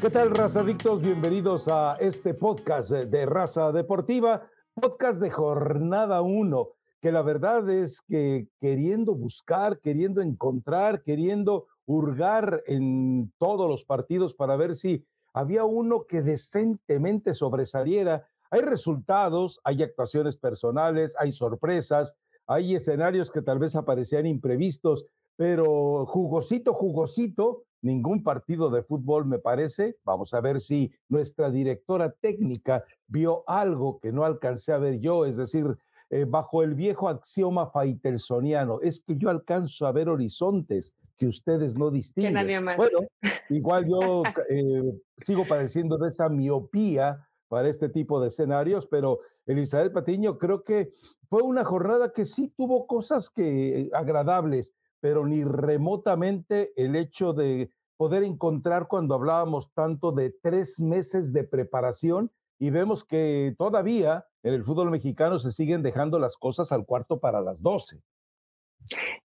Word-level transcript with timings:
¿Qué 0.00 0.08
tal, 0.08 0.30
razadictos? 0.30 1.02
Bienvenidos 1.02 1.68
a 1.68 1.94
este 2.00 2.32
podcast 2.32 2.90
de 2.90 3.26
Raza 3.26 3.70
Deportiva, 3.70 4.48
podcast 4.72 5.20
de 5.20 5.28
jornada 5.28 6.22
1, 6.22 6.68
que 7.02 7.12
la 7.12 7.20
verdad 7.20 7.68
es 7.68 8.00
que 8.00 8.48
queriendo 8.62 9.14
buscar, 9.14 9.78
queriendo 9.80 10.22
encontrar, 10.22 11.02
queriendo 11.02 11.66
hurgar 11.84 12.62
en 12.66 13.30
todos 13.36 13.68
los 13.68 13.84
partidos 13.84 14.32
para 14.32 14.56
ver 14.56 14.74
si 14.74 15.04
había 15.34 15.64
uno 15.64 16.06
que 16.06 16.22
decentemente 16.22 17.34
sobresaliera. 17.34 18.26
Hay 18.50 18.62
resultados, 18.62 19.60
hay 19.64 19.82
actuaciones 19.82 20.38
personales, 20.38 21.14
hay 21.18 21.30
sorpresas, 21.30 22.14
hay 22.46 22.74
escenarios 22.74 23.30
que 23.30 23.42
tal 23.42 23.58
vez 23.58 23.76
aparecían 23.76 24.24
imprevistos, 24.24 25.04
pero 25.36 26.06
jugosito, 26.06 26.72
jugosito, 26.72 27.64
ningún 27.82 28.22
partido 28.22 28.70
de 28.70 28.82
fútbol, 28.82 29.26
me 29.26 29.38
parece. 29.38 29.96
Vamos 30.04 30.34
a 30.34 30.40
ver 30.40 30.60
si 30.60 30.92
nuestra 31.08 31.50
directora 31.50 32.12
técnica 32.12 32.84
vio 33.06 33.44
algo 33.46 33.98
que 34.00 34.12
no 34.12 34.24
alcancé 34.24 34.72
a 34.72 34.78
ver 34.78 35.00
yo, 35.00 35.26
es 35.26 35.36
decir, 35.36 35.76
eh, 36.10 36.24
bajo 36.26 36.62
el 36.62 36.74
viejo 36.74 37.08
axioma 37.08 37.70
faitelsoniano, 37.70 38.80
es 38.82 39.00
que 39.00 39.16
yo 39.16 39.30
alcanzo 39.30 39.86
a 39.86 39.92
ver 39.92 40.08
horizontes 40.08 40.94
que 41.16 41.26
ustedes 41.26 41.76
no 41.76 41.90
distinguen. 41.90 42.64
Bueno, 42.76 43.00
igual 43.48 43.86
yo 43.86 44.22
eh, 44.50 44.92
sigo 45.18 45.44
padeciendo 45.44 45.98
de 45.98 46.08
esa 46.08 46.28
miopía 46.28 47.28
para 47.48 47.68
este 47.68 47.88
tipo 47.88 48.20
de 48.20 48.28
escenarios, 48.28 48.86
pero 48.86 49.20
Elizabeth 49.46 49.92
Patiño 49.92 50.38
creo 50.38 50.64
que 50.64 50.92
fue 51.28 51.42
una 51.42 51.64
jornada 51.64 52.12
que 52.12 52.24
sí 52.24 52.52
tuvo 52.56 52.86
cosas 52.88 53.30
que 53.30 53.88
agradables 53.92 54.74
pero 55.00 55.26
ni 55.26 55.44
remotamente 55.44 56.72
el 56.76 56.96
hecho 56.96 57.32
de 57.32 57.70
poder 57.96 58.22
encontrar 58.22 58.88
cuando 58.88 59.14
hablábamos 59.14 59.72
tanto 59.74 60.12
de 60.12 60.30
tres 60.42 60.80
meses 60.80 61.32
de 61.32 61.44
preparación 61.44 62.30
y 62.58 62.70
vemos 62.70 63.04
que 63.04 63.54
todavía 63.58 64.26
en 64.42 64.54
el 64.54 64.64
fútbol 64.64 64.90
mexicano 64.90 65.38
se 65.38 65.52
siguen 65.52 65.82
dejando 65.82 66.18
las 66.18 66.36
cosas 66.36 66.72
al 66.72 66.84
cuarto 66.84 67.20
para 67.20 67.40
las 67.40 67.62
doce. 67.62 68.00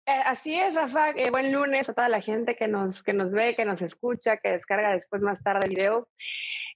Eh, 0.07 0.23
así 0.25 0.55
es, 0.55 0.75
Rafa. 0.75 1.11
Eh, 1.11 1.31
buen 1.31 1.53
lunes 1.53 1.89
a 1.89 1.95
toda 1.95 2.09
la 2.09 2.21
gente 2.21 2.57
que 2.57 2.69
nos, 2.69 3.03
que 3.03 3.13
nos 3.13 3.33
ve, 3.33 3.55
que 3.55 3.65
nos 3.65 3.83
escucha, 3.83 4.39
que 4.39 4.51
descarga 4.51 4.93
después 4.93 5.23
más 5.23 5.43
tarde 5.43 5.67
el 5.67 5.71
video. 5.71 6.09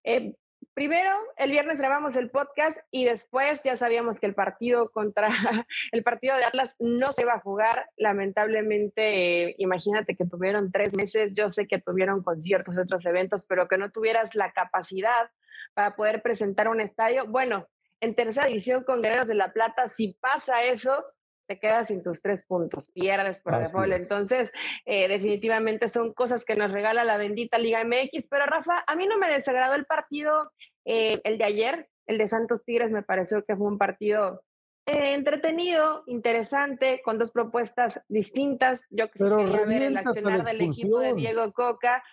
Eh, 0.04 0.34
Primero, 0.74 1.10
el 1.36 1.52
viernes 1.52 1.78
grabamos 1.78 2.16
el 2.16 2.30
podcast 2.30 2.78
y 2.90 3.04
después 3.04 3.62
ya 3.62 3.76
sabíamos 3.76 4.18
que 4.18 4.26
el 4.26 4.34
partido 4.34 4.90
contra 4.90 5.28
el 5.92 6.02
partido 6.02 6.36
de 6.36 6.44
Atlas 6.44 6.74
no 6.80 7.12
se 7.12 7.22
iba 7.22 7.34
a 7.34 7.40
jugar. 7.40 7.90
Lamentablemente, 7.96 9.50
eh, 9.50 9.54
imagínate 9.58 10.16
que 10.16 10.26
tuvieron 10.26 10.72
tres 10.72 10.96
meses, 10.96 11.32
yo 11.32 11.48
sé 11.48 11.68
que 11.68 11.80
tuvieron 11.80 12.24
conciertos, 12.24 12.76
otros 12.76 13.06
eventos, 13.06 13.46
pero 13.46 13.68
que 13.68 13.78
no 13.78 13.92
tuvieras 13.92 14.34
la 14.34 14.50
capacidad 14.50 15.30
para 15.74 15.94
poder 15.94 16.22
presentar 16.22 16.66
un 16.66 16.80
estadio. 16.80 17.26
Bueno, 17.28 17.68
en 18.00 18.16
tercera 18.16 18.48
división 18.48 18.82
con 18.82 19.00
Guerreros 19.00 19.28
de 19.28 19.34
la 19.34 19.52
Plata, 19.52 19.86
si 19.86 20.14
pasa 20.20 20.64
eso, 20.64 21.04
te 21.46 21.58
quedas 21.58 21.88
sin 21.88 22.02
tus 22.02 22.20
tres 22.22 22.44
puntos, 22.44 22.90
pierdes 22.90 23.40
por 23.40 23.58
default. 23.58 23.92
Entonces, 23.92 24.52
eh, 24.84 25.08
definitivamente 25.08 25.88
son 25.88 26.12
cosas 26.12 26.44
que 26.44 26.56
nos 26.56 26.70
regala 26.70 27.04
la 27.04 27.16
bendita 27.16 27.58
Liga 27.58 27.84
MX. 27.84 28.28
Pero 28.28 28.46
Rafa, 28.46 28.84
a 28.86 28.96
mí 28.96 29.06
no 29.06 29.18
me 29.18 29.32
desagradó 29.32 29.74
el 29.74 29.86
partido, 29.86 30.52
eh, 30.84 31.20
el 31.24 31.38
de 31.38 31.44
ayer, 31.44 31.88
el 32.06 32.18
de 32.18 32.28
Santos 32.28 32.64
Tigres, 32.64 32.90
me 32.90 33.02
pareció 33.02 33.44
que 33.44 33.56
fue 33.56 33.66
un 33.66 33.78
partido 33.78 34.42
eh, 34.86 35.14
entretenido, 35.14 36.04
interesante, 36.06 37.00
con 37.02 37.18
dos 37.18 37.30
propuestas 37.30 38.02
distintas. 38.08 38.84
Yo 38.90 39.10
que 39.10 39.18
quería 39.18 39.64
ver 39.64 39.82
el 39.82 39.96
accionar 39.96 40.44
del 40.44 40.60
equipo 40.60 40.98
de 41.00 41.14
Diego 41.14 41.52
Coca. 41.52 42.04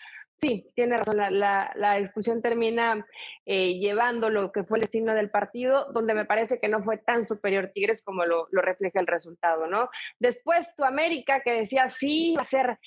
Sí, 0.42 0.66
tiene 0.74 0.98
razón. 0.98 1.18
La, 1.18 1.72
la, 1.76 2.00
expulsión 2.00 2.42
termina 2.42 3.06
eh, 3.46 3.78
llevando 3.78 4.32
lo 4.32 4.52
que 4.52 4.64
fue 4.64 4.80
el 4.80 4.82
destino 4.82 5.14
del 5.14 5.30
partido, 5.30 5.92
donde 5.94 6.16
me 6.16 6.26
parece 6.26 6.60
que 6.60 6.68
no 6.68 6.82
fue 6.84 6.98
tan 6.98 7.28
superior 7.28 7.70
Tigres 7.76 8.04
como 8.04 8.26
lo, 8.26 8.48
lo 8.50 8.64
refleja 8.64 9.00
el 9.00 9.06
resultado, 9.06 9.68
¿no? 9.68 9.90
Después 10.20 10.76
tu 10.76 10.84
América, 10.84 11.42
que 11.42 11.54
decía, 11.54 11.88
sí, 11.88 12.34
va 12.36 12.42
a, 12.42 12.46
ser, 12.46 12.80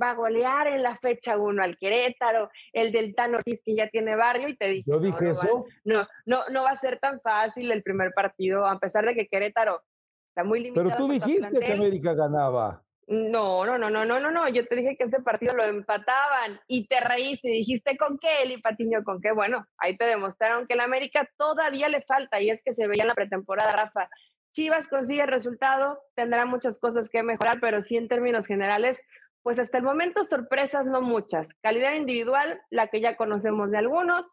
va 0.00 0.10
a 0.10 0.14
golear 0.14 0.68
en 0.68 0.82
la 0.82 0.94
fecha 0.94 1.36
uno 1.36 1.64
al 1.64 1.76
Querétaro, 1.76 2.50
el 2.72 2.92
del 2.92 3.16
Tano 3.16 3.38
Ortiz, 3.38 3.60
que 3.64 3.74
ya 3.74 3.88
tiene 3.88 4.14
barrio, 4.14 4.48
y 4.48 4.56
te 4.56 4.68
dije. 4.68 4.84
Yo 4.86 5.00
dije 5.00 5.30
eso. 5.30 5.64
no, 5.84 6.06
no, 6.24 6.42
no 6.50 6.62
va 6.62 6.70
a 6.70 6.76
ser 6.76 7.00
tan 7.00 7.20
fácil 7.20 7.72
el 7.72 7.82
primer 7.82 8.12
partido, 8.12 8.64
a 8.64 8.78
pesar 8.78 9.04
de 9.04 9.16
que 9.16 9.26
Querétaro 9.26 9.82
está 10.28 10.44
muy 10.44 10.60
limitado. 10.60 10.88
Pero 10.88 10.96
tú 10.98 11.08
dijiste 11.08 11.58
que 11.58 11.72
América 11.72 12.14
ganaba. 12.14 12.84
No, 13.12 13.66
no, 13.66 13.76
no, 13.76 13.90
no, 13.90 14.06
no, 14.06 14.18
no, 14.18 14.30
no. 14.30 14.48
Yo 14.48 14.66
te 14.66 14.74
dije 14.74 14.96
que 14.96 15.04
este 15.04 15.20
partido 15.20 15.54
lo 15.54 15.64
empataban 15.64 16.58
y 16.66 16.86
te 16.86 16.98
reíste 16.98 17.50
y 17.50 17.58
dijiste 17.58 17.98
con 17.98 18.16
qué, 18.18 18.42
Eli 18.42 18.56
Patiño, 18.62 19.04
con 19.04 19.20
qué. 19.20 19.32
Bueno, 19.32 19.66
ahí 19.76 19.98
te 19.98 20.06
demostraron 20.06 20.66
que 20.66 20.72
el 20.72 20.80
América 20.80 21.28
todavía 21.36 21.90
le 21.90 22.00
falta 22.00 22.40
y 22.40 22.48
es 22.48 22.62
que 22.64 22.72
se 22.72 22.86
veía 22.86 23.02
en 23.02 23.08
la 23.08 23.14
pretemporada, 23.14 23.70
Rafa. 23.72 24.08
Chivas 24.52 24.88
consigue 24.88 25.20
el 25.20 25.28
resultado, 25.28 26.00
tendrá 26.14 26.46
muchas 26.46 26.78
cosas 26.78 27.10
que 27.10 27.22
mejorar, 27.22 27.58
pero 27.60 27.82
sí 27.82 27.98
en 27.98 28.08
términos 28.08 28.46
generales, 28.46 28.98
pues 29.42 29.58
hasta 29.58 29.76
el 29.76 29.84
momento 29.84 30.24
sorpresas 30.24 30.86
no 30.86 31.02
muchas. 31.02 31.52
Calidad 31.60 31.92
individual, 31.92 32.62
la 32.70 32.88
que 32.88 33.02
ya 33.02 33.16
conocemos 33.16 33.70
de 33.70 33.76
algunos, 33.76 34.24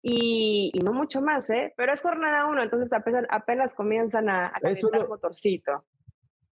y, 0.00 0.72
no 0.84 0.92
mucho 0.92 1.20
más, 1.22 1.50
¿eh? 1.50 1.74
Pero 1.76 1.92
es 1.92 2.02
jornada 2.02 2.46
uno, 2.46 2.62
entonces 2.62 2.92
apenas, 2.92 3.24
apenas 3.30 3.74
comienzan 3.74 4.28
a, 4.28 4.46
a 4.46 4.60
calentar 4.60 5.00
el 5.00 5.08
motorcito. 5.08 5.84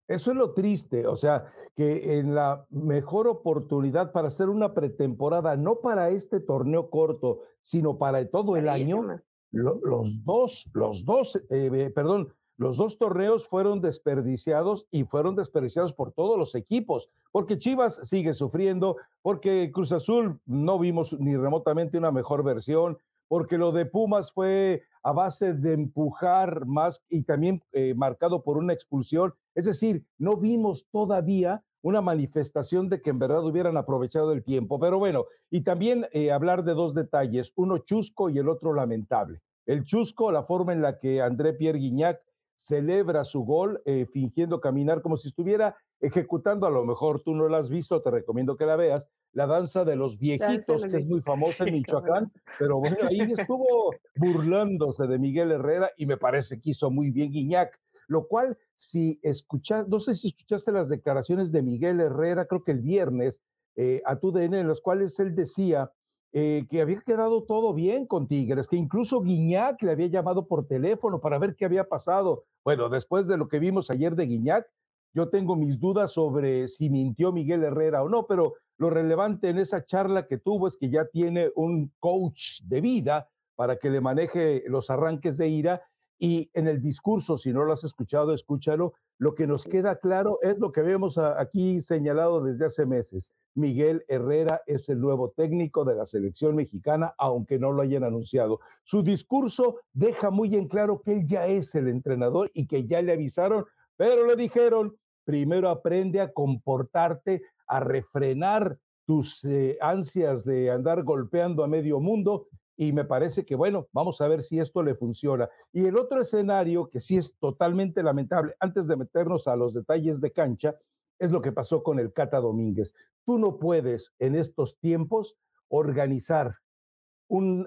Eso 0.08 0.32
es 0.32 0.38
lo 0.38 0.54
triste, 0.54 1.06
o 1.06 1.18
sea, 1.18 1.52
que 1.76 2.18
en 2.20 2.34
la 2.34 2.66
mejor 2.70 3.28
oportunidad 3.28 4.12
para 4.12 4.30
hacer 4.30 4.50
una 4.50 4.74
pretemporada, 4.74 5.58
no 5.58 5.76
para 5.76 6.10
este 6.10 6.40
torneo 6.40 6.90
corto, 6.90 7.42
sino 7.62 7.98
para 7.98 8.26
todo 8.30 8.56
el 8.56 8.70
año, 8.70 9.20
los 9.52 10.24
dos, 10.24 10.70
los 10.74 11.04
dos, 11.06 11.42
eh, 11.50 11.92
perdón, 11.94 12.34
los 12.58 12.78
dos 12.78 12.98
torneos 12.98 13.48
fueron 13.48 13.82
desperdiciados 13.82 14.88
y 14.90 15.04
fueron 15.04 15.36
desperdiciados 15.36 15.94
por 15.94 16.12
todos 16.12 16.40
los 16.40 16.56
equipos, 16.56 17.10
porque 17.32 17.60
Chivas 17.60 18.00
sigue 18.04 18.34
sufriendo, 18.34 18.98
porque 19.22 19.72
Cruz 19.72 19.92
Azul 19.92 20.40
no 20.46 20.80
vimos 20.80 21.18
ni 21.20 21.38
remotamente 21.38 22.00
una 22.00 22.12
mejor 22.12 22.44
versión, 22.44 22.98
porque 23.28 23.58
lo 23.58 23.72
de 23.72 23.86
Pumas 23.86 24.32
fue 24.32 24.84
a 25.04 25.12
base 25.12 25.54
de 25.54 25.74
empujar 25.74 26.66
más 26.66 27.04
y 27.10 27.24
también 27.24 27.62
eh, 27.74 27.94
marcado 27.96 28.42
por 28.42 28.58
una 28.58 28.74
expulsión. 28.74 29.34
Es 29.58 29.66
decir, 29.66 30.06
no 30.20 30.38
vimos 30.38 30.88
todavía 30.92 31.64
una 31.82 32.00
manifestación 32.00 32.90
de 32.90 33.02
que 33.02 33.10
en 33.10 33.18
verdad 33.18 33.44
hubieran 33.44 33.76
aprovechado 33.76 34.32
el 34.32 34.44
tiempo. 34.44 34.80
Pero 34.80 35.00
bueno, 35.00 35.26
y 35.50 35.62
también 35.62 36.06
eh, 36.12 36.32
hablar 36.32 36.64
de 36.64 36.76
dos 36.76 36.94
detalles, 36.94 37.54
uno 37.56 37.80
chusco 37.80 38.30
y 38.30 38.38
el 38.38 38.50
otro 38.50 38.76
lamentable. 38.76 39.42
El 39.66 39.84
chusco, 39.84 40.32
la 40.32 40.44
forma 40.44 40.74
en 40.74 40.84
la 40.84 41.00
que 41.00 41.24
André 41.24 41.54
Pierre 41.54 41.80
Guignac 41.80 42.22
celebra 42.56 43.24
su 43.24 43.46
gol 43.46 43.82
eh, 43.86 44.06
fingiendo 44.06 44.62
caminar 44.62 45.02
como 45.02 45.18
si 45.18 45.30
estuviera 45.30 45.76
ejecutando, 46.02 46.68
a 46.68 46.72
lo 46.72 46.86
mejor 46.86 47.22
tú 47.22 47.34
no 47.34 47.50
la 47.50 47.58
has 47.58 47.70
visto, 47.70 48.00
te 48.04 48.12
recomiendo 48.12 48.58
que 48.58 48.68
la 48.68 48.76
veas, 48.76 49.08
la 49.34 49.48
danza 49.48 49.86
de 49.86 49.96
los 49.96 50.20
viejitos, 50.20 50.86
que 50.86 50.98
es 50.98 51.08
muy 51.08 51.22
famosa 51.22 51.64
en 51.64 51.74
Michoacán, 51.74 52.32
pero 52.60 52.80
bueno, 52.80 52.98
ahí 53.10 53.22
estuvo 53.22 53.92
burlándose 54.16 55.08
de 55.08 55.18
Miguel 55.18 55.52
Herrera 55.52 55.90
y 55.98 56.06
me 56.06 56.18
parece 56.18 56.60
que 56.60 56.72
hizo 56.72 56.92
muy 56.92 57.10
bien 57.10 57.32
Guiñac, 57.32 57.80
lo 58.08 58.28
cual 58.28 58.58
si 58.76 59.20
escuchas, 59.22 59.88
no 59.88 60.00
sé 60.00 60.16
si 60.16 60.30
escuchaste 60.30 60.72
las 60.72 60.90
declaraciones 60.90 61.52
de 61.52 61.62
Miguel 61.62 62.00
Herrera, 62.00 62.46
creo 62.46 62.64
que 62.64 62.72
el 62.72 62.80
viernes, 62.80 63.42
eh, 63.76 64.02
a 64.06 64.20
tu 64.20 64.32
DN, 64.32 64.60
en 64.60 64.68
las 64.68 64.82
cuales 64.82 65.20
él 65.20 65.36
decía 65.36 65.92
eh, 66.34 66.66
que 66.70 66.82
había 66.82 67.02
quedado 67.02 67.44
todo 67.44 67.74
bien 67.74 68.06
con 68.06 68.28
Tigres, 68.28 68.68
que 68.68 68.76
incluso 68.76 69.22
Guiñac 69.22 69.82
le 69.82 69.92
había 69.92 70.08
llamado 70.08 70.48
por 70.48 70.68
teléfono 70.68 71.20
para 71.20 71.40
ver 71.40 71.56
qué 71.56 71.66
había 71.66 71.88
pasado. 71.88 72.46
Bueno, 72.64 72.90
después 72.90 73.28
de 73.28 73.38
lo 73.38 73.48
que 73.48 73.60
vimos 73.60 73.90
ayer 73.90 74.16
de 74.16 74.26
Guiñac, 74.26 74.68
yo 75.14 75.30
tengo 75.30 75.56
mis 75.56 75.80
dudas 75.80 76.12
sobre 76.12 76.68
si 76.68 76.90
mintió 76.90 77.32
Miguel 77.32 77.64
Herrera 77.64 78.04
o 78.04 78.10
no, 78.10 78.28
pero 78.28 78.56
lo 78.78 78.90
relevante 78.90 79.50
en 79.50 79.58
esa 79.58 79.86
charla 79.86 80.28
que 80.28 80.38
tuvo 80.38 80.68
es 80.68 80.78
que 80.78 80.90
ya 80.90 81.06
tiene 81.06 81.50
un 81.56 81.92
coach 82.00 82.62
de 82.64 82.82
vida 82.82 83.30
para 83.56 83.78
que 83.78 83.90
le 83.90 84.02
maneje 84.02 84.64
los 84.68 84.90
arranques 84.90 85.38
de 85.38 85.48
ira 85.48 85.82
y 86.20 86.50
en 86.54 86.68
el 86.68 86.82
discurso, 86.82 87.38
si 87.38 87.54
no 87.54 87.64
lo 87.64 87.74
has 87.74 87.84
escuchado, 87.84 88.34
escúchalo, 88.34 88.94
lo 89.20 89.36
que 89.36 89.48
nos 89.48 89.66
queda 89.66 90.00
claro 90.00 90.40
es 90.42 90.58
lo 90.60 90.72
que 90.72 90.82
vemos 90.82 91.18
aquí 91.18 91.82
señalado 91.82 92.44
desde 92.44 92.66
hace 92.66 92.86
meses. 92.86 93.32
Miguel 93.56 94.04
Herrera 94.08 94.62
es 94.66 94.90
el 94.90 95.00
nuevo 95.00 95.32
técnico 95.32 95.86
de 95.86 95.96
la 95.96 96.06
selección 96.06 96.56
mexicana, 96.56 97.14
aunque 97.18 97.60
no 97.60 97.72
lo 97.72 97.82
hayan 97.82 98.04
anunciado. 98.04 98.60
Su 98.84 99.04
discurso 99.04 99.78
deja 99.94 100.30
muy 100.30 100.56
en 100.56 100.68
claro 100.68 101.02
que 101.02 101.14
él 101.14 101.28
ya 101.28 101.48
es 101.48 101.74
el 101.76 101.88
entrenador 101.88 102.52
y 102.54 102.68
que 102.68 102.86
ya 102.86 103.02
le 103.02 103.14
avisaron, 103.14 103.66
pero 103.96 104.26
le 104.26 104.36
dijeron, 104.36 104.96
primero 105.24 105.70
aprende 105.70 106.22
a 106.22 106.32
comportarte, 106.32 107.42
a 107.68 107.80
refrenar 107.80 108.78
tus 109.06 109.44
eh, 109.46 109.78
ansias 109.82 110.44
de 110.44 110.70
andar 110.70 111.04
golpeando 111.04 111.64
a 111.64 111.68
medio 111.68 112.00
mundo 112.00 112.48
y 112.78 112.94
me 112.94 113.06
parece 113.06 113.44
que, 113.44 113.56
bueno, 113.56 113.88
vamos 113.92 114.22
a 114.22 114.28
ver 114.28 114.44
si 114.44 114.60
esto 114.60 114.84
le 114.84 114.94
funciona. 114.94 115.50
Y 115.74 115.86
el 115.86 115.98
otro 115.98 116.22
escenario 116.22 116.90
que 116.90 117.00
sí 117.00 117.18
es 117.18 117.36
totalmente 117.40 118.04
lamentable, 118.04 118.54
antes 118.60 118.88
de 118.88 118.96
meternos 118.96 119.48
a 119.48 119.56
los 119.56 119.74
detalles 119.74 120.22
de 120.22 120.32
cancha, 120.32 120.76
es 121.18 121.32
lo 121.32 121.42
que 121.42 121.52
pasó 121.52 121.82
con 121.82 122.00
el 122.00 122.14
Cata 122.14 122.40
Domínguez. 122.40 122.94
Tú 123.26 123.40
no 123.40 123.58
puedes 123.58 124.14
en 124.20 124.36
estos 124.36 124.78
tiempos 124.80 125.36
organizar 125.70 126.56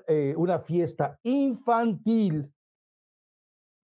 eh, 0.07 0.35
una 0.37 0.61
fiesta 0.61 1.19
infantil 1.25 2.51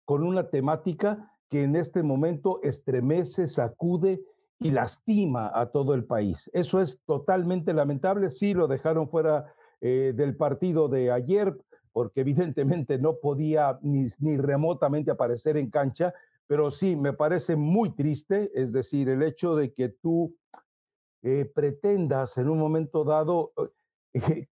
con 0.04 0.24
una 0.24 0.50
temática 0.50 1.32
que 1.48 1.62
en 1.62 1.76
este 1.76 2.02
momento 2.02 2.60
estremece, 2.64 3.46
sacude 3.46 4.24
y 4.58 4.72
lastima 4.72 5.52
a 5.54 5.70
todo 5.70 5.94
el 5.94 6.04
país. 6.04 6.50
Eso 6.52 6.80
es 6.80 7.00
totalmente 7.06 7.72
lamentable. 7.72 8.28
Sí, 8.28 8.54
lo 8.54 8.66
dejaron 8.66 9.08
fuera 9.08 9.54
eh, 9.84 10.12
del 10.14 10.36
partido 10.36 10.88
de 10.88 11.10
ayer 11.10 11.56
porque 11.92 12.22
evidentemente 12.22 12.98
no 12.98 13.16
podía 13.16 13.78
ni, 13.82 14.06
remotamente 14.36 15.10
aparecer 15.10 15.56
en 15.56 15.70
cancha, 15.70 16.12
pero 16.46 16.70
sí, 16.70 16.96
me 16.96 17.12
parece 17.12 17.56
muy 17.56 17.90
triste, 17.90 18.50
es 18.54 18.72
decir, 18.72 19.08
el 19.08 19.22
hecho 19.22 19.54
de 19.54 19.72
que 19.72 19.90
tú 19.90 20.34
eh, 21.22 21.50
pretendas 21.54 22.38
en 22.38 22.48
un 22.48 22.58
momento 22.58 23.04
dado 23.04 23.52
eh, 24.14 24.48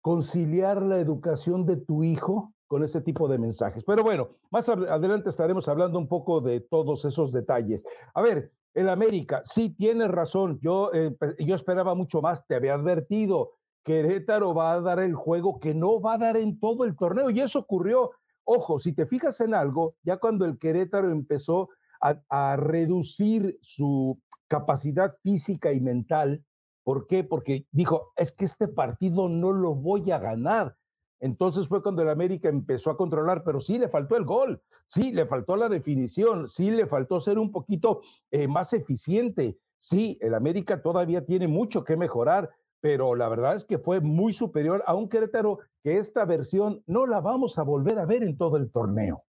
conciliar 0.00 0.82
la 0.82 0.98
educación 0.98 1.64
de 1.64 1.76
tu 1.76 2.02
hijo 2.02 2.52
con 2.66 2.82
ese 2.82 3.00
tipo 3.00 3.28
de 3.28 3.38
mensajes. 3.38 3.84
Pero 3.84 4.02
bueno, 4.02 4.30
más 4.50 4.68
adelante 4.68 5.28
estaremos 5.28 5.68
hablando 5.68 5.98
un 5.98 6.08
poco 6.08 6.40
de 6.40 6.60
todos 6.60 7.04
esos 7.04 7.32
detalles. 7.32 7.84
A 8.14 8.20
ver, 8.20 8.50
el 8.74 8.88
América, 8.88 9.40
sí 9.44 9.70
tienes 9.70 10.08
razón, 10.08 10.58
yo, 10.60 10.90
yo 11.38 11.54
esperaba 11.54 11.94
mucho 11.94 12.20
más, 12.20 12.44
te 12.46 12.56
había 12.56 12.74
advertido, 12.74 13.52
Querétaro 13.84 14.54
va 14.54 14.72
a 14.72 14.80
dar 14.80 14.98
el 14.98 15.14
juego 15.14 15.60
que 15.60 15.74
no 15.74 16.00
va 16.00 16.14
a 16.14 16.18
dar 16.18 16.36
en 16.36 16.58
todo 16.58 16.84
el 16.84 16.96
torneo 16.96 17.30
y 17.30 17.40
eso 17.40 17.60
ocurrió. 17.60 18.10
Ojo, 18.44 18.78
si 18.78 18.92
te 18.92 19.06
fijas 19.06 19.40
en 19.40 19.54
algo, 19.54 19.94
ya 20.02 20.16
cuando 20.16 20.44
el 20.44 20.58
Querétaro 20.58 21.10
empezó 21.10 21.68
a, 22.00 22.56
reducir 22.56 23.58
su 23.62 24.20
capacidad 24.46 25.16
física 25.22 25.72
y 25.72 25.80
mental, 25.80 26.44
¿por 26.82 27.06
qué? 27.06 27.24
Porque 27.24 27.66
dijo, 27.70 28.12
es 28.16 28.30
que 28.30 28.44
este 28.44 28.68
partido 28.68 29.30
no 29.30 29.52
lo 29.52 29.74
voy 29.74 30.10
a 30.10 30.18
ganar. 30.18 30.76
Entonces 31.20 31.68
fue 31.68 31.82
cuando 31.82 32.02
el 32.02 32.10
América 32.10 32.50
empezó 32.50 32.90
a 32.90 32.98
controlar, 32.98 33.42
pero 33.42 33.58
sí 33.58 33.78
le 33.78 33.88
faltó 33.88 34.16
el 34.16 34.26
gol, 34.26 34.60
sí 34.86 35.12
le 35.12 35.24
faltó 35.24 35.56
la 35.56 35.70
definición, 35.70 36.46
sí 36.48 36.70
le 36.70 36.86
faltó 36.86 37.20
ser 37.20 37.38
un 37.38 37.50
poquito 37.50 38.02
eh, 38.30 38.48
más 38.48 38.74
eficiente. 38.74 39.58
Sí, 39.78 40.18
el 40.20 40.34
América 40.34 40.82
todavía 40.82 41.24
tiene 41.24 41.48
mucho 41.48 41.84
que 41.84 41.96
mejorar, 41.96 42.50
pero 42.84 43.14
la 43.14 43.30
verdad 43.30 43.54
es 43.54 43.64
que 43.64 43.78
fue 43.78 44.02
muy 44.02 44.34
superior 44.34 44.84
a 44.86 44.94
un 44.94 45.08
Querétaro 45.08 45.60
que 45.82 45.96
esta 45.96 46.26
versión 46.26 46.82
no 46.86 47.06
la 47.06 47.22
vamos 47.22 47.58
a 47.58 47.62
volver 47.62 47.98
a 47.98 48.04
ver 48.04 48.22
en 48.22 48.36
todo 48.36 48.58
el 48.58 48.70
torneo. 48.70 49.24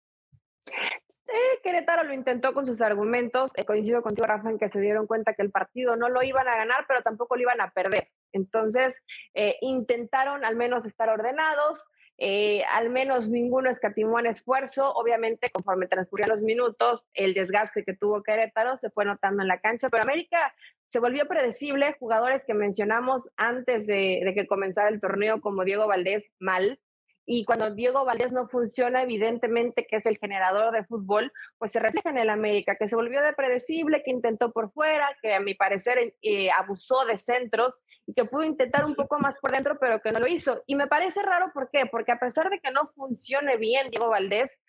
Querétaro 1.62 2.04
lo 2.04 2.16
intentó 2.16 2.56
con 2.56 2.66
sus 2.66 2.82
argumentos. 2.82 3.52
Eh, 3.54 3.64
coincido 3.64 4.02
contigo, 4.02 4.26
Rafa, 4.26 4.50
en 4.50 4.58
que 4.58 4.70
se 4.70 4.82
dieron 4.82 5.06
cuenta 5.06 5.36
que 5.36 5.44
el 5.44 5.52
partido 5.52 5.96
no 5.96 6.10
lo 6.10 6.24
iban 6.24 6.48
a 6.48 6.56
ganar, 6.56 6.86
pero 6.88 7.04
tampoco 7.04 7.36
lo 7.36 7.44
iban 7.44 7.62
a 7.62 7.70
perder. 7.70 8.10
Entonces, 8.32 9.04
eh, 9.36 9.58
intentaron 9.62 10.44
al 10.44 10.56
menos 10.56 10.88
estar 10.88 11.10
ordenados, 11.10 11.80
eh, 12.18 12.64
al 12.72 12.90
menos 12.90 13.30
ninguno 13.30 13.70
escatimó 13.70 14.20
en 14.20 14.28
esfuerzo. 14.28 14.94
Obviamente, 14.94 15.50
conforme 15.50 15.88
transcurrían 15.88 16.30
los 16.30 16.44
minutos, 16.44 17.04
el 17.14 17.34
desgaste 17.34 17.84
que 17.84 17.96
tuvo 17.96 18.24
Querétaro 18.24 18.78
se 18.78 18.90
fue 18.90 19.06
notando 19.06 19.42
en 19.42 19.48
la 19.48 19.60
cancha, 19.60 19.90
pero 19.90 20.04
América 20.04 20.54
se 20.90 21.00
volvió 21.00 21.28
predecible. 21.28 21.96
Jugadores 22.00 22.46
que 22.46 22.54
mencionamos 22.54 23.30
antes 23.36 23.88
de, 23.88 24.22
de 24.24 24.34
que 24.36 24.48
comenzara 24.48 24.90
el 24.90 25.02
torneo, 25.02 25.42
como 25.42 25.66
Diego 25.66 25.88
Valdés, 25.88 26.30
mal. 26.40 26.80
Y 27.26 27.46
cuando 27.46 27.72
Diego 27.72 28.06
Valdés 28.06 28.34
no 28.34 28.48
funciona, 28.48 29.02
evidentemente 29.02 29.88
que 29.88 29.96
es 29.96 30.06
el 30.06 30.18
generador 30.18 30.74
de 30.74 30.84
fútbol, 30.84 31.32
pues 31.58 31.72
se 31.72 31.80
refleja 31.80 32.10
en 32.10 32.18
el 32.18 32.30
América, 32.30 32.76
que 32.76 32.88
se 32.88 32.96
volvió 32.96 33.22
de 33.22 33.34
predecible, 33.34 34.04
que 34.04 34.12
intentó 34.12 34.52
por 34.52 34.72
fuera, 34.72 35.08
que 35.22 35.34
a 35.34 35.40
mi 35.40 35.54
parecer 35.54 36.16
eh, 36.22 36.52
abusó 36.52 37.06
de 37.06 37.18
centros 37.18 37.80
y 38.06 38.14
que 38.14 38.26
pudo 38.26 38.44
intentar 38.44 38.86
un 38.86 38.96
poco 38.96 39.20
más 39.20 39.40
por 39.40 39.52
dentro, 39.52 39.78
pero 39.80 40.02
que 40.02 40.12
no 40.12 40.20
lo 40.20 40.28
hizo. 40.28 40.64
Y 40.68 40.76
me 40.76 40.88
parece 40.88 41.22
raro, 41.22 41.52
¿por 41.54 41.70
qué? 41.72 41.86
Porque 41.86 42.12
a 42.12 42.20
pesar 42.20 42.50
de 42.50 42.60
que 42.60 42.72
no 42.72 42.92
funcione 42.96 43.58
bien 43.58 43.90
Diego 43.90 44.10
Valdés, 44.10 44.60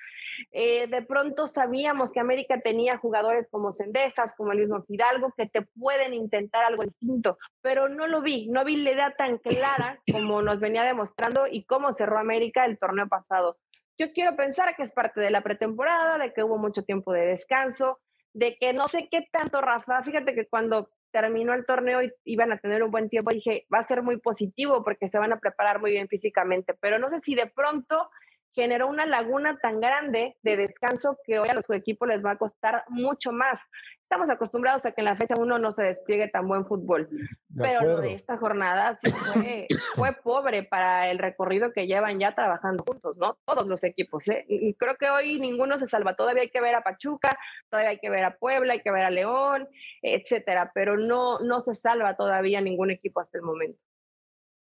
eh, 0.52 0.86
de 0.86 1.02
pronto 1.02 1.46
sabíamos 1.46 2.12
que 2.12 2.20
América 2.20 2.60
tenía 2.60 2.98
jugadores 2.98 3.48
como 3.50 3.72
Cendejas, 3.72 4.34
como 4.36 4.52
el 4.52 4.58
mismo 4.58 4.82
Fidalgo, 4.82 5.32
que 5.36 5.46
te 5.46 5.62
pueden 5.62 6.14
intentar 6.14 6.64
algo 6.64 6.82
distinto, 6.82 7.38
pero 7.60 7.88
no 7.88 8.06
lo 8.06 8.22
vi, 8.22 8.48
no 8.48 8.64
vi 8.64 8.76
la 8.76 8.92
idea 8.92 9.14
tan 9.16 9.38
clara 9.38 10.00
como 10.10 10.42
nos 10.42 10.60
venía 10.60 10.82
demostrando 10.84 11.46
y 11.50 11.64
cómo 11.64 11.92
cerró 11.92 12.18
América 12.18 12.64
el 12.64 12.78
torneo 12.78 13.08
pasado. 13.08 13.58
Yo 13.98 14.12
quiero 14.12 14.34
pensar 14.36 14.74
que 14.76 14.82
es 14.82 14.92
parte 14.92 15.20
de 15.20 15.30
la 15.30 15.42
pretemporada, 15.42 16.18
de 16.18 16.32
que 16.32 16.42
hubo 16.42 16.58
mucho 16.58 16.82
tiempo 16.82 17.12
de 17.12 17.26
descanso, 17.26 18.00
de 18.32 18.56
que 18.56 18.72
no 18.72 18.88
sé 18.88 19.08
qué 19.08 19.28
tanto, 19.30 19.60
Rafa, 19.60 20.02
fíjate 20.02 20.34
que 20.34 20.46
cuando 20.48 20.90
terminó 21.12 21.54
el 21.54 21.64
torneo 21.64 22.02
y 22.02 22.12
iban 22.24 22.50
a 22.50 22.58
tener 22.58 22.82
un 22.82 22.90
buen 22.90 23.08
tiempo, 23.08 23.30
dije, 23.32 23.66
va 23.72 23.78
a 23.78 23.84
ser 23.84 24.02
muy 24.02 24.18
positivo 24.18 24.82
porque 24.82 25.08
se 25.08 25.18
van 25.18 25.32
a 25.32 25.38
preparar 25.38 25.80
muy 25.80 25.92
bien 25.92 26.08
físicamente, 26.08 26.74
pero 26.80 26.98
no 26.98 27.08
sé 27.08 27.20
si 27.20 27.36
de 27.36 27.46
pronto 27.46 28.10
generó 28.54 28.88
una 28.88 29.04
laguna 29.04 29.58
tan 29.60 29.80
grande 29.80 30.36
de 30.42 30.56
descanso 30.56 31.18
que 31.24 31.38
hoy 31.38 31.48
a 31.48 31.54
los 31.54 31.68
equipos 31.70 32.08
les 32.08 32.24
va 32.24 32.32
a 32.32 32.38
costar 32.38 32.84
mucho 32.88 33.32
más. 33.32 33.60
Estamos 34.02 34.30
acostumbrados 34.30 34.84
a 34.84 34.92
que 34.92 35.00
en 35.00 35.06
la 35.06 35.16
fecha 35.16 35.34
uno 35.36 35.58
no 35.58 35.72
se 35.72 35.82
despliegue 35.82 36.28
tan 36.28 36.46
buen 36.46 36.64
fútbol, 36.64 37.08
pero 37.56 37.80
lo 37.82 38.00
de 38.00 38.14
esta 38.14 38.36
jornada 38.36 38.94
sí 38.94 39.10
fue, 39.10 39.66
fue 39.96 40.12
pobre 40.22 40.62
para 40.62 41.10
el 41.10 41.18
recorrido 41.18 41.72
que 41.72 41.88
llevan 41.88 42.20
ya 42.20 42.34
trabajando 42.34 42.84
juntos, 42.86 43.16
¿no? 43.16 43.36
Todos 43.44 43.66
los 43.66 43.82
equipos, 43.82 44.28
¿eh? 44.28 44.44
Y 44.48 44.74
creo 44.74 44.94
que 44.96 45.10
hoy 45.10 45.40
ninguno 45.40 45.78
se 45.80 45.88
salva. 45.88 46.14
Todavía 46.14 46.42
hay 46.42 46.50
que 46.50 46.60
ver 46.60 46.76
a 46.76 46.82
Pachuca, 46.82 47.36
todavía 47.68 47.90
hay 47.90 47.98
que 47.98 48.10
ver 48.10 48.24
a 48.24 48.36
Puebla, 48.36 48.74
hay 48.74 48.80
que 48.80 48.92
ver 48.92 49.04
a 49.04 49.10
León, 49.10 49.68
etcétera, 50.00 50.70
pero 50.72 50.96
no, 50.96 51.40
no 51.40 51.60
se 51.60 51.74
salva 51.74 52.14
todavía 52.14 52.60
ningún 52.60 52.92
equipo 52.92 53.20
hasta 53.20 53.38
el 53.38 53.42
momento. 53.42 53.80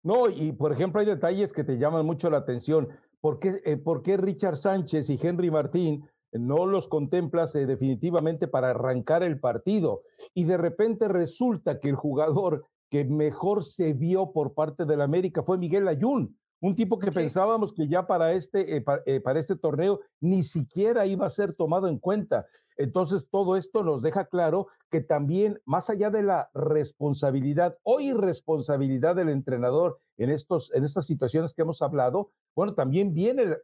No, 0.02 0.28
y 0.28 0.52
por 0.52 0.72
ejemplo, 0.72 1.00
hay 1.00 1.06
detalles 1.06 1.52
que 1.52 1.64
te 1.64 1.76
llaman 1.76 2.06
mucho 2.06 2.30
la 2.30 2.38
atención. 2.38 2.88
¿Por 3.20 3.38
qué, 3.38 3.60
eh, 3.64 3.76
¿por 3.76 4.02
qué 4.02 4.16
Richard 4.16 4.56
Sánchez 4.56 5.10
y 5.10 5.18
Henry 5.20 5.50
Martín 5.50 6.04
no 6.32 6.66
los 6.66 6.88
contemplas 6.88 7.54
eh, 7.54 7.66
definitivamente 7.66 8.48
para 8.48 8.70
arrancar 8.70 9.22
el 9.22 9.40
partido? 9.40 10.02
Y 10.34 10.44
de 10.44 10.56
repente 10.56 11.08
resulta 11.08 11.80
que 11.80 11.88
el 11.88 11.96
jugador 11.96 12.64
que 12.90 13.04
mejor 13.04 13.64
se 13.64 13.92
vio 13.92 14.32
por 14.32 14.54
parte 14.54 14.84
del 14.84 15.00
América 15.00 15.42
fue 15.42 15.58
Miguel 15.58 15.88
Ayun, 15.88 16.36
un 16.60 16.74
tipo 16.74 16.98
que 16.98 17.12
pensábamos 17.12 17.72
que 17.72 17.86
ya 17.86 18.06
para 18.06 18.32
este, 18.32 18.76
eh, 19.06 19.20
para 19.20 19.38
este 19.38 19.56
torneo 19.56 20.00
ni 20.20 20.42
siquiera 20.42 21.06
iba 21.06 21.26
a 21.26 21.30
ser 21.30 21.54
tomado 21.54 21.88
en 21.88 21.98
cuenta. 21.98 22.46
Entonces, 22.78 23.28
todo 23.28 23.56
esto 23.56 23.82
nos 23.82 24.02
deja 24.02 24.26
claro 24.26 24.68
que 24.88 25.00
también, 25.00 25.60
más 25.64 25.90
allá 25.90 26.10
de 26.10 26.22
la 26.22 26.48
responsabilidad 26.54 27.76
o 27.82 28.00
irresponsabilidad 28.00 29.16
del 29.16 29.28
entrenador 29.28 29.98
en, 30.16 30.30
estos, 30.30 30.72
en 30.72 30.84
estas 30.84 31.04
situaciones 31.04 31.52
que 31.52 31.62
hemos 31.62 31.82
hablado, 31.82 32.30
bueno, 32.54 32.74
también 32.74 33.12
viene 33.12 33.56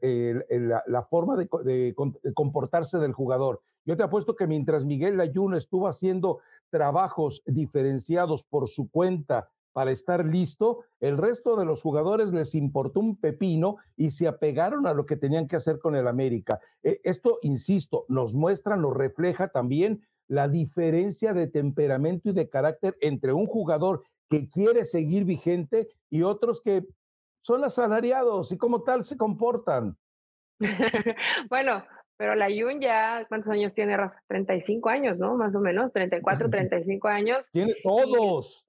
la, 0.87 1.02
forma 1.04 1.37
de, 1.37 1.94
comportarse 2.35 2.99
del 2.99 3.12
jugador. 3.12 3.62
Yo 3.87 3.97
te 3.97 4.02
apuesto 4.02 4.35
que 4.35 4.49
mientras 4.49 4.85
Miguel 4.85 5.16
Layuno 5.16 5.56
estuvo 5.56 5.87
haciendo 5.87 6.40
trabajos 6.71 7.42
diferenciados 7.47 8.42
por 8.42 8.68
su 8.68 8.90
cuenta, 8.90 9.49
para 9.75 9.90
estar 9.90 10.25
listo. 10.25 10.85
El 11.00 11.19
resto 11.19 11.57
de 11.57 11.66
los 11.66 11.83
jugadores 11.83 12.33
les 12.33 12.54
importó 12.54 13.00
un 13.00 13.16
pepino 13.16 13.76
y 13.97 14.12
se 14.12 14.26
apegaron 14.26 14.87
a 14.87 14.95
lo 14.95 15.04
que 15.04 15.16
tenían 15.16 15.47
que 15.47 15.57
hacer 15.57 15.78
con 15.78 15.97
el 15.97 16.09
América. 16.09 16.61
E, 16.83 17.00
esto, 17.04 17.38
insisto, 17.43 18.07
nos 18.09 18.35
muestra, 18.35 18.76
nos 18.76 18.95
refleja 18.95 19.49
también 19.49 20.07
la 20.28 20.49
diferencia 20.49 21.35
de 21.35 21.49
temperamento 21.49 22.31
y 22.31 22.33
de 22.33 22.49
carácter 22.49 22.97
entre 23.00 23.35
un 23.35 23.47
jugador 23.47 24.04
que 24.31 24.49
quiere 24.49 24.85
seguir 24.85 25.25
vigente 25.25 25.88
y 26.09 26.23
otros 26.23 26.62
que 26.62 26.87
son 27.43 27.62
asalariados 27.64 28.52
y 28.52 28.57
como 28.57 28.85
tal 28.85 29.04
se 29.04 29.16
comportan. 29.16 29.99
bueno, 31.50 31.85
pero 32.16 32.37
la 32.37 32.49
Yun 32.49 32.81
ya, 32.81 33.26
¿cuántos 33.28 33.50
años 33.50 33.75
tiene 33.75 33.97
Rafa? 33.97 34.23
35 34.28 34.88
años, 34.88 35.19
¿no? 35.19 35.37
Más 35.37 35.54
o 35.54 35.61
menos, 35.61 35.93
34, 35.93 36.49
35 36.49 37.09
años. 37.09 37.50
Tiene 37.50 37.75
todos. 37.83 38.64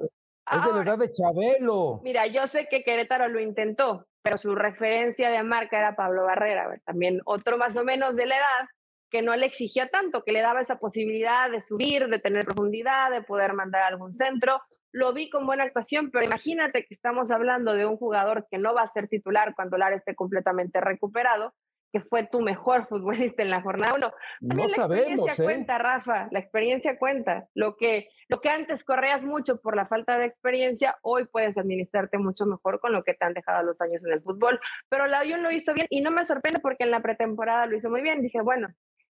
Es 0.51 0.63
de 0.63 0.73
la 0.73 0.81
edad 0.81 0.97
de 0.99 1.11
Chabelo. 1.11 2.01
Mira, 2.03 2.27
yo 2.27 2.45
sé 2.47 2.67
que 2.69 2.83
Querétaro 2.83 3.27
lo 3.27 3.39
intentó, 3.39 4.05
pero 4.21 4.37
su 4.37 4.53
referencia 4.53 5.29
de 5.29 5.41
marca 5.43 5.77
era 5.77 5.95
Pablo 5.95 6.25
Barrera, 6.25 6.79
también 6.85 7.19
otro 7.25 7.57
más 7.57 7.75
o 7.77 7.83
menos 7.83 8.15
de 8.15 8.27
la 8.27 8.37
edad 8.37 8.69
que 9.09 9.21
no 9.21 9.35
le 9.35 9.45
exigía 9.45 9.87
tanto, 9.87 10.23
que 10.23 10.31
le 10.31 10.41
daba 10.41 10.61
esa 10.61 10.77
posibilidad 10.77 11.49
de 11.49 11.61
subir, 11.61 12.07
de 12.07 12.19
tener 12.19 12.45
profundidad, 12.45 13.11
de 13.11 13.21
poder 13.21 13.53
mandar 13.53 13.83
a 13.83 13.87
algún 13.87 14.13
centro. 14.13 14.61
Lo 14.91 15.13
vi 15.13 15.29
con 15.29 15.45
buena 15.45 15.63
actuación, 15.63 16.09
pero 16.11 16.25
imagínate 16.25 16.81
que 16.81 16.93
estamos 16.93 17.31
hablando 17.31 17.73
de 17.73 17.85
un 17.85 17.97
jugador 17.97 18.47
que 18.49 18.57
no 18.57 18.73
va 18.73 18.81
a 18.81 18.87
ser 18.87 19.07
titular 19.07 19.53
cuando 19.55 19.77
Lara 19.77 19.95
esté 19.95 20.15
completamente 20.15 20.81
recuperado 20.81 21.53
que 21.91 22.01
fue 22.01 22.25
tu 22.25 22.41
mejor 22.41 22.87
futbolista 22.87 23.41
en 23.41 23.49
la 23.49 23.61
jornada 23.61 23.95
uno. 23.95 24.11
También 24.47 24.71
la 24.71 24.85
experiencia 24.85 25.33
¿eh? 25.33 25.43
cuenta, 25.45 25.77
Rafa, 25.77 26.27
la 26.31 26.39
experiencia 26.39 26.99
cuenta. 26.99 27.47
Lo 27.53 27.75
que, 27.75 28.09
lo 28.27 28.41
que 28.41 28.49
antes 28.49 28.83
corrías 28.83 29.23
mucho 29.23 29.61
por 29.61 29.75
la 29.75 29.87
falta 29.87 30.17
de 30.17 30.25
experiencia, 30.25 30.97
hoy 31.01 31.25
puedes 31.25 31.57
administrarte 31.57 32.17
mucho 32.17 32.45
mejor 32.45 32.79
con 32.79 32.91
lo 32.91 33.03
que 33.03 33.13
te 33.13 33.25
han 33.25 33.33
dejado 33.33 33.63
los 33.63 33.81
años 33.81 34.03
en 34.05 34.13
el 34.13 34.21
fútbol. 34.21 34.59
Pero 34.89 35.07
la 35.07 35.23
lo 35.23 35.51
hizo 35.51 35.73
bien 35.73 35.87
y 35.89 36.01
no 36.01 36.11
me 36.11 36.25
sorprende 36.25 36.59
porque 36.59 36.83
en 36.83 36.91
la 36.91 37.01
pretemporada 37.01 37.65
lo 37.65 37.75
hizo 37.75 37.89
muy 37.89 38.01
bien. 38.01 38.21
Dije, 38.21 38.41
bueno, 38.41 38.67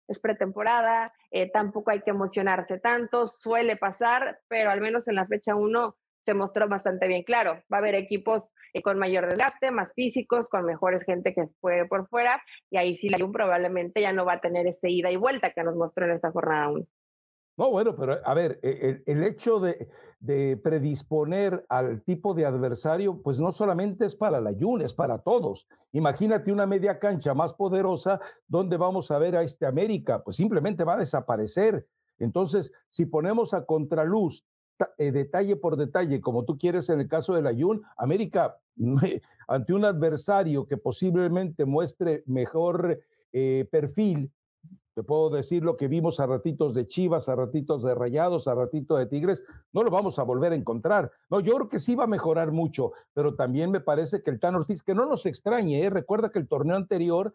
es 0.08 0.20
pretemporada, 0.20 1.12
eh, 1.30 1.50
tampoco 1.50 1.90
hay 1.90 2.02
que 2.02 2.10
emocionarse 2.10 2.78
tanto, 2.78 3.26
suele 3.26 3.76
pasar, 3.76 4.40
pero 4.48 4.70
al 4.70 4.80
menos 4.80 5.08
en 5.08 5.14
la 5.14 5.26
fecha 5.26 5.54
uno 5.54 5.96
se 6.24 6.34
mostró 6.34 6.68
bastante 6.68 7.08
bien 7.08 7.22
claro. 7.22 7.62
Va 7.72 7.76
a 7.76 7.80
haber 7.80 7.94
equipos 7.94 8.50
eh, 8.72 8.82
con 8.82 8.98
mayor 8.98 9.28
desgaste, 9.28 9.70
más 9.70 9.92
físicos, 9.94 10.48
con 10.48 10.64
mejores 10.64 11.04
gente 11.04 11.34
que 11.34 11.48
juegue 11.60 11.86
por 11.86 12.08
fuera, 12.08 12.40
y 12.70 12.76
ahí 12.76 12.96
sí 12.96 13.08
la 13.08 13.18
Jun 13.18 13.32
probablemente 13.32 14.00
ya 14.00 14.12
no 14.12 14.24
va 14.24 14.34
a 14.34 14.40
tener 14.40 14.66
ese 14.66 14.90
ida 14.90 15.10
y 15.10 15.16
vuelta 15.16 15.52
que 15.52 15.62
nos 15.64 15.76
mostró 15.76 16.06
en 16.06 16.12
esta 16.12 16.30
jornada 16.30 16.70
1. 16.70 16.86
No, 17.58 17.70
bueno, 17.70 17.94
pero 17.94 18.18
a 18.24 18.34
ver, 18.34 18.58
e, 18.62 19.02
el, 19.04 19.22
hecho 19.24 19.60
de, 19.60 19.88
de, 20.20 20.56
predisponer 20.56 21.66
al 21.68 22.02
tipo 22.02 22.32
de 22.32 22.46
adversario, 22.46 23.20
pues 23.22 23.38
no 23.40 23.52
solamente 23.52 24.06
es 24.06 24.16
para 24.16 24.40
la 24.40 24.54
Jun, 24.58 24.80
es 24.80 24.94
para 24.94 25.18
todos. 25.18 25.68
Imagínate 25.92 26.50
una 26.50 26.64
media 26.64 26.98
cancha 26.98 27.34
más 27.34 27.52
poderosa, 27.52 28.20
donde 28.46 28.78
vamos 28.78 29.10
a 29.10 29.18
ver 29.18 29.36
a 29.36 29.42
este 29.42 29.66
América? 29.66 30.22
Pues 30.24 30.36
simplemente 30.36 30.84
va 30.84 30.94
a 30.94 30.98
desaparecer. 30.98 31.86
Entonces, 32.18 32.72
si 32.88 33.04
ponemos 33.04 33.52
a 33.52 33.66
contraluz 33.66 34.46
eh, 34.98 35.12
detalle 35.12 35.56
por 35.56 35.76
detalle, 35.76 36.20
como 36.20 36.44
tú 36.44 36.58
quieres 36.58 36.88
en 36.88 37.00
el 37.00 37.08
caso 37.08 37.34
del 37.34 37.46
Ayun, 37.46 37.82
América, 37.96 38.56
ante 39.48 39.74
un 39.74 39.84
adversario 39.84 40.66
que 40.66 40.76
posiblemente 40.76 41.64
muestre 41.64 42.22
mejor 42.26 43.00
eh, 43.32 43.68
perfil, 43.70 44.30
te 44.94 45.02
puedo 45.02 45.30
decir 45.30 45.62
lo 45.62 45.76
que 45.76 45.88
vimos 45.88 46.20
a 46.20 46.26
ratitos 46.26 46.74
de 46.74 46.86
Chivas, 46.86 47.28
a 47.28 47.34
ratitos 47.34 47.82
de 47.82 47.94
Rayados, 47.94 48.46
a 48.46 48.54
ratitos 48.54 48.98
de 48.98 49.06
Tigres, 49.06 49.42
no 49.72 49.82
lo 49.82 49.90
vamos 49.90 50.18
a 50.18 50.22
volver 50.22 50.52
a 50.52 50.56
encontrar. 50.56 51.10
No, 51.30 51.40
yo 51.40 51.54
creo 51.54 51.68
que 51.68 51.78
sí 51.78 51.94
va 51.94 52.04
a 52.04 52.08
mejorar 52.08 52.52
mucho, 52.52 52.92
pero 53.14 53.34
también 53.34 53.70
me 53.70 53.80
parece 53.80 54.22
que 54.22 54.30
el 54.30 54.38
Tan 54.38 54.54
Ortiz, 54.54 54.82
que 54.82 54.94
no 54.94 55.06
nos 55.06 55.24
extrañe, 55.24 55.82
¿eh? 55.82 55.90
recuerda 55.90 56.30
que 56.30 56.38
el 56.38 56.48
torneo 56.48 56.76
anterior 56.76 57.34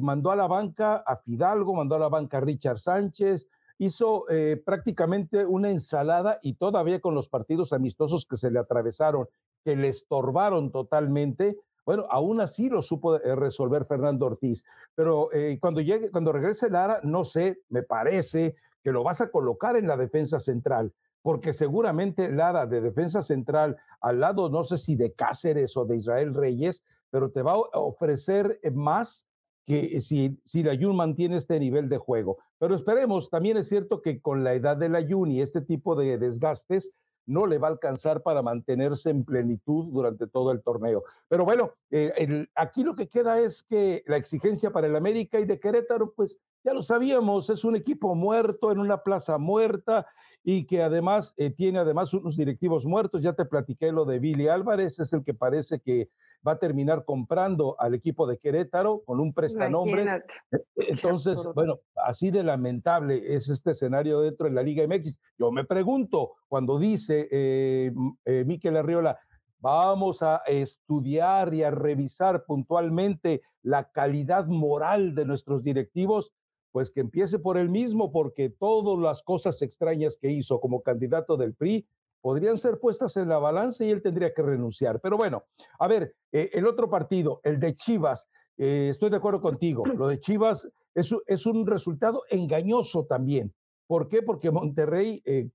mandó 0.00 0.30
a 0.30 0.36
la 0.36 0.46
banca 0.46 0.96
a 0.96 1.16
Fidalgo, 1.16 1.74
mandó 1.74 1.96
a 1.96 1.98
la 1.98 2.08
banca 2.08 2.38
a 2.38 2.40
Richard 2.40 2.78
Sánchez, 2.78 3.46
hizo 3.78 4.28
eh, 4.28 4.60
prácticamente 4.64 5.46
una 5.46 5.70
ensalada 5.70 6.40
y 6.42 6.54
todavía 6.54 7.00
con 7.00 7.14
los 7.14 7.28
partidos 7.28 7.72
amistosos 7.72 8.26
que 8.26 8.36
se 8.36 8.50
le 8.50 8.58
atravesaron, 8.58 9.28
que 9.64 9.76
le 9.76 9.88
estorbaron 9.88 10.72
totalmente, 10.72 11.56
bueno, 11.86 12.06
aún 12.10 12.40
así 12.40 12.68
lo 12.68 12.82
supo 12.82 13.16
eh, 13.16 13.36
resolver 13.36 13.86
Fernando 13.86 14.26
Ortiz. 14.26 14.64
Pero 14.94 15.32
eh, 15.32 15.58
cuando 15.60 15.80
llegue, 15.80 16.10
cuando 16.10 16.32
regrese 16.32 16.68
Lara, 16.68 17.00
no 17.04 17.24
sé, 17.24 17.62
me 17.68 17.82
parece 17.82 18.56
que 18.82 18.92
lo 18.92 19.04
vas 19.04 19.20
a 19.20 19.30
colocar 19.30 19.76
en 19.76 19.86
la 19.86 19.96
defensa 19.96 20.40
central, 20.40 20.92
porque 21.22 21.52
seguramente 21.52 22.30
Lara 22.30 22.66
de 22.66 22.80
defensa 22.80 23.22
central 23.22 23.76
al 24.00 24.20
lado, 24.20 24.50
no 24.50 24.64
sé 24.64 24.76
si 24.76 24.96
de 24.96 25.12
Cáceres 25.12 25.76
o 25.76 25.84
de 25.84 25.96
Israel 25.96 26.34
Reyes, 26.34 26.84
pero 27.10 27.30
te 27.30 27.42
va 27.42 27.52
a 27.52 27.78
ofrecer 27.78 28.60
más 28.72 29.27
que 29.68 30.00
si, 30.00 30.40
si 30.46 30.62
la 30.62 30.76
Jun 30.76 30.96
mantiene 30.96 31.36
este 31.36 31.60
nivel 31.60 31.90
de 31.90 31.98
juego. 31.98 32.38
Pero 32.58 32.74
esperemos, 32.74 33.28
también 33.28 33.58
es 33.58 33.68
cierto 33.68 34.00
que 34.00 34.20
con 34.20 34.42
la 34.42 34.54
edad 34.54 34.78
de 34.78 34.88
la 34.88 35.06
Jun 35.06 35.30
y 35.30 35.42
este 35.42 35.60
tipo 35.60 35.94
de 35.94 36.16
desgastes, 36.16 36.92
no 37.28 37.46
le 37.46 37.58
va 37.58 37.68
a 37.68 37.72
alcanzar 37.72 38.22
para 38.22 38.42
mantenerse 38.42 39.10
en 39.10 39.22
plenitud 39.22 39.92
durante 39.92 40.26
todo 40.26 40.50
el 40.50 40.62
torneo. 40.62 41.04
Pero 41.28 41.44
bueno, 41.44 41.74
eh, 41.90 42.46
aquí 42.54 42.82
lo 42.82 42.96
que 42.96 43.08
queda 43.08 43.38
es 43.38 43.62
que 43.62 44.02
la 44.06 44.16
exigencia 44.16 44.72
para 44.72 44.86
el 44.86 44.96
América 44.96 45.38
y 45.38 45.44
de 45.44 45.60
Querétaro, 45.60 46.14
pues 46.16 46.40
ya 46.64 46.72
lo 46.72 46.82
sabíamos, 46.82 47.50
es 47.50 47.64
un 47.64 47.76
equipo 47.76 48.14
muerto 48.14 48.72
en 48.72 48.78
una 48.78 49.02
plaza 49.02 49.36
muerta 49.36 50.06
y 50.42 50.64
que 50.64 50.82
además 50.82 51.34
eh, 51.36 51.50
tiene 51.50 51.78
además 51.78 52.14
unos 52.14 52.34
directivos 52.36 52.86
muertos. 52.86 53.22
Ya 53.22 53.34
te 53.34 53.44
platiqué 53.44 53.92
lo 53.92 54.06
de 54.06 54.18
Billy 54.18 54.48
Álvarez, 54.48 54.98
es 54.98 55.12
el 55.12 55.22
que 55.22 55.34
parece 55.34 55.80
que 55.80 56.08
va 56.46 56.52
a 56.52 56.58
terminar 56.58 57.04
comprando 57.04 57.76
al 57.78 57.94
equipo 57.94 58.26
de 58.26 58.38
Querétaro 58.38 59.02
con 59.04 59.20
un 59.20 59.32
prestanombres. 59.32 60.10
E, 60.50 60.56
e, 60.56 60.62
entonces, 60.90 61.42
bueno, 61.54 61.80
así 61.96 62.30
de 62.30 62.42
lamentable 62.42 63.34
es 63.34 63.48
este 63.48 63.72
escenario 63.72 64.20
dentro 64.20 64.48
de 64.48 64.54
la 64.54 64.62
Liga 64.62 64.86
MX. 64.86 65.18
Yo 65.38 65.50
me 65.50 65.64
pregunto, 65.64 66.34
cuando 66.48 66.78
dice 66.78 67.28
eh, 67.30 67.92
eh, 68.24 68.44
Miquel 68.46 68.76
Arriola, 68.76 69.18
vamos 69.60 70.22
a 70.22 70.42
estudiar 70.46 71.52
y 71.54 71.62
a 71.62 71.70
revisar 71.70 72.44
puntualmente 72.44 73.42
la 73.62 73.90
calidad 73.90 74.46
moral 74.46 75.14
de 75.14 75.24
nuestros 75.24 75.62
directivos, 75.62 76.32
pues 76.70 76.90
que 76.90 77.00
empiece 77.00 77.38
por 77.38 77.58
él 77.58 77.68
mismo, 77.68 78.12
porque 78.12 78.50
todas 78.50 78.98
las 78.98 79.22
cosas 79.22 79.60
extrañas 79.62 80.16
que 80.20 80.30
hizo 80.30 80.60
como 80.60 80.82
candidato 80.82 81.36
del 81.36 81.54
PRI 81.54 81.86
podrían 82.20 82.58
ser 82.58 82.78
puestas 82.78 83.16
en 83.16 83.28
la 83.28 83.38
balanza 83.38 83.84
y 83.84 83.90
él 83.90 84.02
tendría 84.02 84.32
que 84.32 84.42
renunciar. 84.42 85.00
Pero 85.00 85.16
bueno, 85.16 85.44
a 85.78 85.88
ver, 85.88 86.14
eh, 86.32 86.50
el 86.52 86.66
otro 86.66 86.90
partido, 86.90 87.40
el 87.44 87.58
de 87.58 87.74
Chivas, 87.74 88.28
eh, 88.56 88.88
estoy 88.90 89.10
de 89.10 89.16
acuerdo 89.16 89.40
contigo, 89.40 89.84
lo 89.86 90.08
de 90.08 90.18
Chivas 90.18 90.68
es, 90.94 91.14
es, 91.26 91.46
un 91.46 91.66
resultado 91.66 92.22
engañoso 92.28 93.06
también. 93.06 93.52
¿Por 93.86 94.08
qué? 94.08 94.22
Porque 94.22 94.50
Monterrey, 94.50 95.22
eh, 95.24 95.48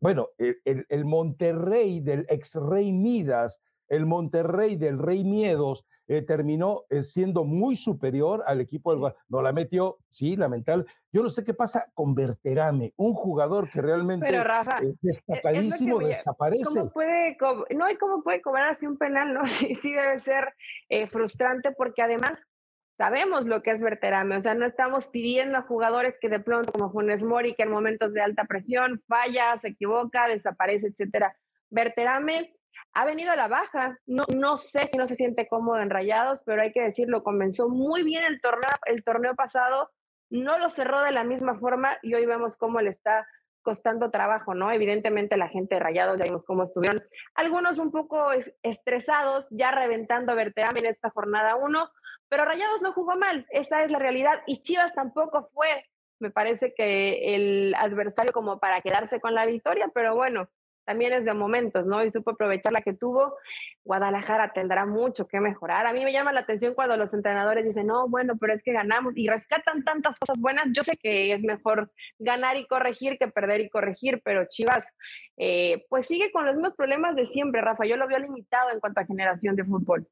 bueno, 0.00 0.28
el, 0.38 0.86
el 0.88 1.04
Monterrey 1.04 2.00
del 2.00 2.26
ex 2.28 2.54
Rey 2.54 2.92
Midas, 2.92 3.60
el 3.88 4.06
Monterrey 4.06 4.76
del 4.76 4.98
Rey 4.98 5.24
Miedos, 5.24 5.86
eh, 6.10 6.22
terminó 6.22 6.86
eh, 6.90 7.04
siendo 7.04 7.44
muy 7.44 7.76
superior 7.76 8.42
al 8.44 8.60
equipo 8.60 8.92
del 8.92 9.14
No 9.28 9.42
la 9.42 9.52
metió, 9.52 9.98
sí, 10.10 10.34
lamentable. 10.34 10.84
Yo 11.12 11.22
no 11.22 11.30
sé 11.30 11.44
qué 11.44 11.54
pasa 11.54 11.88
con 11.94 12.16
Berterame, 12.16 12.92
un 12.96 13.14
jugador 13.14 13.70
que 13.70 13.80
realmente 13.80 14.26
Pero 14.28 14.42
Rafa, 14.42 14.80
eh, 14.82 14.92
destacadísimo 15.00 16.00
desaparece. 16.00 16.64
¿cómo 16.64 16.90
puede, 16.90 17.38
no 17.76 17.84
cómo 18.00 18.24
puede 18.24 18.42
cobrar 18.42 18.70
así 18.70 18.88
un 18.88 18.98
penal, 18.98 19.32
¿no? 19.32 19.42
Sí, 19.44 19.76
sí 19.76 19.92
debe 19.92 20.18
ser 20.18 20.52
frustrante 21.12 21.70
porque 21.70 22.02
además 22.02 22.44
sabemos 22.98 23.46
lo 23.46 23.62
que 23.62 23.70
es 23.70 23.80
Berterame, 23.80 24.36
o 24.36 24.42
sea, 24.42 24.56
no 24.56 24.66
estamos 24.66 25.06
pidiendo 25.10 25.58
a 25.58 25.62
jugadores 25.62 26.18
que 26.20 26.28
de 26.28 26.40
pronto, 26.40 26.72
como 26.72 26.90
Funes 26.90 27.22
Mori, 27.22 27.54
que 27.54 27.62
en 27.62 27.70
momentos 27.70 28.14
de 28.14 28.20
alta 28.20 28.46
presión 28.46 29.00
falla, 29.06 29.56
se 29.58 29.68
equivoca, 29.68 30.26
desaparece, 30.26 30.88
etcétera. 30.88 31.36
Berterame 31.68 32.52
ha 32.92 33.04
venido 33.04 33.32
a 33.32 33.36
la 33.36 33.48
baja. 33.48 33.98
No, 34.06 34.24
no 34.34 34.56
sé 34.56 34.88
si 34.88 34.96
no 34.96 35.06
se 35.06 35.16
siente 35.16 35.48
cómodo 35.48 35.80
en 35.80 35.90
Rayados, 35.90 36.42
pero 36.44 36.62
hay 36.62 36.72
que 36.72 36.82
decirlo, 36.82 37.22
comenzó 37.22 37.68
muy 37.68 38.02
bien 38.02 38.24
el 38.24 38.40
torneo, 38.40 38.70
el 38.86 39.04
torneo 39.04 39.34
pasado, 39.34 39.90
no 40.30 40.58
lo 40.58 40.70
cerró 40.70 41.02
de 41.02 41.12
la 41.12 41.24
misma 41.24 41.58
forma 41.58 41.98
y 42.02 42.14
hoy 42.14 42.24
vemos 42.24 42.56
cómo 42.56 42.80
le 42.80 42.90
está 42.90 43.26
costando 43.62 44.10
trabajo, 44.10 44.54
¿no? 44.54 44.70
Evidentemente 44.70 45.36
la 45.36 45.48
gente 45.48 45.74
de 45.74 45.80
Rayados, 45.80 46.18
ya 46.18 46.24
vimos 46.24 46.44
cómo 46.44 46.62
estuvieron, 46.62 47.02
algunos 47.34 47.78
un 47.78 47.90
poco 47.90 48.28
estresados, 48.62 49.46
ya 49.50 49.70
reventando 49.70 50.32
a 50.32 50.34
Berterame 50.34 50.80
en 50.80 50.86
esta 50.86 51.10
jornada 51.10 51.56
uno, 51.56 51.90
pero 52.28 52.44
Rayados 52.44 52.80
no 52.80 52.92
jugó 52.92 53.16
mal, 53.16 53.46
esa 53.50 53.82
es 53.82 53.90
la 53.90 53.98
realidad, 53.98 54.40
y 54.46 54.62
Chivas 54.62 54.94
tampoco 54.94 55.50
fue, 55.52 55.84
me 56.20 56.30
parece 56.30 56.72
que 56.74 57.34
el 57.34 57.74
adversario 57.74 58.32
como 58.32 58.58
para 58.60 58.80
quedarse 58.80 59.20
con 59.20 59.34
la 59.34 59.46
victoria, 59.46 59.90
pero 59.92 60.14
bueno, 60.14 60.48
también 60.90 61.12
es 61.12 61.24
de 61.24 61.34
momentos, 61.34 61.86
¿no? 61.86 62.04
Y 62.04 62.10
supo 62.10 62.32
aprovechar 62.32 62.72
la 62.72 62.82
que 62.82 62.92
tuvo. 62.92 63.36
Guadalajara 63.84 64.52
tendrá 64.52 64.86
mucho 64.86 65.28
que 65.28 65.38
mejorar. 65.38 65.86
A 65.86 65.92
mí 65.92 66.04
me 66.04 66.12
llama 66.12 66.32
la 66.32 66.40
atención 66.40 66.74
cuando 66.74 66.96
los 66.96 67.14
entrenadores 67.14 67.64
dicen, 67.64 67.86
no, 67.86 68.08
bueno, 68.08 68.36
pero 68.40 68.52
es 68.52 68.60
que 68.64 68.72
ganamos 68.72 69.16
y 69.16 69.28
rescatan 69.28 69.84
tantas 69.84 70.18
cosas 70.18 70.36
buenas. 70.40 70.66
Yo 70.72 70.82
sé 70.82 70.96
que 70.96 71.32
es 71.32 71.44
mejor 71.44 71.92
ganar 72.18 72.56
y 72.56 72.66
corregir 72.66 73.18
que 73.18 73.28
perder 73.28 73.60
y 73.60 73.70
corregir, 73.70 74.20
pero 74.24 74.46
Chivas, 74.46 74.84
eh, 75.36 75.86
pues 75.88 76.06
sigue 76.06 76.32
con 76.32 76.44
los 76.44 76.56
mismos 76.56 76.74
problemas 76.74 77.14
de 77.14 77.24
siempre, 77.24 77.60
Rafa. 77.60 77.86
Yo 77.86 77.96
lo 77.96 78.08
veo 78.08 78.18
limitado 78.18 78.72
en 78.72 78.80
cuanto 78.80 78.98
a 78.98 79.06
generación 79.06 79.54
de 79.54 79.64
fútbol. 79.64 80.08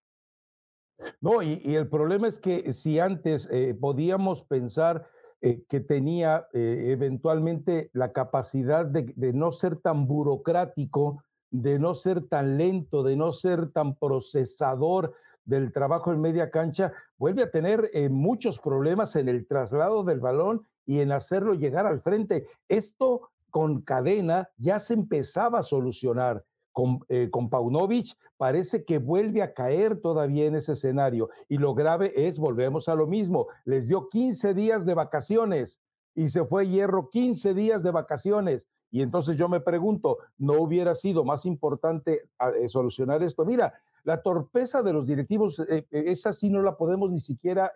No, 1.20 1.42
y, 1.42 1.75
el 1.75 1.88
problema 1.88 2.28
es 2.28 2.38
que 2.38 2.73
si 2.73 3.00
antes 3.00 3.49
eh, 3.50 3.75
podíamos 3.75 4.44
pensar 4.44 5.08
eh, 5.40 5.62
que 5.68 5.78
tenía 5.78 6.49
eh, 6.52 6.87
eventualmente 6.88 7.90
la 7.92 8.12
capacidad 8.12 8.85
de, 8.85 9.14
no 9.33 9.52
ser 9.52 9.76
tan 9.76 10.09
burocrático, 10.09 11.23
de 11.52 11.78
no 11.78 11.95
ser 11.95 12.26
tan 12.26 12.59
lento, 12.59 13.04
de 13.04 13.14
no 13.14 13.33
ser 13.33 13.71
tan 13.71 13.95
procesador 13.95 15.14
del 15.45 15.73
trabajo 15.73 16.12
en 16.12 16.21
media 16.21 16.50
cancha, 16.50 16.92
vuelve 17.18 17.45
a 17.45 17.52
tener 17.52 17.88
eh, 17.92 18.09
muchos 18.09 18.59
problemas 18.59 19.14
en 19.14 19.28
el 19.28 19.47
traslado 19.47 20.02
del 20.02 20.18
balón 20.18 20.66
y 20.85 20.99
en 20.99 21.12
hacerlo 21.12 21.54
llegar 21.54 21.87
al 21.87 22.00
frente. 22.00 22.47
Esto 22.68 23.30
con 23.50 23.83
cadena 23.83 24.50
ya 24.57 24.80
se 24.80 24.95
empezaba 24.95 25.61
a 25.61 25.62
solucionar 25.62 26.45
con, 26.78 27.00
eh, 27.08 27.28
Paunovic, 27.50 28.14
parece 28.37 28.85
que 28.85 28.99
vuelve 28.99 29.42
a 29.42 29.52
caer 29.52 30.00
todavía 30.00 30.47
en 30.47 30.54
ese 30.54 30.75
escenario. 30.75 31.28
Y 31.49 31.58
lo 31.58 31.75
grave 31.75 32.12
es, 32.14 32.38
volvemos 32.38 32.88
a 32.88 32.94
lo 32.94 33.08
mismo, 33.08 33.49
les 33.64 33.88
dio 33.88 34.08
15 34.08 34.54
días 34.54 34.87
de 34.87 34.94
vacaciones 34.94 35.80
y 36.14 36.28
se 36.28 36.44
fue 36.44 36.68
Hierro 36.68 37.08
15 37.08 37.52
días 37.52 37.82
de 37.82 37.90
vacaciones. 37.90 38.68
Y 38.92 39.02
entonces 39.02 39.37
yo 39.37 39.49
me 39.49 39.58
pregunto, 39.58 40.18
¿no 40.38 40.61
hubiera 40.61 40.94
sido 40.94 41.25
más 41.25 41.47
importante 41.47 42.28
eh, 42.61 42.68
solucionar 42.68 43.25
esto? 43.25 43.44
Mira, 43.44 43.75
la 44.04 44.23
torpeza 44.23 44.80
de 44.80 44.92
los 44.92 45.04
directivos, 45.04 45.58
eh, 45.58 45.85
esa 45.90 46.32
sí 46.32 46.49
no 46.49 46.62
la 46.62 46.76
podemos 46.76 47.11
ni 47.11 47.18
siquiera 47.18 47.73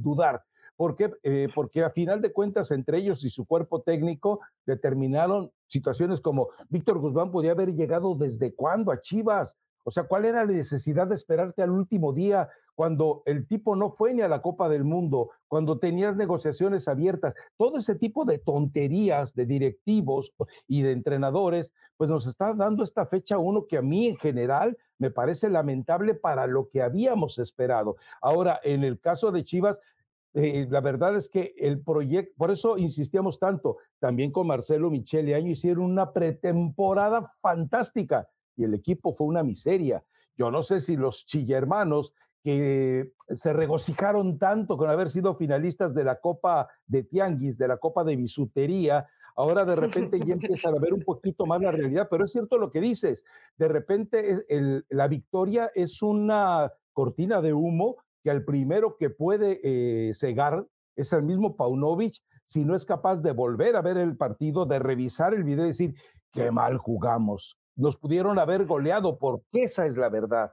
dudar. 0.00 0.42
¿Por 0.76 0.94
qué? 0.94 1.10
Eh, 1.22 1.48
porque 1.54 1.82
a 1.82 1.90
final 1.90 2.20
de 2.20 2.32
cuentas, 2.32 2.70
entre 2.70 2.98
ellos 2.98 3.24
y 3.24 3.30
su 3.30 3.46
cuerpo 3.46 3.80
técnico 3.80 4.40
determinaron 4.66 5.50
situaciones 5.68 6.20
como 6.20 6.48
Víctor 6.68 6.98
Guzmán 6.98 7.30
podía 7.30 7.52
haber 7.52 7.74
llegado 7.74 8.14
desde 8.14 8.54
cuándo 8.54 8.92
a 8.92 9.00
Chivas. 9.00 9.56
O 9.84 9.90
sea, 9.90 10.04
¿cuál 10.04 10.24
era 10.24 10.44
la 10.44 10.52
necesidad 10.52 11.06
de 11.06 11.14
esperarte 11.14 11.62
al 11.62 11.70
último 11.70 12.12
día 12.12 12.48
cuando 12.76 13.22
el 13.24 13.48
tipo 13.48 13.74
no 13.74 13.90
fue 13.90 14.12
ni 14.12 14.20
a 14.20 14.28
la 14.28 14.42
Copa 14.42 14.68
del 14.68 14.84
Mundo, 14.84 15.30
cuando 15.48 15.78
tenías 15.78 16.14
negociaciones 16.14 16.88
abiertas, 16.88 17.34
todo 17.56 17.78
ese 17.78 17.94
tipo 17.94 18.24
de 18.26 18.38
tonterías 18.38 19.34
de 19.34 19.46
directivos 19.46 20.34
y 20.68 20.82
de 20.82 20.92
entrenadores, 20.92 21.72
pues 21.96 22.10
nos 22.10 22.26
está 22.26 22.52
dando 22.52 22.84
esta 22.84 23.06
fecha 23.06 23.38
uno 23.38 23.66
que 23.66 23.78
a 23.78 23.82
mí 23.82 24.08
en 24.08 24.16
general 24.16 24.76
me 24.98 25.10
parece 25.10 25.48
lamentable 25.48 26.14
para 26.14 26.46
lo 26.46 26.68
que 26.68 26.82
habíamos 26.82 27.38
esperado. 27.38 27.96
Ahora, 28.20 28.60
en 28.62 28.84
el 28.84 29.00
caso 29.00 29.32
de 29.32 29.42
Chivas, 29.42 29.80
eh, 30.38 30.66
la 30.68 30.82
verdad 30.82 31.16
es 31.16 31.30
que 31.30 31.54
el 31.56 31.80
proyecto, 31.80 32.34
por 32.36 32.50
eso 32.50 32.76
insistíamos 32.76 33.38
tanto, 33.38 33.78
también 33.98 34.30
con 34.30 34.46
Marcelo 34.46 34.90
Michele 34.90 35.34
Año 35.34 35.52
hicieron 35.52 35.84
una 35.84 36.12
pretemporada 36.12 37.32
fantástica 37.40 38.28
y 38.54 38.64
el 38.64 38.74
equipo 38.74 39.14
fue 39.14 39.28
una 39.28 39.42
miseria. 39.42 40.04
Yo 40.36 40.50
no 40.50 40.62
sé 40.62 40.80
si 40.80 40.94
los 40.94 41.24
chillermanos 41.24 42.12
que 42.44 43.14
se 43.30 43.54
regocijaron 43.54 44.38
tanto 44.38 44.76
con 44.76 44.90
haber 44.90 45.08
sido 45.08 45.34
finalistas 45.36 45.94
de 45.94 46.04
la 46.04 46.20
Copa 46.20 46.68
de 46.86 47.02
Tianguis, 47.04 47.56
de 47.56 47.68
la 47.68 47.78
Copa 47.78 48.04
de 48.04 48.16
Bisutería, 48.16 49.06
ahora 49.36 49.64
de 49.64 49.74
repente 49.74 50.20
ya 50.20 50.34
empiezan 50.34 50.74
a 50.74 50.78
ver 50.78 50.92
un 50.92 51.02
poquito 51.02 51.46
más 51.46 51.62
la 51.62 51.72
realidad, 51.72 52.08
pero 52.10 52.26
es 52.26 52.32
cierto 52.32 52.58
lo 52.58 52.70
que 52.70 52.82
dices, 52.82 53.24
de 53.56 53.68
repente 53.68 54.44
la 54.90 55.08
victoria 55.08 55.70
es 55.74 56.02
una 56.02 56.70
cortina 56.92 57.40
de 57.40 57.54
humo 57.54 57.96
que 58.26 58.32
al 58.32 58.44
primero 58.44 58.96
que 58.96 59.08
puede 59.08 59.60
eh, 59.62 60.12
cegar 60.12 60.66
es 60.96 61.12
el 61.12 61.22
mismo 61.22 61.54
Paunovic, 61.54 62.14
si 62.44 62.64
no 62.64 62.74
es 62.74 62.84
capaz 62.84 63.22
de 63.22 63.30
volver 63.30 63.76
a 63.76 63.82
ver 63.82 63.98
el 63.98 64.16
partido, 64.16 64.66
de 64.66 64.80
revisar 64.80 65.32
el 65.32 65.44
video 65.44 65.64
y 65.64 65.68
decir, 65.68 65.94
qué 66.32 66.50
mal 66.50 66.76
jugamos, 66.76 67.56
nos 67.76 67.96
pudieron 67.96 68.40
haber 68.40 68.64
goleado, 68.64 69.16
porque 69.16 69.62
esa 69.62 69.86
es 69.86 69.96
la 69.96 70.08
verdad. 70.08 70.52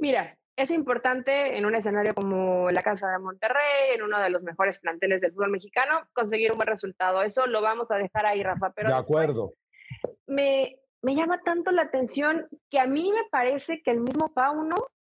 Mira, 0.00 0.36
es 0.56 0.72
importante 0.72 1.56
en 1.56 1.64
un 1.64 1.76
escenario 1.76 2.12
como 2.12 2.68
la 2.72 2.82
Casa 2.82 3.08
de 3.08 3.20
Monterrey, 3.20 3.94
en 3.94 4.02
uno 4.02 4.20
de 4.20 4.30
los 4.30 4.42
mejores 4.42 4.80
planteles 4.80 5.20
del 5.20 5.32
fútbol 5.32 5.52
mexicano, 5.52 6.08
conseguir 6.12 6.50
un 6.50 6.58
buen 6.58 6.66
resultado. 6.66 7.22
Eso 7.22 7.46
lo 7.46 7.62
vamos 7.62 7.92
a 7.92 7.98
dejar 7.98 8.26
ahí, 8.26 8.42
Rafa. 8.42 8.72
Pero 8.74 8.88
de 8.88 8.96
acuerdo. 8.96 9.54
Me, 10.26 10.80
me 11.02 11.14
llama 11.14 11.40
tanto 11.44 11.70
la 11.70 11.82
atención 11.82 12.48
que 12.68 12.80
a 12.80 12.88
mí 12.88 13.12
me 13.12 13.28
parece 13.30 13.80
que 13.80 13.92
el 13.92 14.00
mismo 14.00 14.34
Pauno, 14.34 14.74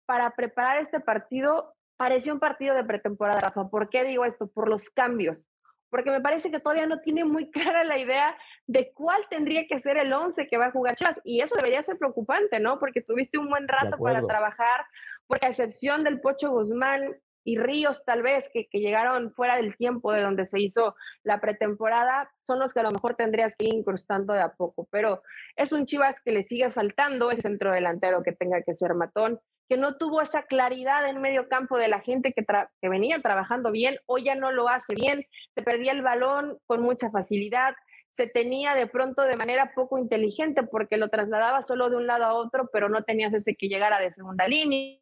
para 0.07 0.31
preparar 0.31 0.79
este 0.79 0.99
partido, 0.99 1.75
parecía 1.97 2.33
un 2.33 2.39
partido 2.39 2.73
de 2.73 2.83
pretemporada, 2.83 3.41
Rafa. 3.41 3.69
¿Por 3.69 3.89
qué 3.89 4.03
digo 4.03 4.25
esto? 4.25 4.47
Por 4.47 4.67
los 4.67 4.89
cambios 4.89 5.45
porque 5.89 6.11
me 6.11 6.21
parece 6.21 6.51
que 6.51 6.59
todavía 6.59 6.85
no 6.85 6.99
tiene 6.99 7.25
muy 7.25 7.49
clara 7.51 7.83
la 7.83 7.97
idea 7.97 8.37
de 8.65 8.91
cuál 8.93 9.21
tendría 9.29 9.67
que 9.67 9.79
ser 9.79 9.97
el 9.97 10.11
11 10.11 10.47
que 10.47 10.57
va 10.57 10.67
a 10.67 10.71
jugar 10.71 10.95
Chivas. 10.95 11.21
Y 11.23 11.41
eso 11.41 11.55
debería 11.55 11.81
ser 11.81 11.97
preocupante, 11.97 12.59
¿no? 12.59 12.79
Porque 12.79 13.01
tuviste 13.01 13.37
un 13.37 13.49
buen 13.49 13.67
rato 13.67 13.97
para 13.97 14.25
trabajar, 14.25 14.85
porque 15.27 15.45
a 15.45 15.49
excepción 15.49 16.03
del 16.03 16.19
Pocho 16.19 16.51
Guzmán 16.51 17.17
y 17.43 17.57
Ríos, 17.57 18.03
tal 18.03 18.23
vez, 18.23 18.49
que, 18.51 18.67
que, 18.67 18.79
llegaron 18.79 19.31
fuera 19.31 19.55
del 19.55 19.77
tiempo 19.77 20.11
de 20.11 20.21
donde 20.21 20.45
se 20.45 20.59
hizo 20.59 20.97
la 21.23 21.39
pretemporada, 21.39 22.29
son 22.41 22.59
los 22.59 22.73
que 22.73 22.81
a 22.81 22.83
lo 22.83 22.91
mejor 22.91 23.15
tendrías 23.15 23.55
que 23.55 23.65
ir 23.65 23.73
incrustando 23.73 24.33
de 24.33 24.41
a 24.41 24.49
poco. 24.49 24.85
Pero 24.91 25.23
es 25.55 25.71
un 25.71 25.85
Chivas 25.85 26.19
que 26.19 26.33
le 26.33 26.43
sigue 26.43 26.69
faltando 26.71 27.31
ese 27.31 27.43
centro 27.43 27.71
delantero 27.71 28.21
que 28.21 28.33
tenga 28.33 28.61
que 28.63 28.73
ser 28.73 28.93
matón 28.95 29.39
que 29.69 29.77
no 29.77 29.97
tuvo 29.97 30.21
esa 30.21 30.43
claridad 30.43 31.07
en 31.09 31.21
medio 31.21 31.47
campo 31.49 31.77
de 31.77 31.87
la 31.87 31.99
gente 31.99 32.33
que, 32.33 32.45
venía 32.87 33.19
trabajando 33.19 33.71
bien, 33.71 33.97
hoy 34.05 34.23
ya 34.25 34.35
no 34.35 34.51
lo 34.51 34.69
hace 34.69 34.95
bien, 34.95 35.25
se 35.55 35.63
perdía 35.63 35.91
el 35.91 36.01
balón 36.01 36.57
con 36.65 36.81
mucha 36.81 37.09
facilidad, 37.11 37.75
se 38.11 38.27
tenía 38.27 38.73
de 38.73 38.87
pronto 38.87 39.23
de 39.23 39.35
manera 39.35 39.73
poco 39.75 39.97
inteligente 39.97 40.63
porque 40.63 40.97
lo 40.97 41.09
trasladaba 41.09 41.61
solo 41.61 41.89
de 41.89 41.97
un 41.97 42.07
lado 42.07 42.23
a 42.23 42.33
otro, 42.33 42.69
pero 42.71 42.89
no 42.89 43.03
tenías 43.03 43.33
ese 43.33 43.55
que 43.55 43.67
llegara 43.67 43.99
de 43.99 44.11
segunda 44.11 44.47
línea, 44.47 44.99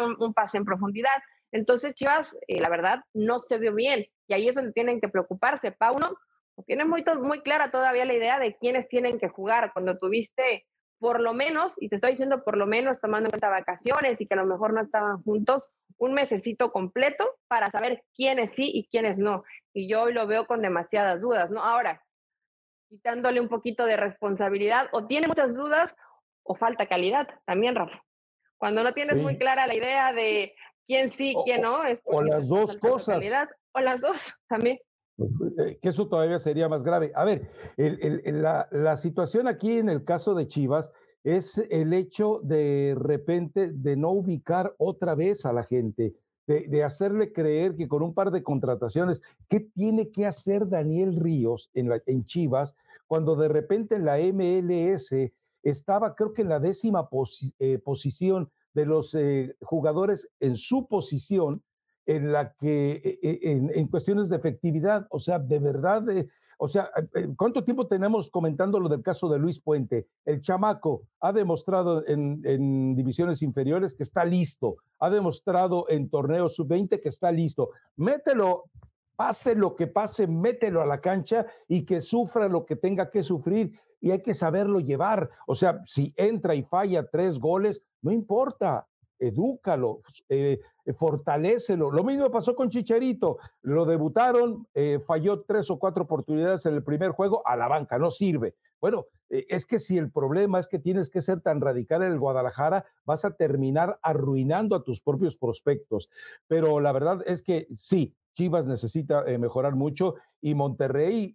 un, 0.00 0.16
un 0.18 0.34
pase 0.34 0.58
en 0.58 0.64
profundidad. 0.64 1.22
Entonces 1.50 1.94
Chivas, 1.94 2.38
eh, 2.46 2.60
la 2.60 2.68
verdad, 2.68 3.00
no 3.12 3.38
se 3.40 3.58
vio 3.58 3.74
bien 3.74 4.06
y 4.26 4.34
ahí 4.34 4.48
es 4.48 4.54
donde 4.54 4.72
tienen 4.72 5.00
que 5.00 5.08
preocuparse. 5.08 5.72
Pauno 5.72 6.16
tiene 6.66 6.84
muy, 6.84 7.04
muy 7.20 7.40
clara 7.40 7.70
todavía 7.70 8.04
la 8.04 8.14
idea 8.14 8.38
de 8.38 8.56
quiénes 8.56 8.88
tienen 8.88 9.18
que 9.18 9.28
jugar. 9.28 9.72
Cuando 9.72 9.96
tuviste 9.96 10.66
por 11.04 11.20
lo 11.20 11.34
menos, 11.34 11.74
y 11.76 11.90
te 11.90 11.96
estoy 11.96 12.12
diciendo 12.12 12.42
por 12.44 12.56
lo 12.56 12.64
menos 12.64 12.98
tomando 12.98 13.26
en 13.26 13.30
cuenta 13.32 13.50
vacaciones 13.50 14.22
y 14.22 14.26
que 14.26 14.32
a 14.32 14.38
lo 14.38 14.46
mejor 14.46 14.72
no 14.72 14.80
estaban 14.80 15.22
juntos, 15.22 15.68
un 15.98 16.14
mesecito 16.14 16.72
completo 16.72 17.28
para 17.46 17.70
saber 17.70 18.02
quiénes 18.16 18.54
sí 18.54 18.70
y 18.72 18.88
quiénes 18.88 19.18
no. 19.18 19.44
Y 19.74 19.86
yo 19.86 20.04
hoy 20.04 20.14
lo 20.14 20.26
veo 20.26 20.46
con 20.46 20.62
demasiadas 20.62 21.20
dudas, 21.20 21.50
¿no? 21.50 21.62
Ahora, 21.62 22.02
quitándole 22.88 23.38
un 23.42 23.50
poquito 23.50 23.84
de 23.84 23.98
responsabilidad, 23.98 24.88
o 24.92 25.06
tiene 25.06 25.26
muchas 25.26 25.54
dudas 25.54 25.94
o 26.42 26.54
falta 26.54 26.86
calidad 26.86 27.28
también, 27.44 27.74
Rafa. 27.74 28.02
Cuando 28.56 28.82
no 28.82 28.94
tienes 28.94 29.18
muy 29.18 29.36
clara 29.36 29.66
la 29.66 29.74
idea 29.74 30.14
de 30.14 30.54
quién 30.86 31.10
sí, 31.10 31.36
quién 31.44 31.60
no, 31.60 31.84
es 31.84 32.00
o 32.04 32.22
las 32.22 32.48
dos 32.48 32.78
cosas. 32.78 33.22
o 33.72 33.80
las 33.80 34.00
dos 34.00 34.42
también. 34.48 34.78
Pues, 35.16 35.30
eh, 35.58 35.78
que 35.80 35.88
eso 35.88 36.08
todavía 36.08 36.38
sería 36.38 36.68
más 36.68 36.82
grave. 36.82 37.12
A 37.14 37.24
ver, 37.24 37.50
la, 37.76 38.96
situación 38.96 39.48
aquí 39.48 39.78
en 39.78 39.88
el 39.88 40.04
caso 40.04 40.34
de 40.34 40.46
Chivas 40.46 40.92
es 41.22 41.58
el 41.70 41.92
hecho 41.92 42.40
de 42.42 42.94
repente 42.98 43.70
de 43.72 43.96
no 43.96 44.10
ubicar 44.10 44.74
otra 44.78 45.14
vez 45.14 45.46
a 45.46 45.52
la 45.52 45.64
gente, 45.64 46.14
de, 46.46 46.84
hacerle 46.84 47.32
creer 47.32 47.76
que 47.76 47.88
con 47.88 48.02
un 48.02 48.12
par 48.12 48.30
de 48.30 48.42
contrataciones, 48.42 49.22
¿qué 49.48 49.60
tiene 49.60 50.10
que 50.10 50.26
hacer 50.26 50.68
Daniel 50.68 51.16
Ríos 51.16 51.70
en, 51.72 51.90
en 52.06 52.24
Chivas 52.26 52.74
cuando 53.06 53.36
de 53.36 53.48
repente 53.48 53.94
en 53.94 54.04
la 54.04 54.18
MLS 54.18 55.14
estaba 55.62 56.14
creo 56.14 56.34
que 56.34 56.42
en 56.42 56.50
la 56.50 56.60
décima 56.60 57.08
eh, 57.58 57.78
posición 57.78 58.50
de 58.74 58.86
los 58.86 59.14
eh, 59.14 59.56
jugadores 59.62 60.28
en 60.40 60.56
su 60.56 60.86
posición 60.86 61.62
en 62.06 62.32
la 62.32 62.52
que, 62.54 63.18
e, 63.22 63.40
e, 63.42 63.52
en, 63.52 63.88
cuestiones 63.88 64.28
de 64.28 64.36
efectividad, 64.36 65.06
o 65.10 65.18
sea, 65.18 65.38
de 65.38 65.58
verdad, 65.58 66.08
eh, 66.10 66.28
o 66.58 66.68
sea, 66.68 66.90
eh, 67.14 67.28
¿cuánto 67.36 67.64
tiempo 67.64 67.86
tenemos 67.86 68.30
comentando 68.30 68.78
lo 68.78 68.88
del 68.88 69.02
caso 69.02 69.28
de 69.28 69.38
Luis 69.38 69.60
Puente? 69.60 70.06
El 70.24 70.40
chamaco 70.40 71.02
ha 71.20 71.32
demostrado 71.32 72.06
en, 72.06 72.40
en 72.44 72.94
divisiones 72.94 73.42
inferiores 73.42 73.94
que 73.94 74.02
está 74.02 74.24
listo, 74.24 74.76
ha 75.00 75.10
demostrado 75.10 75.86
en 75.88 76.08
torneos 76.08 76.54
sub-20 76.54 77.00
que 77.00 77.08
está 77.08 77.32
listo. 77.32 77.70
Mételo, 77.96 78.64
pase 79.16 79.54
lo 79.54 79.74
que 79.74 79.86
pase, 79.86 80.26
mételo 80.26 80.82
a 80.82 80.86
la 80.86 81.00
cancha 81.00 81.46
y 81.68 81.84
que 81.84 82.00
sufra 82.00 82.48
lo 82.48 82.66
que 82.66 82.76
tenga 82.76 83.10
que 83.10 83.22
sufrir 83.22 83.72
y 84.00 84.10
hay 84.10 84.22
que 84.22 84.34
saberlo 84.34 84.80
llevar. 84.80 85.30
O 85.46 85.54
sea, 85.54 85.80
si 85.86 86.12
entra 86.16 86.54
y 86.54 86.62
falla 86.62 87.08
tres 87.10 87.38
goles, 87.38 87.82
no 88.02 88.12
importa, 88.12 88.86
edúcalo, 89.18 90.00
eh, 90.28 90.60
eh, 90.84 90.92
fortalecelo. 90.92 91.90
Lo 91.90 92.04
mismo 92.04 92.30
pasó 92.30 92.54
con 92.54 92.70
Chicharito, 92.70 93.38
lo 93.62 93.84
debutaron, 93.84 94.66
eh, 94.74 95.00
falló 95.06 95.42
tres 95.42 95.70
o 95.70 95.78
cuatro 95.78 96.04
oportunidades 96.04 96.66
en 96.66 96.74
el 96.74 96.82
primer 96.82 97.10
juego, 97.10 97.46
a 97.46 97.56
la 97.56 97.68
banca, 97.68 97.98
no 97.98 98.10
sirve. 98.10 98.54
Bueno, 98.80 99.06
es 99.30 99.64
que 99.64 99.78
si 99.78 99.96
el 99.96 100.10
problema 100.12 100.60
es 100.60 100.68
que 100.68 100.78
tienes 100.78 101.08
que 101.08 101.22
ser 101.22 101.40
tan 101.40 101.60
radical 101.60 102.02
en 102.02 102.12
el 102.12 102.18
Guadalajara, 102.18 102.84
vas 103.06 103.24
a 103.24 103.34
terminar 103.34 103.98
arruinando 104.02 104.76
a 104.76 104.84
tus 104.84 105.00
propios 105.00 105.36
prospectos. 105.36 106.10
Pero 106.48 106.78
la 106.80 106.92
verdad 106.92 107.22
es 107.24 107.42
que 107.42 107.66
sí, 107.70 108.14
Chivas 108.34 108.68
necesita 108.68 109.24
mejorar 109.38 109.74
mucho 109.74 110.16
y 110.42 110.54
Monterrey, 110.54 111.32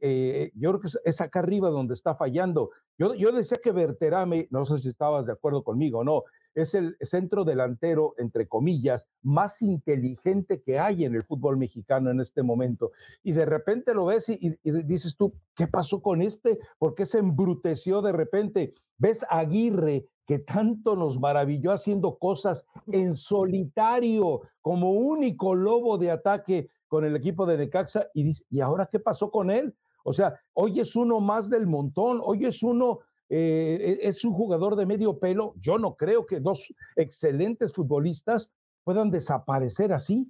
yo 0.54 0.70
creo 0.70 0.80
que 0.80 0.90
es 1.04 1.22
acá 1.22 1.40
arriba 1.40 1.72
donde 1.72 1.96
está 1.96 2.14
fallando. 2.14 2.70
Yo, 3.00 3.16
yo 3.16 3.32
decía 3.32 3.58
que 3.64 3.72
Berterame, 3.72 4.48
no 4.52 4.64
sé 4.66 4.78
si 4.78 4.90
estabas 4.90 5.26
de 5.26 5.34
acuerdo 5.34 5.64
conmigo 5.64 6.00
o 6.00 6.04
no, 6.04 6.26
es 6.56 6.74
el 6.74 6.98
centro 7.02 7.44
delantero, 7.44 8.14
entre 8.18 8.48
comillas, 8.48 9.08
más 9.22 9.62
inteligente 9.62 10.62
que 10.62 10.80
hay 10.80 11.06
en 11.06 11.16
el 11.16 11.24
fútbol 11.24 11.58
mexicano 11.58 12.10
en 12.10 12.20
este 12.20 12.44
momento. 12.44 12.92
Y 13.24 13.32
de 13.32 13.46
repente 13.46 13.94
lo 13.94 14.06
ves 14.06 14.30
y, 14.30 14.58
dices 14.64 15.16
tú, 15.16 15.34
¿qué 15.56 15.68
pasó 15.68 16.02
con 16.02 16.22
este? 16.22 16.60
¿Por 16.78 16.96
qué 16.96 17.06
se 17.06 17.20
embruteció 17.20 18.02
de 18.02 18.12
repente? 18.12 18.74
Ves 18.98 19.24
a 19.30 19.40
Aguirre, 19.40 20.06
que 20.26 20.40
tanto 20.40 20.96
nos 20.96 21.20
maravilló 21.20 21.72
haciendo 21.72 22.18
cosas 22.18 22.66
en 22.88 23.16
solitario, 23.16 24.42
como 24.62 24.92
único 24.92 25.56
lobo 25.56 25.98
de 25.98 26.12
ataque 26.12 26.70
con 26.88 27.06
el 27.06 27.16
equipo 27.16 27.46
de 27.46 27.58
Necaxa, 27.58 28.08
y 28.14 28.32
¿y 28.50 28.62
ahora 28.62 28.90
qué 28.92 29.00
pasó 29.00 29.32
con 29.32 29.50
él? 29.50 29.76
O 30.04 30.14
sea, 30.14 30.40
hoy 30.54 30.80
es 30.80 30.96
uno 30.96 31.20
más 31.20 31.50
del 31.50 31.68
montón, 31.68 32.20
hoy 32.24 32.46
es 32.46 32.64
uno 32.64 33.00
eh, 33.30 34.00
e, 34.02 34.08
es 34.08 34.26
un 34.26 34.34
jugador 34.34 34.76
de 34.76 34.86
medio 34.86 35.20
pelo. 35.20 35.54
Yo 35.60 35.78
no 35.78 35.96
creo 35.96 36.26
que 36.26 36.40
dos 36.40 36.74
excelentes 36.96 37.74
futbolistas 37.74 38.52
puedan 38.84 39.12
desaparecer 39.12 39.94
así. 39.94 40.28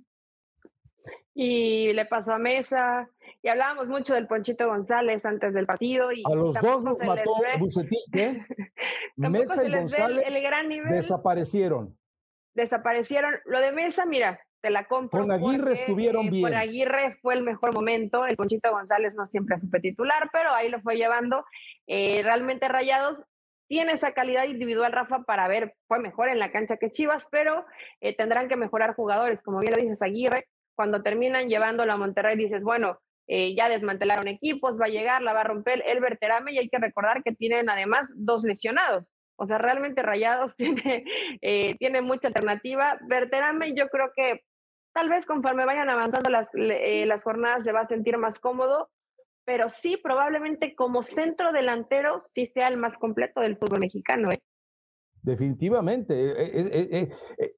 Y 1.33 1.93
le 1.93 2.05
pasó 2.05 2.33
a 2.33 2.37
Mesa, 2.37 3.09
y 3.41 3.47
hablábamos 3.47 3.87
mucho 3.87 4.13
del 4.13 4.27
Ponchito 4.27 4.67
González 4.67 5.25
antes 5.25 5.53
del 5.53 5.65
partido. 5.65 6.11
Y 6.11 6.23
a 6.25 6.35
los 6.35 6.53
dos 6.55 6.83
los 6.83 6.99
mató 6.99 7.31
Bucetich, 7.57 8.15
¿eh? 8.15 8.45
Mesa 9.15 9.63
y 9.63 9.73
González 9.73 10.25
desaparecieron. 10.89 11.97
Desaparecieron. 12.53 13.35
Lo 13.45 13.61
de 13.61 13.71
Mesa, 13.71 14.05
mira, 14.05 14.37
te 14.61 14.69
la 14.69 14.85
compro. 14.85 15.21
Con 15.21 15.31
Aguirre 15.31 15.73
estuvieron 15.73 16.27
eh, 16.27 16.29
bien. 16.31 16.43
Con 16.43 16.53
Aguirre 16.53 17.17
fue 17.21 17.33
el 17.35 17.43
mejor 17.43 17.73
momento. 17.73 18.25
El 18.25 18.35
Ponchito 18.35 18.71
González 18.71 19.15
no 19.15 19.25
siempre 19.25 19.57
fue 19.69 19.79
titular, 19.79 20.29
pero 20.31 20.51
ahí 20.51 20.69
lo 20.69 20.81
fue 20.81 20.97
llevando. 20.97 21.45
Eh, 21.87 22.21
realmente 22.23 22.67
Rayados 22.67 23.23
tiene 23.67 23.93
esa 23.93 24.13
calidad 24.13 24.45
individual, 24.45 24.91
Rafa, 24.91 25.23
para 25.23 25.47
ver, 25.47 25.75
fue 25.87 25.99
mejor 25.99 26.29
en 26.29 26.39
la 26.39 26.51
cancha 26.51 26.77
que 26.77 26.89
Chivas, 26.89 27.27
pero 27.31 27.65
eh, 28.01 28.15
tendrán 28.15 28.47
que 28.47 28.55
mejorar 28.55 28.95
jugadores, 28.95 29.43
como 29.43 29.59
bien 29.59 29.73
lo 29.73 29.79
dices 29.79 30.01
Aguirre, 30.01 30.47
cuando 30.75 31.03
terminan 31.03 31.49
llevándolo 31.49 31.93
a 31.93 31.97
Monterrey 31.97 32.35
dices, 32.35 32.63
bueno, 32.63 32.99
eh, 33.27 33.53
ya 33.53 33.69
desmantelaron 33.69 34.27
equipos, 34.27 34.79
va 34.81 34.85
a 34.85 34.89
llegar, 34.89 35.21
la 35.21 35.33
va 35.33 35.41
a 35.41 35.43
romper 35.43 35.83
el 35.85 35.99
Verterame 35.99 36.51
y 36.51 36.57
hay 36.57 36.67
que 36.67 36.79
recordar 36.79 37.21
que 37.21 37.31
tienen 37.31 37.69
además 37.69 38.11
dos 38.17 38.43
lesionados. 38.43 39.11
O 39.35 39.45
sea, 39.45 39.59
realmente 39.59 40.01
Rayados 40.01 40.55
tiene, 40.57 41.03
eh, 41.41 41.75
tiene 41.77 42.01
mucha 42.01 42.29
alternativa. 42.29 42.97
Verterame 43.07 43.75
yo 43.75 43.87
creo 43.89 44.11
que 44.15 44.41
tal 44.93 45.09
vez 45.09 45.25
conforme 45.25 45.65
vayan 45.65 45.89
avanzando 45.89 46.29
las, 46.29 46.49
eh, 46.53 47.05
las 47.05 47.23
jornadas 47.23 47.63
se 47.63 47.71
va 47.71 47.81
a 47.81 47.85
sentir 47.85 48.17
más 48.17 48.39
cómodo, 48.39 48.89
pero 49.45 49.69
sí, 49.69 49.97
probablemente 49.97 50.75
como 50.75 51.03
centro 51.03 51.51
delantero 51.51 52.21
sí 52.21 52.45
sea 52.45 52.67
el 52.67 52.77
más 52.77 52.97
completo 52.97 53.41
del 53.41 53.57
fútbol 53.57 53.79
mexicano. 53.79 54.29
Definitivamente. 55.21 57.09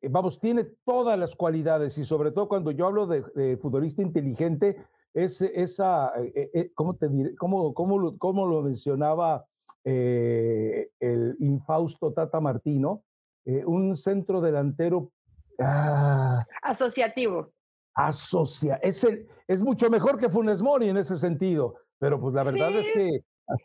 vamos, 0.10 0.40
tiene 0.40 0.66
todas 0.86 1.18
las 1.18 1.36
cualidades 1.36 1.98
y 1.98 2.06
sobre 2.06 2.32
todo 2.32 2.48
cuando 2.48 2.72
yo 2.72 2.88
hablo 2.88 3.06
de 3.06 3.58
futbolista 3.58 4.02
inteligente, 4.02 4.78
es, 5.14 5.42
esa, 5.42 6.14
eh, 6.18 6.50
eh, 6.54 6.72
¿cómo 6.74 6.96
te 6.96 7.10
diré? 7.10 7.36
¿Cómo, 7.36 7.74
cómo, 7.74 8.18
cómo 8.18 8.46
lo 8.48 8.62
mencionaba 8.62 9.46
eh, 9.84 10.90
el 11.00 11.36
infausto 11.40 12.14
Tata 12.14 12.40
Martino? 12.40 13.04
un 13.66 13.96
centro 13.96 14.40
delantero 14.40 15.12
ah, 15.64 16.46
asociativo. 16.62 17.54
Asocia, 17.94 18.76
es, 18.82 19.04
el, 19.04 19.28
es 19.48 19.62
mucho 19.64 19.90
mejor 19.90 20.18
que 20.18 20.30
Funes 20.30 20.62
Mori 20.62 20.90
en 20.90 20.98
ese 20.98 21.18
sentido, 21.18 21.76
pero 22.00 22.20
pues 22.20 22.34
la 22.34 22.44
verdad 22.44 22.72
es 22.72 22.88
que 22.90 23.20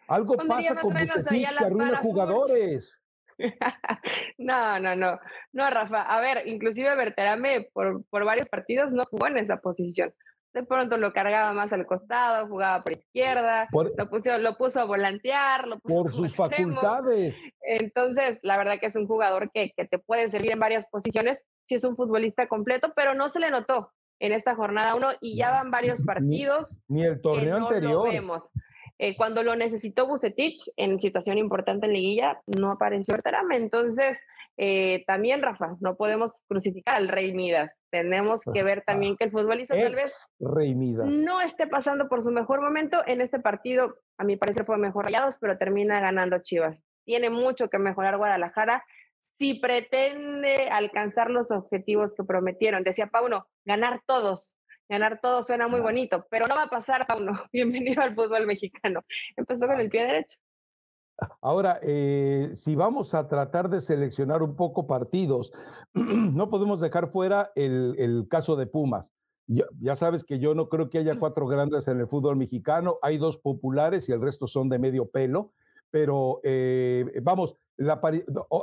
algo 0.09 0.37
pasa 0.37 0.74
con 0.80 0.92
Bucetich 0.92 1.48
que 1.56 1.64
arruina 1.64 1.98
jugadores. 1.98 3.00
no, 4.38 4.80
no, 4.80 4.96
no, 4.96 5.18
no, 5.52 5.70
Rafa. 5.70 6.02
A 6.02 6.20
ver, 6.20 6.46
inclusive 6.46 6.94
Berterame 6.96 7.68
por, 7.72 8.04
por 8.06 8.24
varios 8.24 8.48
partidos 8.48 8.92
no 8.92 9.04
jugó 9.04 9.28
en 9.28 9.37
esa 9.37 9.59
posición 9.59 10.12
de 10.56 10.62
pronto 10.62 10.96
lo 10.96 11.12
cargaba 11.12 11.52
más 11.52 11.70
al 11.74 11.87
costado, 11.87 12.48
jugaba 12.48 12.82
por 12.82 12.94
izquierda, 12.94 13.68
lo, 13.70 14.09
puso, 14.09 14.38
lo 14.38 14.56
puso 14.56 14.80
a 14.80 14.85
volantear, 14.85 15.68
lo 15.68 15.78
puso 15.78 16.02
por 16.02 16.12
sus 16.12 16.35
facultades. 16.35 17.46
Entonces, 17.61 18.38
la 18.42 18.56
verdad 18.56 18.78
que 18.80 18.87
es 18.87 18.96
un 18.96 19.06
jugador 19.06 19.50
que, 19.52 19.72
que, 19.76 19.85
te 19.85 19.98
puede 19.98 20.30
servir 20.30 20.52
en 20.52 20.59
varias 20.59 20.88
posiciones, 20.88 21.42
si 21.66 21.74
es 21.74 21.85
un 21.85 21.96
futbolista 21.96 22.48
completo, 22.48 22.92
pero 22.94 23.14
no 23.14 23.29
se 23.29 23.40
le 23.40 23.50
notó 23.50 23.92
en 24.18 24.33
esta 24.33 24.55
jornada 24.55 24.94
uno 24.94 25.09
y 25.20 25.37
ya 25.37 25.50
van 25.50 25.70
varios 25.70 26.02
partidos. 26.02 26.76
Ni, 26.88 27.02
el 27.02 27.20
torneo 27.20 27.57
anterior. 27.57 28.09
vemos. 28.09 28.50
Eh, 28.98 29.14
cuando 29.14 29.42
lo 29.42 29.57
necesitó 29.57 30.07
Bucetich 30.07 30.70
en 30.76 30.98
situación 30.98 31.37
importante 31.37 31.87
en 31.87 31.92
liguilla, 31.92 32.40
no 32.46 32.70
apareció 32.70 33.12
Berterame. 33.12 33.57
Entonces, 33.57 34.18
eh, 34.57 35.05
también, 35.07 35.42
Rafa, 35.42 35.76
no 35.81 35.96
podemos 35.96 36.44
crucificar 36.48 36.96
al 36.96 37.09
Rey 37.09 37.35
Midas. 37.35 37.79
Tenemos 37.90 38.40
que 38.55 38.62
ver 38.62 38.83
también 38.87 39.16
que 39.16 39.24
el 39.24 39.33
futbolista 39.33 39.76
tal 39.76 39.94
vez 39.94 40.24
Rey 40.40 40.74
Midas. 40.74 41.14
no 41.14 41.42
esté 41.42 41.66
pasando 41.66 42.09
por 42.09 42.22
su 42.22 42.31
mejor 42.31 42.62
momento. 42.62 43.00
En 43.07 43.20
este 43.20 43.38
partido, 43.38 43.96
a 44.16 44.24
mi 44.24 44.37
parecer, 44.37 44.64
fue 44.64 44.79
mejor 44.79 45.07
rayados, 45.07 45.37
pero 45.38 45.59
termina 45.59 46.00
ganando 46.00 46.38
Chivas. 46.38 46.83
Tiene 47.05 47.29
mucho 47.29 47.68
que 47.68 47.79
mejorar 47.79 48.16
Guadalajara 48.16 48.83
si 49.38 49.55
pretende 49.55 50.68
alcanzar 50.70 51.31
los 51.31 51.51
objetivos 51.51 52.14
que 52.14 52.25
prometieron. 52.25 52.83
Decía 52.83 53.09
Pauno, 53.09 53.46
ganar 53.64 54.03
todos. 54.07 54.57
Ganar 54.88 55.20
todos 55.20 55.46
suena 55.46 55.66
muy 55.66 55.81
bonito, 55.81 56.27
pero 56.31 56.46
no 56.46 56.55
va 56.55 56.64
a 56.64 56.70
pasar, 56.70 57.07
Pauno. 57.07 57.33
Bienvenido 57.53 58.03
al 58.03 58.14
fútbol 58.14 58.46
mexicano. 58.46 59.01
Empezó 59.37 59.66
con 59.66 59.81
el 59.81 59.90
pie 59.90 60.07
derecho. 60.07 60.38
Ahora, 61.40 61.81
eh, 61.83 62.51
si 62.53 62.77
vamos 62.77 63.14
a 63.14 63.27
tratar 63.27 63.70
de 63.70 63.81
seleccionar 63.81 64.42
un 64.42 64.55
poco 64.55 64.87
partidos, 64.87 65.53
no 65.94 66.51
podemos 66.51 66.81
dejar 66.81 67.11
fuera 67.11 67.53
el, 67.55 68.27
caso 68.31 68.55
de 68.55 68.66
Pumas. 68.66 69.12
Ya, 69.49 69.94
sabes 69.94 70.25
que 70.25 70.40
yo 70.40 70.55
no 70.55 70.68
creo 70.68 70.90
que 70.90 70.99
haya 70.99 71.18
cuatro 71.20 71.46
grandes 71.46 71.87
en 71.87 72.01
el 72.01 72.09
fútbol 72.09 72.37
mexicano, 72.37 72.99
hay 73.01 73.16
dos 73.16 73.38
populares 73.38 74.09
y 74.09 74.12
el 74.12 74.20
resto 74.20 74.49
son 74.49 74.68
de 74.68 74.81
medio 74.81 75.09
pelo, 75.09 75.53
pero 75.96 76.42
eh, 76.44 77.11
vamos, 77.22 77.56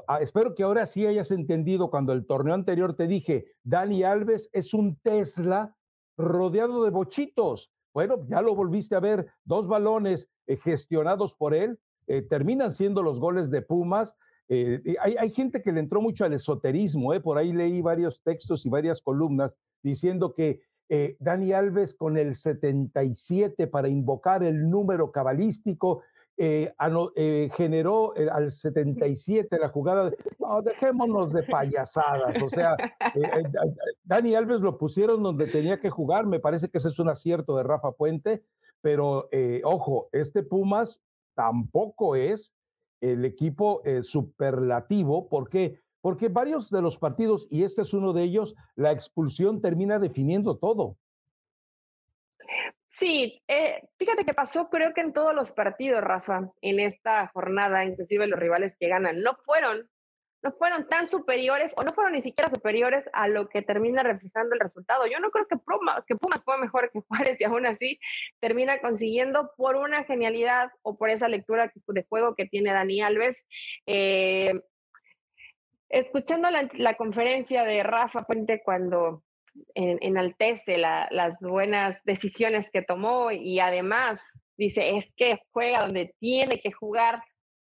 ah, 0.08 0.20
espero 0.22 0.54
que 0.54 0.62
ahora 0.62 0.86
sí 0.86 1.08
hayas 1.08 1.32
entendido 1.32 1.90
cuando 1.90 2.14
el 2.14 2.28
torneo 2.28 2.54
anterior 2.54 2.96
te 2.96 3.08
dije, 3.08 3.48
Dani 3.64 4.04
Alves 4.04 4.52
es 4.54 4.72
un 4.76 4.98
Tesla 4.98 5.76
rodeado 6.16 6.84
de 6.84 6.92
bochitos. 6.92 7.74
Bueno, 7.92 8.24
ya 8.28 8.40
lo 8.44 8.54
volviste 8.54 8.94
a 8.94 9.00
ver, 9.00 9.26
dos 9.46 9.68
balones 9.68 10.30
eh, 10.46 10.58
gestionados 10.58 11.34
por 11.34 11.56
él, 11.56 11.80
eh, 12.06 12.22
terminan 12.22 12.72
siendo 12.72 13.02
los 13.02 13.20
goles 13.20 13.50
de 13.50 13.64
Pumas. 13.64 14.16
Eh, 14.48 14.96
hay, 15.02 15.32
gente 15.32 15.64
que 15.64 15.72
le 15.72 15.80
entró 15.80 16.04
mucho 16.04 16.26
al 16.26 16.34
esoterismo, 16.34 17.20
por 17.24 17.40
ahí 17.40 17.52
leí 17.52 17.82
varios 17.82 18.22
textos 18.22 18.64
y 18.68 18.70
varias 18.70 19.02
columnas 19.02 19.58
diciendo 19.82 20.36
que 20.36 20.62
Dani 21.18 21.54
Alves 21.54 21.96
con 21.96 22.20
el 22.20 22.36
77 22.36 23.66
para 23.66 23.90
invocar 23.90 24.44
el 24.44 24.70
número 24.70 25.12
cabalístico 25.12 26.04
generó 26.38 28.14
al 28.32 28.52
77 28.52 29.60
la 29.60 29.70
jugada. 29.70 30.12
no, 30.40 30.62
dejémonos 30.62 31.34
de 31.34 31.44
payasadas. 31.44 32.42
O 32.42 32.50
sea, 32.50 32.76
Dani 34.04 34.36
Alves 34.36 34.62
lo 34.62 34.78
pusieron 34.78 35.24
donde 35.24 35.48
tenía 35.48 35.80
que 35.80 35.90
jugar. 35.90 36.26
Me 36.26 36.40
parece 36.40 36.70
que 36.70 36.78
ese 36.78 36.90
es 36.90 37.00
un 37.00 37.10
acierto 37.10 37.56
de 37.58 37.64
Rafa 37.64 37.92
Puente. 37.92 38.44
Pero 38.82 39.30
ojo, 39.64 40.10
este 40.12 40.44
Pumas 40.44 41.02
tampoco 41.36 42.16
es 42.16 42.54
el 43.04 43.26
equipo 43.26 43.82
eh, 43.84 44.02
superlativo. 44.02 45.28
¿Por 45.28 45.50
qué? 45.50 45.82
Porque 46.02 46.30
varios 46.30 46.70
de 46.70 46.82
los 46.82 46.98
partidos, 46.98 47.48
y 47.50 47.64
este 47.64 47.82
es 47.82 47.94
uno 47.94 48.14
de 48.14 48.24
ellos, 48.24 48.56
la 48.76 48.92
expulsión 48.92 49.62
termina 49.62 50.00
definiendo 50.00 50.58
todo. 50.58 50.98
Sí, 52.94 53.42
eh, 53.48 53.82
fíjate 53.98 54.24
que 54.24 54.34
pasó 54.34 54.70
creo 54.70 54.94
que 54.94 55.02
en 55.02 55.14
todos 55.14 55.34
los 55.34 55.52
partidos, 55.52 56.04
Rafa, 56.04 56.52
en 56.62 56.80
esta 56.80 57.28
jornada, 57.28 57.84
inclusive 57.84 58.28
los 58.28 58.40
rivales 58.40 58.78
que 58.80 58.88
ganan, 58.88 59.22
no 59.22 59.36
fueron 59.46 59.90
no 60.44 60.52
fueron 60.52 60.88
tan 60.90 61.08
superiores 61.08 61.74
o 61.78 61.84
no 61.84 61.94
fueron 61.94 62.14
ni 62.14 62.22
siquiera 62.22 62.50
superiores 62.50 63.10
a 63.14 63.30
lo 63.30 63.48
que 63.48 63.62
termina 63.62 64.04
reflejando 64.04 64.54
el 64.54 64.60
resultado. 64.60 65.08
Yo 65.08 65.20
no 65.20 65.32
creo 65.32 65.48
que, 65.48 65.56
que 66.06 66.16
Pumas 66.18 66.44
fue 66.44 66.58
mejor 66.58 66.92
que 66.92 67.00
Juárez 67.08 67.40
y 67.40 67.46
aún 67.46 67.66
así 67.66 67.98
termina 68.42 68.80
consiguiendo 68.80 69.52
por 69.56 69.78
una 69.78 70.04
genialidad 70.04 70.70
o 70.82 70.98
por 70.98 71.10
esa 71.10 71.30
lectura 71.30 71.72
de 71.88 72.04
juego 72.04 72.36
que 72.36 72.46
tiene 72.46 72.74
Dani 72.74 73.02
Alves. 73.02 73.46
Eh, 73.86 74.54
escuchando 75.88 76.50
la, 76.52 76.96
conferencia 76.96 77.64
de 77.64 77.82
Rafa 77.84 78.24
Puente 78.24 78.62
cuando 78.66 79.24
enaltece 79.76 80.78
las 80.78 81.40
buenas 81.42 82.04
decisiones 82.04 82.70
que 82.72 82.82
tomó 82.82 83.32
y 83.32 83.60
además 83.60 84.40
dice, 84.58 84.98
es 84.98 85.14
que 85.16 85.40
juega 85.52 85.82
donde 85.82 86.16
tiene 86.20 86.60
que 86.60 86.72
jugar 86.72 87.22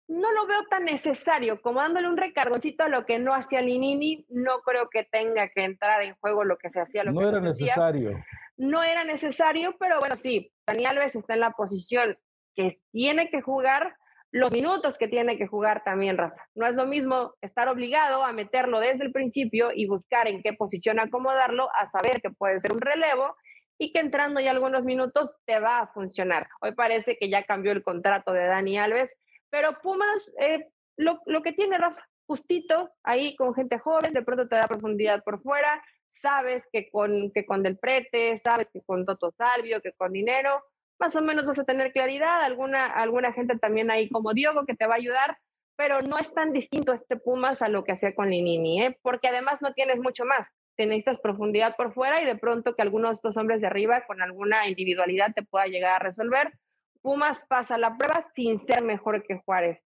no 0.09 0.33
lo 0.33 0.47
veo 0.47 0.65
tan 0.71 0.85
necesario, 0.85 1.61
como 1.61 1.81
dándole 1.81 2.09
un 2.09 2.17
recargoncito 2.17 2.85
a 2.85 2.89
lo 2.89 3.05
que 3.05 3.19
no 3.19 3.35
hacía 3.35 3.61
Linini, 3.61 4.25
no 4.31 4.61
creo 4.61 4.89
que 4.89 5.05
tenga 5.05 5.49
que 5.51 5.65
entrar 5.65 6.03
en 6.03 6.15
juego 6.15 6.45
lo 6.45 6.57
que 6.57 6.71
se 6.71 6.81
hacía. 6.81 7.05
Lo 7.05 7.13
no 7.13 7.29
era 7.29 7.41
necesario. 7.41 8.25
No 8.57 8.83
era 8.83 9.05
necesario, 9.05 9.77
pero 9.79 10.01
bueno, 10.01 10.17
sí, 10.17 10.51
Daniel 10.67 10.87
Alves 10.87 11.15
está 11.15 11.35
en 11.35 11.41
la 11.41 11.51
posición 11.51 12.19
que 12.55 12.81
tiene 12.91 13.29
que 13.29 13.43
jugar 13.43 13.97
los 14.31 14.53
minutos 14.53 14.99
que 14.99 15.09
tiene 15.09 15.39
que 15.39 15.47
jugar 15.47 15.83
también, 15.85 16.19
Rafa. 16.19 16.49
No 16.55 16.67
es 16.67 16.75
lo 16.75 16.87
mismo 16.87 17.35
estar 17.41 17.69
obligado 17.69 18.25
a 18.25 18.33
meterlo 18.33 18.81
desde 18.81 19.05
el 19.05 19.13
principio 19.13 19.71
y 19.75 19.87
buscar 19.87 20.29
en 20.29 20.43
qué 20.43 20.53
posición 20.53 21.01
acomodarlo, 21.01 21.69
a 21.75 21.87
saber 21.87 22.21
que 22.21 22.31
puede 22.31 22.61
ser 22.61 22.73
un 22.73 22.81
relevo 22.81 23.37
y 23.79 23.93
que 23.93 24.01
entrando 24.01 24.41
ya 24.41 24.51
algunos 24.51 24.85
minutos 24.85 25.37
te 25.47 25.61
va 25.61 25.81
a 25.81 25.87
funcionar. 25.87 26.49
Hoy 26.61 26.73
parece 26.73 27.17
que 27.17 27.31
ya 27.31 27.45
cambió 27.45 27.73
el 27.73 27.83
contrato 27.83 28.33
de 28.33 28.45
Dani 28.45 28.79
Alves 28.79 29.17
pero 29.51 29.81
Pumas, 29.83 30.33
eh, 30.39 30.69
lo, 30.97 31.43
que 31.43 31.53
tiene 31.53 31.79
Rafa, 31.79 32.03
justito, 32.27 32.91
ahí 33.03 33.35
con 33.37 33.55
gente 33.55 33.79
joven, 33.79 34.13
de 34.13 34.23
pronto 34.23 34.49
te 34.49 34.57
da 34.57 34.69
profundidad 34.69 35.23
por 35.25 35.41
fuera, 35.43 35.83
sabes 36.07 36.69
que 36.73 36.91
con, 36.91 37.31
que 37.33 37.47
con 37.47 37.63
Del 37.63 37.79
Prete, 37.79 38.37
sabes 38.39 38.69
que 38.71 38.83
con 38.83 39.05
Toto 39.07 39.31
Salvio, 39.31 39.81
que 39.81 39.93
con 39.93 40.13
dinero, 40.13 40.63
más 40.99 41.15
o 41.17 41.23
menos 41.23 41.47
vas 41.47 41.59
a 41.59 41.65
tener 41.65 41.93
claridad, 41.93 42.43
alguna, 42.43 42.87
alguna 42.87 43.33
gente 43.33 43.57
también 43.59 43.91
ahí 43.91 44.09
como 44.09 44.35
Diogo 44.35 44.67
que 44.67 44.75
te 44.75 44.87
va 44.87 44.95
a 44.95 44.99
ayudar, 44.99 45.39
pero 45.77 46.03
no 46.03 46.19
es 46.19 46.35
tan 46.35 46.53
distinto 46.53 46.93
este 46.93 47.17
Pumas 47.17 47.63
a 47.63 47.69
lo 47.69 47.85
que 47.85 47.93
hacía 47.93 48.15
con 48.15 48.31
Linini, 48.31 48.83
¿eh? 48.83 48.99
porque 49.01 49.29
además 49.29 49.63
no 49.63 49.73
tienes 49.75 49.99
mucho 50.01 50.25
más. 50.25 50.51
Te 50.77 50.87
necesitas 50.87 51.21
profundidad 51.21 51.77
por 51.77 51.95
fuera 51.95 52.21
y 52.21 52.27
de 52.27 52.37
pronto 52.37 52.75
que 52.75 52.83
algunos 52.83 53.11
de 53.11 53.15
estos 53.15 53.37
hombres 53.37 53.61
de 53.61 53.69
arriba 53.69 54.05
con 54.07 54.21
alguna 54.21 54.69
individualidad 54.69 55.33
te 55.35 55.45
pueda 55.45 55.67
llegar 55.67 55.95
a 55.95 55.99
resolver. 56.01 56.53
Pumas 57.01 57.47
pasa 57.49 57.79
la 57.79 57.97
prueba 57.97 58.23
sin 58.35 58.59
ser 58.59 58.83
mejor 58.83 59.23
que 59.23 59.39
Juárez. 59.39 59.81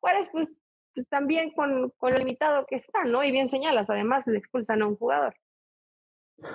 Juárez, 0.00 0.30
pues, 0.32 0.56
pues 0.94 1.06
también 1.08 1.50
con, 1.50 1.90
con, 1.98 2.12
lo 2.12 2.18
limitado 2.18 2.64
que 2.66 2.76
está, 2.76 3.04
¿no? 3.04 3.22
Y 3.22 3.30
bien 3.30 3.48
señalas, 3.48 3.90
además 3.90 4.26
le 4.26 4.38
expulsan 4.38 4.80
a 4.80 4.86
un 4.86 4.96
jugador. 4.96 5.34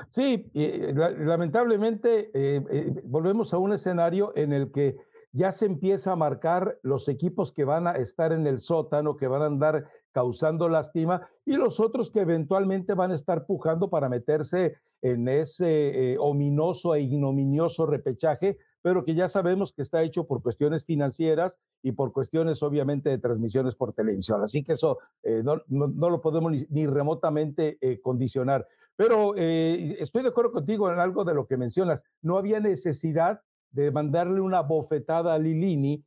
Sí, 0.09 0.49
eh, 0.53 0.93
lamentablemente 0.93 2.31
eh, 2.33 2.63
eh, 2.69 3.01
volvemos 3.05 3.53
a 3.53 3.57
un 3.57 3.73
escenario 3.73 4.33
en 4.35 4.53
el 4.53 4.71
que 4.71 4.97
ya 5.31 5.51
se 5.51 5.65
empieza 5.65 6.11
a 6.11 6.15
marcar 6.15 6.79
los 6.81 7.07
equipos 7.07 7.51
que 7.51 7.63
van 7.63 7.87
a 7.87 7.93
estar 7.93 8.31
en 8.31 8.47
el 8.47 8.59
sótano, 8.59 9.15
que 9.15 9.27
van 9.27 9.43
a 9.43 9.45
andar 9.45 9.85
causando 10.11 10.69
lástima, 10.69 11.29
y 11.45 11.53
los 11.53 11.79
otros 11.79 12.09
que 12.09 12.21
eventualmente 12.21 12.95
van 12.95 13.11
a 13.11 13.15
estar 13.15 13.45
pujando 13.45 13.89
para 13.89 14.09
meterse 14.09 14.75
en 15.01 15.27
ese 15.27 16.17
ominoso 16.19 16.95
e 16.95 17.01
ignominioso 17.01 17.85
repechaje, 17.85 18.57
pero 18.81 19.03
que 19.03 19.13
ya 19.13 19.27
sabemos 19.27 19.71
que 19.71 19.83
está 19.83 20.01
hecho 20.01 20.25
por 20.25 20.41
cuestiones 20.41 20.83
financieras 20.83 21.59
y 21.83 21.91
por 21.91 22.11
cuestiones 22.11 22.63
obviamente 22.63 23.09
de 23.09 23.19
transmisiones 23.19 23.75
por 23.75 23.93
televisión. 23.93 24.43
Así 24.43 24.63
que 24.63 24.73
eso 24.73 24.97
no, 25.23 25.61
lo 26.09 26.21
podemos 26.21 26.51
ni, 26.69 26.87
remotamente 26.87 27.77
condicionar. 28.01 28.67
Pero 28.99 29.33
estoy 29.33 30.23
de 30.23 30.27
acuerdo 30.27 30.51
contigo 30.51 30.91
en 30.91 30.99
algo 30.99 31.23
de 31.23 31.33
lo 31.33 31.47
que 31.47 31.55
mencionas. 31.55 32.03
No 32.21 32.37
había 32.37 32.59
necesidad 32.59 33.41
de 33.71 33.91
mandarle 33.91 34.41
una 34.41 34.59
bofetada 34.59 35.35
a 35.35 35.39
Lilini, 35.39 36.03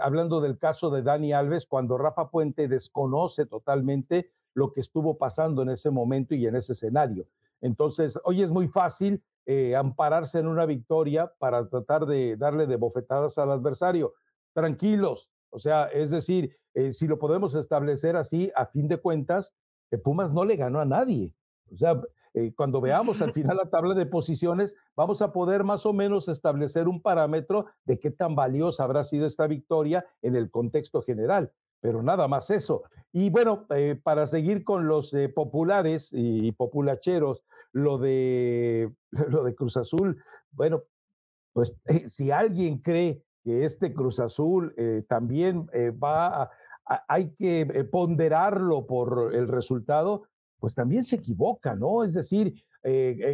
hablando 0.00 0.40
del 0.40 0.56
caso 0.56 0.90
de 0.90 1.02
Dani 1.02 1.32
Alves, 1.32 1.66
cuando 1.66 1.98
Rafa 1.98 2.30
Puente 2.30 2.68
desconoce 2.68 3.46
totalmente 3.46 4.30
lo 4.54 4.72
que 4.72 4.78
estuvo 4.78 5.18
pasando 5.18 5.62
en 5.62 5.70
ese 5.70 5.90
momento 5.90 6.36
y 6.36 6.46
en 6.46 6.54
ese 6.54 6.74
escenario. 6.74 7.26
Entonces, 7.60 8.16
hoy 8.22 8.42
es 8.42 8.52
muy 8.52 8.68
fácil 8.68 9.22
eh, 9.46 9.74
ampararse 9.74 10.38
en 10.38 10.46
una 10.46 10.66
victoria 10.66 11.32
para 11.38 11.68
tratar 11.68 12.06
de 12.06 12.36
darle 12.36 12.66
de 12.66 12.76
bofetadas 12.76 13.38
al 13.38 13.50
adversario. 13.50 14.14
Tranquilos, 14.52 15.30
o 15.50 15.58
sea, 15.58 15.86
es 15.86 16.10
decir, 16.10 16.56
eh, 16.74 16.92
si 16.92 17.06
lo 17.08 17.18
podemos 17.18 17.56
establecer 17.56 18.16
así, 18.16 18.52
a 18.54 18.66
fin 18.66 18.86
de 18.86 18.98
cuentas, 18.98 19.54
eh, 19.90 19.98
Pumas 19.98 20.32
no 20.32 20.44
le 20.44 20.56
ganó 20.56 20.78
a 20.78 20.84
nadie. 20.84 21.34
O 21.72 21.76
sea, 21.76 22.00
cuando 22.56 22.80
veamos 22.80 23.22
al 23.22 23.32
final 23.34 23.56
la 23.56 23.70
tabla 23.70 23.94
de 23.94 24.06
posiciones, 24.06 24.76
vamos 24.96 25.22
a 25.22 25.32
poder 25.32 25.64
más 25.64 25.86
o 25.86 25.92
menos 25.92 26.28
establecer 26.28 26.88
un 26.88 27.02
parámetro 27.02 27.66
de 27.84 27.98
qué 27.98 28.10
tan 28.10 28.34
valiosa 28.34 28.84
habrá 28.84 29.04
sido 29.04 29.26
esta 29.26 29.46
victoria 29.46 30.04
en 30.22 30.36
el 30.36 30.50
contexto 30.50 31.02
general 31.02 31.52
pero 31.80 32.02
nada 32.02 32.28
más 32.28 32.50
eso. 32.50 32.82
Y 33.12 33.30
bueno, 33.30 33.66
eh, 33.70 33.98
para 34.00 34.26
seguir 34.26 34.64
con 34.64 34.86
los 34.86 35.12
eh, 35.14 35.28
populares 35.28 36.10
y 36.12 36.52
populacheros, 36.52 37.44
lo 37.72 37.98
de, 37.98 38.92
lo 39.28 39.42
de 39.42 39.54
Cruz 39.54 39.76
Azul, 39.76 40.22
bueno, 40.52 40.82
pues 41.52 41.76
eh, 41.86 42.08
si 42.08 42.30
alguien 42.30 42.78
cree 42.78 43.22
que 43.42 43.64
este 43.64 43.92
Cruz 43.94 44.20
Azul 44.20 44.74
también 45.08 45.66
va 46.02 46.42
a, 46.42 46.50
hay 47.08 47.30
que 47.30 47.88
ponderarlo 47.90 48.86
por 48.86 49.34
el 49.34 49.48
resultado, 49.48 50.24
pues 50.60 50.74
también 50.74 51.02
se 51.02 51.16
equivoca, 51.16 51.74
¿no? 51.74 52.04
Es 52.04 52.14
decir, 52.14 52.54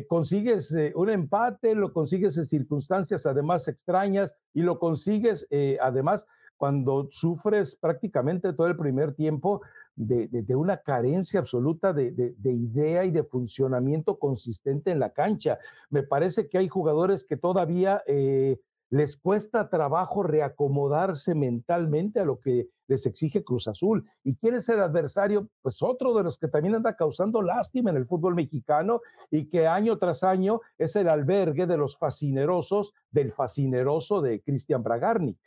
consigues 0.08 0.74
un 0.94 1.10
empate, 1.10 1.74
lo 1.74 1.92
consigues 1.92 2.36
en 2.36 2.46
circunstancias 2.46 3.26
además 3.26 3.68
extrañas 3.68 4.34
y 4.54 4.62
lo 4.62 4.78
consigues 4.78 5.46
además 5.80 6.26
cuando 6.56 7.06
sufres 7.10 7.76
prácticamente 7.76 8.52
todo 8.52 8.66
el 8.66 8.76
primer 8.76 9.14
tiempo 9.14 9.60
de, 9.94 10.54
una 10.54 10.78
carencia 10.78 11.40
absoluta 11.40 11.92
de, 11.92 12.34
idea 12.44 13.04
y 13.04 13.10
de 13.10 13.24
funcionamiento 13.24 14.18
consistente 14.18 14.90
en 14.90 15.00
la 15.00 15.10
cancha. 15.10 15.58
Me 15.90 16.02
parece 16.02 16.48
que 16.48 16.58
hay 16.58 16.68
jugadores 16.68 17.24
que 17.24 17.36
todavía 17.36 18.02
eh, 18.06 18.58
les 18.90 19.16
cuesta 19.16 19.68
trabajo 19.68 20.22
reacomodarse 20.22 21.35
mentalmente 21.35 22.20
a 22.20 22.25
lo 22.25 22.40
que 22.40 22.68
les 22.88 23.07
exige 23.07 23.44
Cruz 23.44 23.68
Azul. 23.68 24.09
¿Y 24.22 24.37
quién 24.37 24.55
es 24.55 24.68
el 24.68 24.81
adversario? 24.81 25.49
Pues 25.62 25.83
otro 25.83 26.14
de 26.14 26.22
los 26.22 26.38
que 26.38 26.49
también 26.49 26.75
anda 26.75 26.96
causando 26.96 27.42
lástima 27.42 27.90
en 27.90 27.96
el 27.96 28.07
fútbol 28.07 28.35
mexicano 28.35 29.01
y 29.31 29.49
que 29.49 29.66
año 29.66 29.99
tras 29.99 30.22
año 30.22 30.61
es 30.79 30.94
el 30.96 31.09
albergue 31.09 31.66
de 31.66 31.77
los 31.77 31.99
fascinerosos 31.99 32.94
del 33.11 33.33
fascineroso 33.33 34.20
de 34.20 34.40
Cristian 34.42 34.83
Bragarnik. 34.83 35.38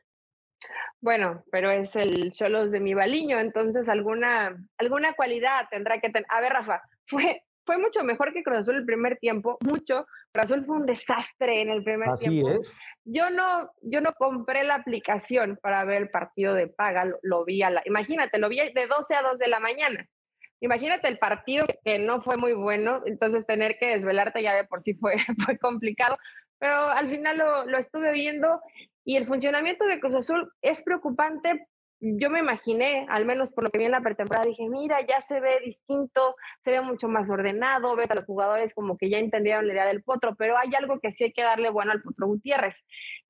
Bueno, 1.01 1.45
pero 1.49 1.71
es 1.71 1.95
el 1.95 2.31
Cholos 2.31 2.71
de 2.71 2.81
mi 2.81 2.93
baliño, 2.93 3.39
entonces 3.39 3.87
alguna, 3.87 4.57
alguna 4.77 5.13
cualidad 5.13 5.67
tendrá 5.69 6.01
que 6.01 6.09
tener. 6.09 6.25
A 6.29 6.41
ver, 6.41 6.51
Rafa, 6.51 6.81
fue, 7.05 7.43
fue 7.69 7.77
mucho 7.77 8.03
mejor 8.03 8.33
que 8.33 8.41
Cruz 8.41 8.57
Azul 8.57 8.77
el 8.77 8.85
primer 8.85 9.19
tiempo, 9.19 9.59
mucho. 9.61 10.07
Cruz 10.31 10.45
Azul 10.45 10.65
fue 10.65 10.77
un 10.77 10.87
desastre 10.87 11.61
en 11.61 11.69
el 11.69 11.83
primer 11.83 12.15
tiempo. 12.15 12.49
Así 12.49 12.59
es. 12.61 12.79
Yo 13.05 13.29
no, 13.29 13.69
yo 13.83 14.01
no 14.01 14.13
compré 14.13 14.63
la 14.63 14.73
aplicación 14.73 15.59
para 15.61 15.85
ver 15.85 16.01
el 16.01 16.09
partido 16.09 16.55
de 16.55 16.65
paga, 16.65 17.05
lo, 17.21 17.45
vi 17.45 17.61
a 17.61 17.69
la, 17.69 17.83
imagínate, 17.85 18.39
lo 18.39 18.49
vi 18.49 18.57
de 18.57 18.87
12 18.87 19.13
a 19.13 19.21
2 19.21 19.37
de 19.37 19.47
la 19.49 19.59
mañana. 19.59 20.03
Imagínate 20.61 21.09
el 21.09 21.19
partido 21.19 21.67
que 21.85 21.99
no 21.99 22.23
fue 22.23 22.37
muy 22.37 22.53
bueno, 22.53 23.03
entonces 23.05 23.45
tener 23.45 23.77
que 23.77 23.89
desvelarte 23.89 24.41
ya 24.41 24.55
de 24.55 24.63
por 24.63 24.81
sí 24.81 24.95
fue, 24.95 25.13
fue 25.45 25.59
complicado, 25.59 26.17
pero 26.57 26.73
al 26.73 27.07
final 27.07 27.37
lo, 27.37 27.65
lo 27.67 27.77
estuve 27.77 28.11
viendo 28.13 28.59
y 29.05 29.15
el 29.15 29.27
funcionamiento 29.27 29.85
de 29.85 29.99
Cruz 29.99 30.15
Azul 30.15 30.51
es 30.63 30.81
preocupante. 30.81 31.67
Yo 32.01 32.29
me 32.29 32.39
imaginé, 32.39 33.05
al 33.09 33.25
menos 33.25 33.51
por 33.51 33.65
lo 33.65 33.71
que 33.71 33.79
vi 33.79 33.85
en 33.85 33.91
la 33.91 33.99
pretemporada, 34.01 34.47
dije, 34.47 34.69
mira, 34.69 35.05
ya 35.05 35.19
se 35.19 35.41
ve 35.41 35.59
distinto, 35.65 36.35
se 36.63 36.71
ve 36.71 36.81
mucho 36.81 37.09
más 37.09 37.29
ordenado, 37.29 37.95
ves 37.97 38.09
a 38.09 38.15
los 38.15 38.25
jugadores 38.25 38.73
como 38.73 38.97
que 38.97 39.09
ya 39.09 39.17
entendieron 39.17 39.67
la 39.67 39.73
idea 39.73 39.85
del 39.85 40.01
Potro, 40.01 40.35
pero 40.35 40.57
hay 40.57 40.73
algo 40.75 40.99
que 41.01 41.11
sí 41.11 41.25
hay 41.25 41.33
que 41.33 41.43
darle 41.43 41.69
bueno 41.69 41.91
al 41.91 42.01
Potro 42.01 42.27
Gutiérrez, 42.27 42.85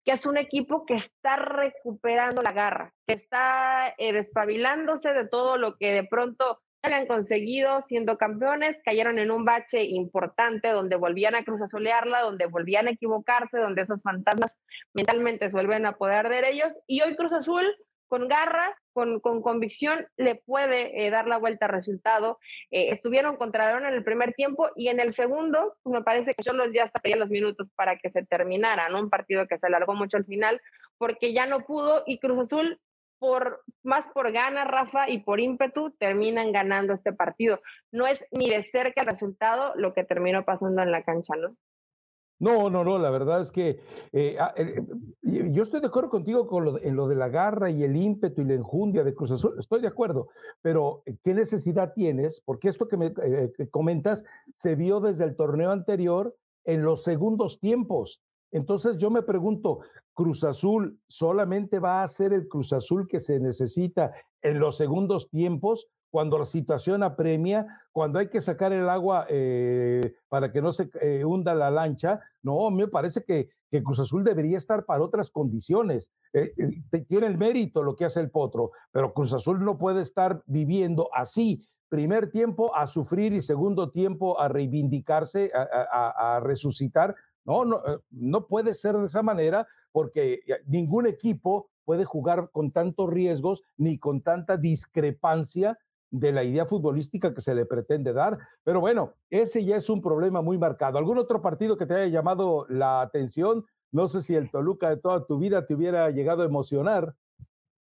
que 0.06 0.12
es 0.12 0.26
un 0.28 0.38
equipo 0.38 0.86
que 0.86 0.94
está 0.94 1.36
recuperando 1.36 2.44
la 2.44 2.52
garra, 2.52 2.94
que 3.08 3.14
está 3.14 3.96
eh, 3.98 4.14
despabilándose 4.14 5.14
de 5.14 5.28
todo 5.28 5.58
lo 5.58 5.78
que 5.78 5.92
de 5.92 6.04
pronto 6.04 6.60
habían 6.82 7.08
conseguido 7.08 7.82
siendo 7.82 8.18
campeones, 8.18 8.80
cayeron 8.86 9.20
en 9.20 9.32
un 9.32 9.46
bache 9.46 9.84
importante 9.84 10.70
donde 10.70 10.96
volvían 10.96 11.36
a 11.36 11.44
cruzazolearla, 11.44 12.22
donde 12.22 12.46
volvían 12.46 12.88
a 12.88 12.92
equivocarse, 12.92 13.60
donde 13.60 13.82
esos 13.82 14.02
fantasmas 14.02 14.58
mentalmente 14.94 15.48
se 15.48 15.52
vuelven 15.52 15.86
a 15.86 15.98
poder 15.98 16.30
de 16.30 16.50
ellos. 16.50 16.74
Y 16.88 17.02
hoy 17.02 17.16
Cruz 17.16 17.34
Azul, 17.34 17.66
con 18.10 18.28
garra, 18.28 18.76
con, 18.92 19.22
con 19.22 19.42
convicción, 19.42 20.08
le 20.18 20.36
puede 20.36 21.06
eh, 21.06 21.10
dar 21.10 21.28
la 21.28 21.38
vuelta 21.38 21.68
al 21.68 21.72
resultado. 21.72 22.40
Eh, 22.72 22.90
estuvieron 22.90 23.38
contra 23.38 23.70
León 23.70 23.86
en 23.86 23.94
el 23.94 24.04
primer 24.04 24.34
tiempo 24.34 24.70
y 24.76 24.90
en 24.90 25.00
el 25.00 25.14
segundo, 25.14 25.78
me 25.86 26.04
parece 26.04 26.34
que 26.34 26.44
yo 26.44 26.52
los 26.52 26.74
ya 26.74 26.84
hasta 26.84 27.00
pedía 27.00 27.16
los 27.16 27.30
minutos 27.30 27.70
para 27.76 27.98
que 27.98 28.10
se 28.10 28.26
terminara, 28.26 28.90
¿no? 28.90 29.00
Un 29.00 29.10
partido 29.10 29.48
que 29.48 29.60
se 29.60 29.68
alargó 29.68 29.96
mucho 29.96 30.18
al 30.18 30.26
final 30.26 30.60
porque 30.98 31.32
ya 31.32 31.46
no 31.46 31.62
pudo 31.62 32.04
y 32.06 32.20
Cruz 32.20 32.48
Azul 32.48 32.82
por 33.20 33.64
más 33.84 34.08
por 34.08 34.32
gana, 34.32 34.64
Rafa, 34.64 35.10
y 35.10 35.20
por 35.20 35.40
ímpetu 35.40 35.92
terminan 35.92 36.52
ganando 36.52 36.94
este 36.94 37.14
partido. 37.14 37.62
No 37.92 38.08
es 38.08 38.26
ni 38.32 38.50
de 38.50 38.64
cerca 38.64 39.02
el 39.02 39.08
resultado 39.08 39.74
lo 39.76 39.94
que 39.94 40.06
terminó 40.06 40.46
pasando 40.46 40.82
en 40.82 40.92
la 40.92 41.04
cancha, 41.04 41.36
¿no? 41.36 41.56
No, 42.40 42.70
no, 42.70 42.86
no, 42.86 42.98
la 42.98 43.10
verdad 43.10 43.42
es 43.42 43.52
que 43.52 43.82
eh, 44.14 44.38
ah, 44.40 44.54
eh, 44.56 44.82
eh, 45.24 45.50
yo 45.52 45.62
estoy 45.62 45.82
de 45.82 45.88
acuerdo 45.88 46.10
contigo 46.10 46.48
con 46.48 46.64
lo, 46.64 46.82
en 46.82 46.96
lo 46.96 47.10
de 47.10 47.16
la 47.16 47.28
garra 47.28 47.70
y 47.70 47.84
el 47.84 47.98
ímpetu 47.98 48.42
y 48.42 48.46
la 48.46 48.54
enjundia 48.54 49.04
de 49.04 49.14
Cruz 49.14 49.32
Azul, 49.32 49.56
estoy 49.60 49.82
de 49.82 49.90
acuerdo, 49.90 50.30
pero 50.62 51.04
¿qué 51.24 51.34
necesidad 51.34 51.94
tienes? 51.94 52.42
Porque 52.46 52.70
esto 52.70 52.88
que 52.88 52.96
me 52.96 53.14
comentas 53.70 54.24
se 54.56 54.76
vio 54.76 55.02
desde 55.02 55.26
el 55.26 55.36
torneo 55.36 55.72
anterior 55.72 56.34
en 56.64 56.84
los 56.84 57.04
segundos 57.04 57.60
tiempos. 57.60 58.22
Entonces 58.52 58.98
yo 58.98 59.10
me 59.10 59.22
pregunto, 59.22 59.82
Cruz 60.14 60.44
Azul 60.44 60.98
solamente 61.08 61.80
va 61.80 62.04
a 62.04 62.08
ser 62.08 62.32
el 62.32 62.48
Cruz 62.48 62.72
Azul 62.72 63.08
que 63.08 63.20
se 63.20 63.40
necesita 63.40 64.14
en 64.42 64.60
los 64.60 64.78
segundos 64.78 65.30
tiempos, 65.30 65.88
cuando 66.10 66.38
la 66.38 66.46
situación 66.46 67.04
apremia, 67.04 67.68
cuando 67.92 68.20
hay 68.20 68.30
que 68.30 68.42
sacar 68.42 68.74
el 68.74 68.90
agua 68.90 69.26
eh, 69.30 70.14
para 70.28 70.52
que 70.52 70.62
no 70.62 70.72
se 70.72 70.90
eh, 71.02 71.24
hunda 71.24 71.54
la 71.54 71.70
lancha. 71.70 72.20
No, 72.42 72.70
me 72.72 72.88
parece 72.88 73.24
que, 73.24 73.50
Cruz 73.84 74.00
Azul 74.00 74.24
debería 74.24 74.58
estar 74.58 74.86
para 74.86 75.04
otras 75.04 75.30
condiciones. 75.30 76.12
Eh, 76.34 76.54
tiene 77.08 77.28
el 77.28 77.38
mérito 77.38 77.84
lo 77.84 77.96
que 77.96 78.06
hace 78.06 78.20
el 78.20 78.32
Potro, 78.32 78.72
pero 78.92 79.14
Cruz 79.14 79.32
Azul 79.34 79.64
no 79.64 79.78
puede 79.78 80.02
estar 80.02 80.42
viviendo 80.48 81.10
así. 81.14 81.64
Primer 81.88 82.32
tiempo 82.32 82.76
a 82.76 82.88
sufrir 82.88 83.34
y 83.34 83.42
segundo 83.42 83.92
tiempo 83.92 84.40
a 84.40 84.48
reivindicarse, 84.48 85.52
a 85.54 86.40
resucitar 86.44 87.16
no, 87.46 87.66
no, 87.66 87.82
no 88.12 88.46
puede 88.46 88.76
ser 88.76 88.96
de 88.96 89.06
esa 89.06 89.24
manera 89.24 89.68
porque 89.92 90.42
ningún 90.68 91.08
equipo 91.08 91.70
puede 91.84 92.06
jugar 92.06 92.52
con 92.52 92.72
tantos 92.72 93.10
riesgos 93.10 93.64
ni 93.76 93.98
con 93.98 94.22
tanta 94.22 94.56
discrepancia 94.58 95.80
de 96.12 96.32
la 96.32 96.44
idea 96.44 96.66
futbolística 96.66 97.34
que 97.34 97.42
se 97.42 97.56
le 97.56 97.66
pretende 97.66 98.14
dar. 98.14 98.38
Pero 98.64 98.80
bueno, 98.80 99.14
ese 99.30 99.64
ya 99.64 99.76
es 99.76 99.90
un 99.90 100.02
problema 100.02 100.42
muy 100.42 100.58
marcado. 100.58 100.98
¿Algún 100.98 101.18
otro 101.18 101.42
partido 101.42 101.78
que 101.78 101.86
te 101.86 101.96
haya 101.96 102.08
llamado 102.08 102.66
la 102.70 103.02
atención? 103.02 103.66
No 103.92 104.08
sé 104.08 104.22
si 104.22 104.36
el 104.36 104.52
Toluca 104.52 104.90
de 104.90 104.98
toda 104.98 105.26
tu 105.26 105.40
vida 105.40 105.66
te 105.66 105.74
hubiera 105.74 106.10
llegado 106.10 106.44
a 106.44 106.46
emocionar. 106.46 107.14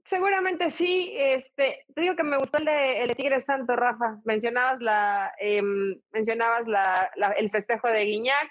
Seguramente 0.04 0.70
sí. 0.70 1.12
Este, 1.16 1.84
te 1.94 2.00
digo 2.00 2.16
que 2.16 2.22
me 2.24 2.38
gustó 2.38 2.58
el 2.58 2.64
de, 2.64 3.02
el 3.02 3.16
Tigres 3.16 3.44
Santo, 3.44 3.76
Rafa. 3.76 4.20
Mencionabas 4.24 4.80
la, 4.80 5.32
em, 5.38 6.00
mencionabas 6.12 6.66
la, 6.66 7.10
el 7.36 7.50
festejo 7.50 7.88
de 7.88 8.04
Guiñac 8.04 8.48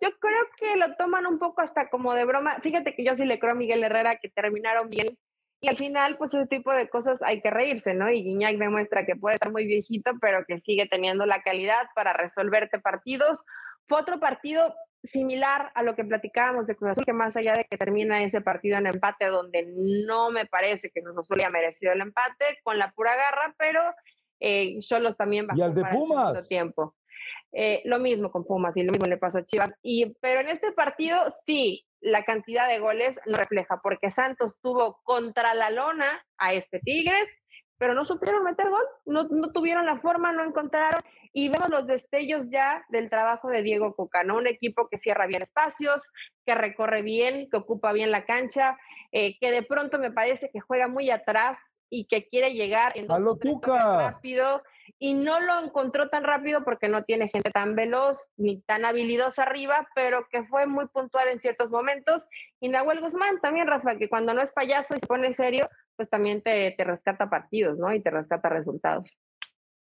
yo 0.00 0.10
creo 0.18 0.46
que 0.56 0.76
lo 0.76 0.94
toman 0.96 1.26
un 1.26 1.38
poco 1.38 1.60
hasta 1.60 1.90
como 1.90 2.14
de 2.14 2.24
broma. 2.24 2.60
Fíjate 2.62 2.94
que 2.94 3.04
yo 3.04 3.14
sí 3.14 3.24
le 3.24 3.38
creo 3.38 3.52
a 3.52 3.56
Miguel 3.56 3.82
Herrera 3.82 4.16
que 4.16 4.28
terminaron 4.28 4.88
bien. 4.88 5.18
Y 5.60 5.68
al 5.68 5.76
final, 5.76 6.16
pues 6.18 6.34
ese 6.34 6.46
tipo 6.46 6.72
de 6.72 6.88
cosas 6.88 7.20
hay 7.22 7.40
que 7.40 7.50
reírse, 7.50 7.92
¿no? 7.92 8.10
Y 8.10 8.22
Guiñac 8.22 8.56
demuestra 8.58 9.04
que 9.04 9.16
puede 9.16 9.34
estar 9.36 9.50
muy 9.50 9.66
viejito, 9.66 10.12
pero 10.20 10.44
que 10.46 10.60
sigue 10.60 10.86
teniendo 10.86 11.26
la 11.26 11.42
calidad 11.42 11.88
para 11.94 12.12
resolverte 12.12 12.78
partidos. 12.78 13.44
Fue 13.88 14.00
otro 14.00 14.20
partido 14.20 14.74
similar 15.02 15.72
a 15.74 15.82
lo 15.82 15.96
que 15.96 16.04
platicábamos 16.04 16.66
de 16.66 16.76
Cruz 16.76 16.92
Azul, 16.92 17.04
que 17.04 17.12
más 17.12 17.36
allá 17.36 17.54
de 17.54 17.64
que 17.64 17.76
termina 17.76 18.22
ese 18.22 18.40
partido 18.40 18.78
en 18.78 18.86
empate, 18.86 19.26
donde 19.26 19.66
no 20.06 20.30
me 20.30 20.46
parece 20.46 20.90
que 20.90 21.02
Cruz 21.02 21.18
Azul 21.18 21.40
haya 21.40 21.50
merecido 21.50 21.92
el 21.92 22.02
empate, 22.02 22.58
con 22.62 22.78
la 22.78 22.92
pura 22.92 23.16
garra, 23.16 23.54
pero 23.58 23.80
eh, 24.40 24.78
Cholos 24.80 25.16
también 25.16 25.46
bajó 25.46 25.58
y 25.58 25.62
al 25.62 25.74
de 25.74 25.84
Pumas. 25.84 26.48
tiempo. 26.48 26.94
Eh, 27.52 27.82
lo 27.84 27.98
mismo 27.98 28.30
con 28.30 28.44
Pumas 28.44 28.76
y 28.76 28.82
lo 28.82 28.92
mismo 28.92 29.06
le 29.06 29.16
pasa 29.16 29.40
a 29.40 29.44
Chivas. 29.44 29.74
Y, 29.82 30.14
pero 30.20 30.40
en 30.40 30.48
este 30.48 30.72
partido, 30.72 31.18
sí, 31.46 31.86
la 32.00 32.24
cantidad 32.24 32.68
de 32.68 32.78
goles 32.78 33.18
no 33.26 33.36
refleja, 33.36 33.80
porque 33.82 34.10
Santos 34.10 34.60
tuvo 34.60 35.00
contra 35.02 35.54
la 35.54 35.70
lona 35.70 36.24
a 36.36 36.52
este 36.52 36.80
Tigres, 36.80 37.28
pero 37.78 37.94
no 37.94 38.04
supieron 38.04 38.42
meter 38.42 38.68
gol, 38.68 38.84
no, 39.06 39.24
no 39.24 39.52
tuvieron 39.52 39.86
la 39.86 39.98
forma, 40.00 40.32
no 40.32 40.44
encontraron. 40.44 41.00
Y 41.32 41.48
vemos 41.48 41.68
los 41.68 41.86
destellos 41.86 42.50
ya 42.50 42.84
del 42.88 43.08
trabajo 43.08 43.48
de 43.48 43.62
Diego 43.62 43.94
Coca, 43.94 44.24
¿no? 44.24 44.36
Un 44.36 44.46
equipo 44.46 44.88
que 44.88 44.98
cierra 44.98 45.26
bien 45.26 45.42
espacios, 45.42 46.10
que 46.44 46.54
recorre 46.54 47.02
bien, 47.02 47.48
que 47.50 47.56
ocupa 47.56 47.92
bien 47.92 48.10
la 48.10 48.24
cancha, 48.24 48.76
eh, 49.12 49.38
que 49.38 49.52
de 49.52 49.62
pronto 49.62 49.98
me 49.98 50.10
parece 50.10 50.50
que 50.52 50.60
juega 50.60 50.88
muy 50.88 51.10
atrás 51.10 51.58
y 51.90 52.06
que 52.06 52.28
quiere 52.28 52.54
llegar 52.54 52.96
en 52.96 53.06
dos 53.06 53.20
rápido 53.64 54.62
y 54.98 55.14
no 55.14 55.40
lo 55.40 55.60
encontró 55.60 56.08
tan 56.08 56.24
rápido 56.24 56.64
porque 56.64 56.88
no 56.88 57.04
tiene 57.04 57.28
gente 57.28 57.50
tan 57.50 57.74
veloz 57.74 58.26
ni 58.36 58.60
tan 58.62 58.84
habilidosa 58.84 59.42
arriba, 59.42 59.88
pero 59.94 60.26
que 60.30 60.44
fue 60.44 60.66
muy 60.66 60.86
puntual 60.88 61.28
en 61.28 61.40
ciertos 61.40 61.70
momentos. 61.70 62.26
Y 62.60 62.68
Nahuel 62.68 63.00
Guzmán 63.00 63.40
también, 63.40 63.66
Rafa, 63.66 63.96
que 63.96 64.08
cuando 64.08 64.34
no 64.34 64.42
es 64.42 64.52
payaso 64.52 64.94
y 64.94 65.00
se 65.00 65.06
pone 65.06 65.32
serio, 65.32 65.68
pues 65.96 66.08
también 66.08 66.42
te, 66.42 66.74
te 66.76 66.84
rescata 66.84 67.28
partidos, 67.28 67.78
¿no? 67.78 67.92
Y 67.92 68.00
te 68.00 68.10
rescata 68.10 68.48
resultados. 68.48 69.18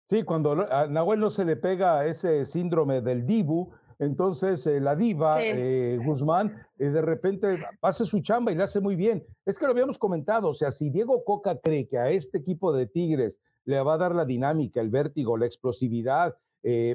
Sí, 0.08 0.22
cuando 0.22 0.66
a 0.70 0.86
Nahuel 0.86 1.18
no 1.18 1.30
se 1.30 1.44
le 1.44 1.56
pega 1.56 2.06
ese 2.06 2.44
síndrome 2.44 3.00
del 3.00 3.26
Dibu, 3.26 3.72
entonces 3.98 4.66
eh, 4.66 4.80
la 4.80 4.94
diva 4.94 5.42
eh, 5.42 5.98
Guzmán 6.04 6.66
eh, 6.78 6.90
de 6.90 7.02
repente 7.02 7.58
hace 7.80 8.04
su 8.04 8.20
chamba 8.20 8.52
y 8.52 8.54
la 8.54 8.64
hace 8.64 8.80
muy 8.80 8.96
bien. 8.96 9.24
Es 9.44 9.58
que 9.58 9.64
lo 9.64 9.72
habíamos 9.72 9.98
comentado, 9.98 10.48
o 10.48 10.54
sea, 10.54 10.70
si 10.70 10.90
Diego 10.90 11.24
Coca 11.24 11.58
cree 11.58 11.88
que 11.88 11.98
a 11.98 12.10
este 12.10 12.38
equipo 12.38 12.72
de 12.72 12.86
Tigres 12.86 13.40
le 13.64 13.80
va 13.80 13.94
a 13.94 13.98
dar 13.98 14.14
la 14.14 14.24
dinámica, 14.24 14.80
el 14.80 14.90
vértigo, 14.90 15.36
la 15.36 15.46
explosividad 15.46 16.36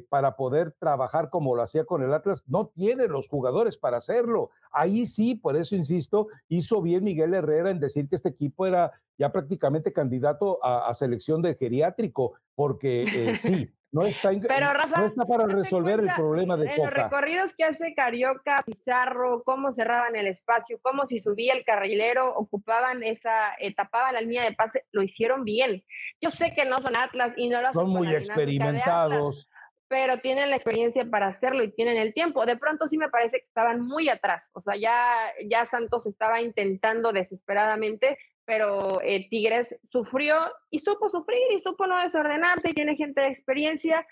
para 0.10 0.36
poder 0.36 0.74
trabajar 0.74 1.30
como 1.30 1.56
lo 1.56 1.62
hacía 1.62 1.86
con 1.86 2.04
el 2.04 2.14
Atlas, 2.14 2.44
no 2.46 2.68
tiene 2.76 3.08
los 3.08 3.30
jugadores 3.30 3.78
para 3.78 3.98
hacerlo. 4.00 4.50
Ahí 4.70 5.06
sí, 5.06 5.36
por 5.36 5.56
eso 5.56 5.78
insisto, 5.78 6.28
hizo 6.50 6.82
bien 6.82 7.06
Miguel 7.06 7.34
Herrera 7.34 7.70
en 7.70 7.80
decir 7.80 8.10
que 8.10 8.18
este 8.18 8.28
equipo 8.28 8.68
era 8.68 8.92
ya 9.18 9.32
prácticamente 9.32 9.94
candidato 9.94 10.60
a, 10.62 10.94
selección 10.94 11.42
de 11.42 11.56
geriátrico, 11.56 12.34
porque 12.54 13.38
sí. 13.40 13.70
No 13.92 14.06
está, 14.06 14.32
Pero, 14.48 14.72
Rafa, 14.72 15.02
no 15.02 15.06
está 15.06 15.26
para 15.26 15.48
resolver 15.48 16.00
el 16.00 16.10
problema 16.16 16.56
de 16.56 16.72
en 16.72 16.78
los 16.78 16.94
recorridos 16.94 17.54
que 17.54 17.66
hace 17.66 17.94
Carioca, 17.94 18.64
Pizarro, 18.66 19.44
cómo 19.44 19.74
cerraban 19.74 20.16
el 20.16 20.28
espacio, 20.28 20.80
cómo 20.82 21.06
si 21.06 21.20
subía 21.20 21.54
el 21.54 21.66
carrilero, 21.66 22.34
ocupaban 22.34 23.04
esa, 23.04 23.54
eh, 23.60 23.76
tapaban 23.76 24.14
la 24.14 24.22
línea 24.22 24.46
de 24.46 24.54
pase, 24.54 24.86
lo 24.94 25.04
hicieron 25.04 25.44
bien. 25.44 25.84
Yo 26.22 26.30
sé 26.30 26.54
que 26.54 26.64
no 26.64 26.78
son 26.78 26.96
Atlas 26.96 27.34
y 27.36 27.50
no 27.50 27.62
lo 27.62 27.74
son 27.74 27.90
muy 27.90 28.16
experimentados. 28.16 29.50
pero 29.90 30.20
tienen 30.20 30.50
la 30.50 30.56
experiencia 30.56 31.04
para 31.04 31.28
hacerlo 31.28 31.62
y 31.62 31.72
tienen 31.74 31.98
el 31.98 32.14
tiempo. 32.14 32.46
De 32.46 32.56
pronto 32.56 32.88
sí 32.88 32.98
me 32.98 33.10
parece 33.10 33.40
que 33.40 33.46
estaban 33.48 33.82
muy 33.82 34.08
atrás. 34.08 34.50
O 34.54 34.62
sea, 34.62 34.78
ya, 34.78 35.06
ya 35.50 35.66
Santos 35.66 36.06
estaba 36.06 36.40
intentando 36.40 37.12
desesperadamente 37.12 38.18
pero 38.52 39.00
eh, 39.02 39.30
Tigres 39.30 39.80
sufrió 39.82 40.36
y 40.70 40.80
supo 40.80 41.08
sufrir 41.08 41.40
y 41.56 41.60
supo 41.60 41.88
no 41.88 41.98
desordenarse 41.98 42.72
y 42.72 42.74
tiene 42.74 42.98
gente 42.98 43.22
de 43.22 43.30
experiencia. 43.30 44.06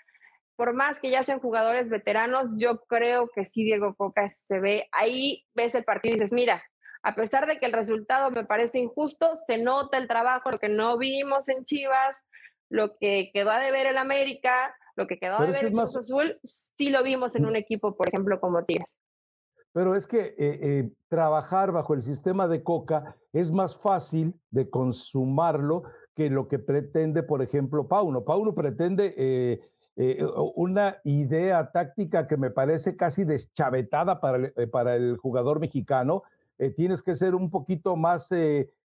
Por 0.56 0.72
más 0.72 0.98
que 0.98 1.10
ya 1.10 1.22
sean 1.24 1.40
jugadores 1.40 1.90
veteranos, 1.90 2.46
yo 2.56 2.80
creo 2.86 3.28
que 3.34 3.44
sí 3.44 3.64
Diego 3.64 3.94
Coca 3.96 4.30
se 4.32 4.58
ve 4.58 4.88
ahí, 4.92 5.44
ves 5.54 5.74
el 5.74 5.84
partido 5.84 6.14
y 6.14 6.18
dices, 6.20 6.32
mira, 6.32 6.62
a 7.02 7.14
pesar 7.14 7.46
de 7.46 7.58
que 7.58 7.66
el 7.66 7.74
resultado 7.74 8.30
me 8.30 8.46
parece 8.46 8.78
injusto, 8.78 9.36
se 9.36 9.58
nota 9.58 9.98
el 9.98 10.08
trabajo, 10.08 10.50
lo 10.50 10.58
que 10.58 10.70
no 10.70 10.96
vimos 10.96 11.50
en 11.50 11.62
Chivas, 11.66 12.26
lo 12.70 12.96
que 12.96 13.30
quedó 13.34 13.50
a 13.50 13.60
deber 13.60 13.88
el 13.88 13.98
América, 13.98 14.74
lo 14.96 15.06
que 15.06 15.18
quedó 15.18 15.36
a 15.36 15.44
deber 15.44 15.66
el 15.66 15.72
Cruz 15.72 15.96
Azul, 15.96 16.40
sí 16.42 16.88
lo 16.88 17.02
vimos 17.02 17.36
en 17.36 17.44
un 17.44 17.56
equipo, 17.56 17.94
por 17.94 18.08
ejemplo, 18.08 18.40
como 18.40 18.64
Tigres. 18.64 18.96
Pero 19.72 19.94
es 19.94 20.06
que 20.06 20.20
eh, 20.20 20.34
eh, 20.38 20.90
trabajar 21.08 21.70
bajo 21.70 21.94
el 21.94 22.02
sistema 22.02 22.48
de 22.48 22.62
Coca 22.62 23.16
es 23.32 23.52
más 23.52 23.76
fácil 23.76 24.34
de 24.50 24.68
consumarlo 24.68 25.84
que 26.14 26.28
lo 26.28 26.48
que 26.48 26.58
pretende, 26.58 27.22
por 27.22 27.40
ejemplo, 27.40 27.86
Pauno. 27.86 28.24
Pauno 28.24 28.54
pretende 28.54 29.14
eh, 29.16 29.60
una 30.56 30.96
idea 31.04 31.70
táctica 31.72 32.26
que 32.26 32.36
me 32.36 32.50
parece 32.50 32.96
casi 32.96 33.24
deschavetada 33.24 34.20
para 34.20 34.50
el, 34.56 34.70
para 34.70 34.96
el 34.96 35.16
jugador 35.18 35.60
mexicano. 35.60 36.22
tienes 36.76 37.02
que 37.02 37.14
ser 37.14 37.34
un 37.34 37.50
poquito 37.50 37.96
más 37.96 38.30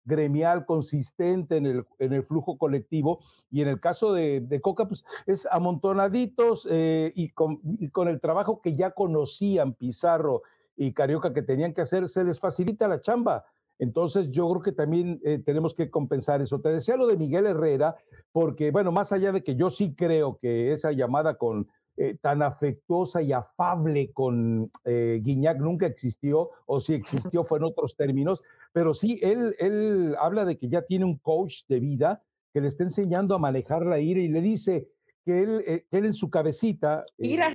gremial, 0.05 0.65
consistente 0.65 1.57
en 1.57 1.65
el, 1.65 1.85
en 1.99 2.13
el, 2.13 2.23
flujo 2.23 2.57
colectivo. 2.57 3.19
Y 3.51 3.61
en 3.61 3.67
el 3.67 3.79
caso 3.79 4.11
de, 4.11 4.41
de 4.41 4.59
Coca, 4.59 4.87
pues 4.87 5.05
es 5.27 5.47
amontonaditos 5.51 6.67
y 6.69 7.29
con, 7.29 7.59
y, 7.63 7.89
con, 7.89 8.07
el 8.07 8.19
trabajo 8.19 8.59
que 8.61 8.75
ya 8.75 8.91
conocían 8.91 9.73
Pizarro 9.73 10.41
y 10.75 10.93
Carioca 10.93 11.33
que 11.33 11.41
tenían 11.41 11.73
que 11.73 11.81
hacer, 11.81 12.07
se 12.09 12.23
les 12.23 12.39
facilita 12.39 12.87
la 12.87 13.01
chamba. 13.01 13.45
Entonces 13.79 14.29
yo 14.29 14.49
creo 14.49 14.61
que 14.61 14.71
también 14.71 15.19
eh, 15.23 15.39
tenemos 15.39 15.73
que 15.73 15.89
compensar 15.89 16.41
eso. 16.41 16.61
Te 16.61 16.69
decía 16.69 16.95
lo 16.95 17.07
de 17.07 17.17
Miguel 17.17 17.47
Herrera, 17.47 17.95
porque 18.31 18.71
bueno, 18.71 18.91
más 18.91 19.11
allá 19.11 19.31
de 19.31 19.43
que 19.43 19.55
yo 19.55 19.69
sí 19.69 19.95
creo 19.95 20.37
que 20.37 20.71
esa 20.71 20.91
llamada 20.91 21.35
con 21.35 21.67
eh, 21.97 22.17
tan 22.21 22.41
afectuosa 22.41 23.21
y 23.21 23.33
afable 23.33 24.11
con 24.13 24.71
eh, 24.85 25.19
Guiñac 25.21 25.59
nunca 25.59 25.85
existió, 25.85 26.49
o 26.65 26.79
si 26.79 26.93
existió 26.93 27.43
fue 27.43 27.59
en 27.59 27.65
otros 27.65 27.95
términos, 27.95 28.41
pero 28.71 28.93
sí, 28.93 29.19
él, 29.21 29.55
él 29.59 30.15
habla 30.19 30.45
de 30.45 30.57
que 30.57 30.69
ya 30.69 30.81
tiene 30.83 31.05
un 31.05 31.17
coach 31.17 31.65
de 31.67 31.79
vida 31.79 32.23
que 32.51 32.61
le 32.61 32.67
está 32.67 32.83
enseñando 32.83 33.35
a 33.35 33.39
manejar 33.39 33.85
la 33.85 33.99
ira 33.99 34.21
y 34.21 34.27
le 34.27 34.41
dice 34.41 34.87
que 35.25 35.43
él, 35.43 35.85
él 35.91 36.05
en 36.05 36.13
su 36.13 36.29
cabecita, 36.29 37.05
ira. 37.17 37.53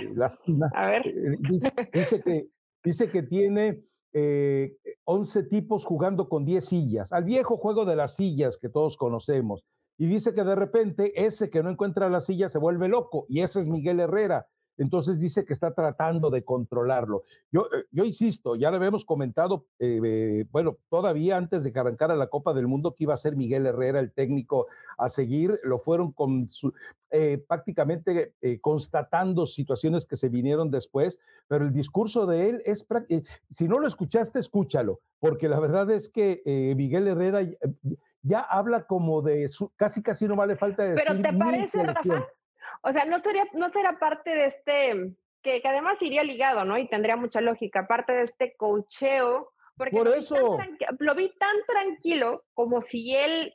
a 0.73 0.87
ver. 0.87 1.03
dice 1.41 2.23
que 2.23 2.49
Dice 2.89 3.11
que 3.11 3.23
tiene 3.23 3.85
11 4.15 5.41
eh, 5.41 5.43
tipos 5.43 5.85
jugando 5.85 6.27
con 6.27 6.47
10 6.47 6.65
sillas, 6.65 7.13
al 7.13 7.25
viejo 7.25 7.59
juego 7.59 7.85
de 7.85 7.97
las 7.97 8.17
sillas 8.17 8.57
que 8.57 8.71
todos 8.71 8.97
conocemos. 8.97 9.63
Y 9.99 10.07
dice 10.07 10.33
que 10.33 10.43
de 10.43 10.55
repente 10.55 11.13
ese 11.15 11.51
que 11.51 11.63
no 11.63 11.69
encuentra 11.69 12.09
la 12.09 12.23
silla 12.23 12.49
se 12.49 12.59
vuelve 12.59 12.89
loco, 12.89 13.27
y 13.29 13.43
ese 13.43 13.61
es 13.61 13.69
Miguel 13.69 14.01
Herrera. 14.01 14.47
Entonces 14.79 15.21
dice 15.21 15.45
que 15.45 15.53
está 15.53 15.75
tratando 15.75 16.31
de 16.31 16.45
controlarlo. 16.45 17.25
Yo, 17.51 17.69
eh, 17.75 17.85
yo 17.91 18.05
insisto, 18.05 18.55
ya 18.57 18.71
le 18.71 18.77
habíamos 18.77 19.05
comentado, 19.05 19.67
eh, 19.79 20.47
bueno, 20.51 20.79
todavía 20.89 21.37
antes 21.37 21.65
de 21.65 21.73
que 21.73 21.79
arrancara 21.79 22.17
la 22.17 22.29
Copa 22.29 22.55
del 22.55 22.69
Mundo, 22.69 22.95
que 22.95 23.05
iba 23.05 23.15
a 23.15 23.19
ser 23.19 23.37
Miguel 23.37 23.67
Herrera 23.67 24.01
el 24.01 24.13
técnico 24.13 24.69
a 24.97 25.09
seguir. 25.09 25.59
Lo 25.65 25.81
fueron 25.81 26.13
con 26.13 26.47
eh, 27.11 27.45
prácticamente 27.47 28.35
constatando 28.61 29.47
situaciones 29.47 30.07
que 30.07 30.17
se 30.17 30.29
vinieron 30.29 30.71
después, 30.71 31.19
pero 31.49 31.65
el 31.65 31.73
discurso 31.73 32.27
de 32.27 32.49
él 32.49 32.63
es, 32.65 32.87
si 33.51 33.69
no 33.69 33.79
lo 33.79 33.87
escuchaste, 33.87 34.39
escúchalo, 34.39 35.01
porque 35.19 35.49
la 35.49 35.61
verdad 35.61 35.91
es 35.91 36.09
que 36.09 36.43
Miguel 36.77 37.09
Herrera 37.09 37.41
ya 38.23 38.41
habla 38.41 38.87
como 38.87 39.23
de 39.23 39.49
su, 39.49 39.71
casi 39.77 40.03
casi 40.03 40.27
no 40.27 40.37
vale 40.37 40.57
falta 40.57 40.83
de 40.85 40.95
Pero 40.95 41.21
¿te 41.21 41.33
parece, 41.33 41.83
Rafa? 41.83 42.27
O 42.83 42.93
sea, 42.93 43.05
no 43.05 43.19
sería, 43.19 43.45
no 43.53 43.69
será 43.69 43.99
parte 43.99 44.35
de 44.35 44.47
este, 44.47 45.15
que, 45.43 45.63
además 45.65 46.01
iría 46.03 46.23
ligado, 46.23 46.65
¿no? 46.65 46.79
Y 46.79 46.89
tendría 46.89 47.17
mucha 47.17 47.41
lógica, 47.41 47.87
parte 47.87 48.13
de 48.13 48.23
este 48.23 48.55
cocheo. 48.57 49.53
Porque 49.77 49.97
Por 49.97 50.09
eso. 50.09 50.59
lo 50.99 51.15
vi 51.15 51.33
tan 51.39 51.57
tranquilo 51.67 52.45
como 52.53 52.83
si 52.83 53.15
él 53.15 53.55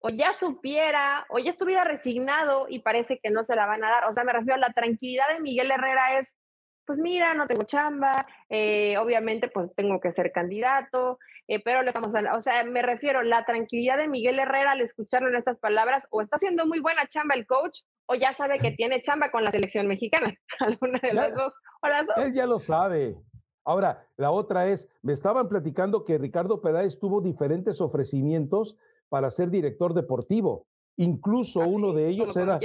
o 0.00 0.10
ya 0.10 0.34
supiera 0.34 1.24
o 1.30 1.38
ya 1.38 1.48
estuviera 1.48 1.82
resignado 1.82 2.66
y 2.68 2.80
parece 2.80 3.18
que 3.22 3.30
no 3.30 3.42
se 3.42 3.56
la 3.56 3.64
van 3.64 3.82
a 3.82 3.90
dar. 3.90 4.04
O 4.04 4.12
sea, 4.12 4.24
me 4.24 4.34
refiero 4.34 4.56
a 4.56 4.58
la 4.58 4.74
tranquilidad 4.74 5.28
de 5.32 5.40
Miguel 5.40 5.70
Herrera 5.70 6.18
es, 6.18 6.36
pues 6.84 6.98
mira, 6.98 7.32
no 7.32 7.46
tengo 7.46 7.62
chamba, 7.62 8.26
eh, 8.50 8.98
obviamente 8.98 9.48
pues 9.48 9.74
tengo 9.74 10.00
que 10.00 10.12
ser 10.12 10.32
candidato, 10.32 11.18
eh, 11.48 11.62
pero 11.64 11.80
le 11.80 11.88
estamos 11.88 12.10
o 12.34 12.40
sea, 12.42 12.62
me 12.64 12.82
refiero 12.82 13.20
a 13.20 13.24
la 13.24 13.46
tranquilidad 13.46 13.96
de 13.96 14.08
Miguel 14.08 14.38
Herrera 14.38 14.72
al 14.72 14.82
escucharlo 14.82 15.28
en 15.28 15.36
estas 15.36 15.58
palabras, 15.58 16.06
o 16.10 16.20
está 16.20 16.36
haciendo 16.36 16.66
muy 16.66 16.80
buena 16.80 17.06
chamba 17.06 17.34
el 17.34 17.46
coach, 17.46 17.80
o 18.06 18.14
ya 18.14 18.32
sabe 18.32 18.58
que 18.58 18.72
tiene 18.72 19.00
chamba 19.00 19.30
con 19.30 19.44
la 19.44 19.50
selección 19.50 19.86
mexicana, 19.86 20.34
alguna 20.60 20.98
de 21.02 21.12
las 21.12 21.34
dos, 21.34 21.54
o 21.82 21.88
las 21.88 22.06
dos. 22.06 22.16
Él 22.18 22.34
ya 22.34 22.46
lo 22.46 22.60
sabe. 22.60 23.16
Ahora, 23.64 24.06
la 24.16 24.30
otra 24.30 24.68
es, 24.68 24.88
me 25.02 25.12
estaban 25.12 25.48
platicando 25.48 26.04
que 26.04 26.18
Ricardo 26.18 26.60
Peláez 26.60 26.98
tuvo 26.98 27.22
diferentes 27.22 27.80
ofrecimientos 27.80 28.76
para 29.08 29.30
ser 29.30 29.50
director 29.50 29.94
deportivo. 29.94 30.66
Incluso 30.96 31.62
¿Ah, 31.62 31.66
uno 31.66 31.92
de 31.92 32.08
ellos 32.08 32.36
era, 32.36 32.60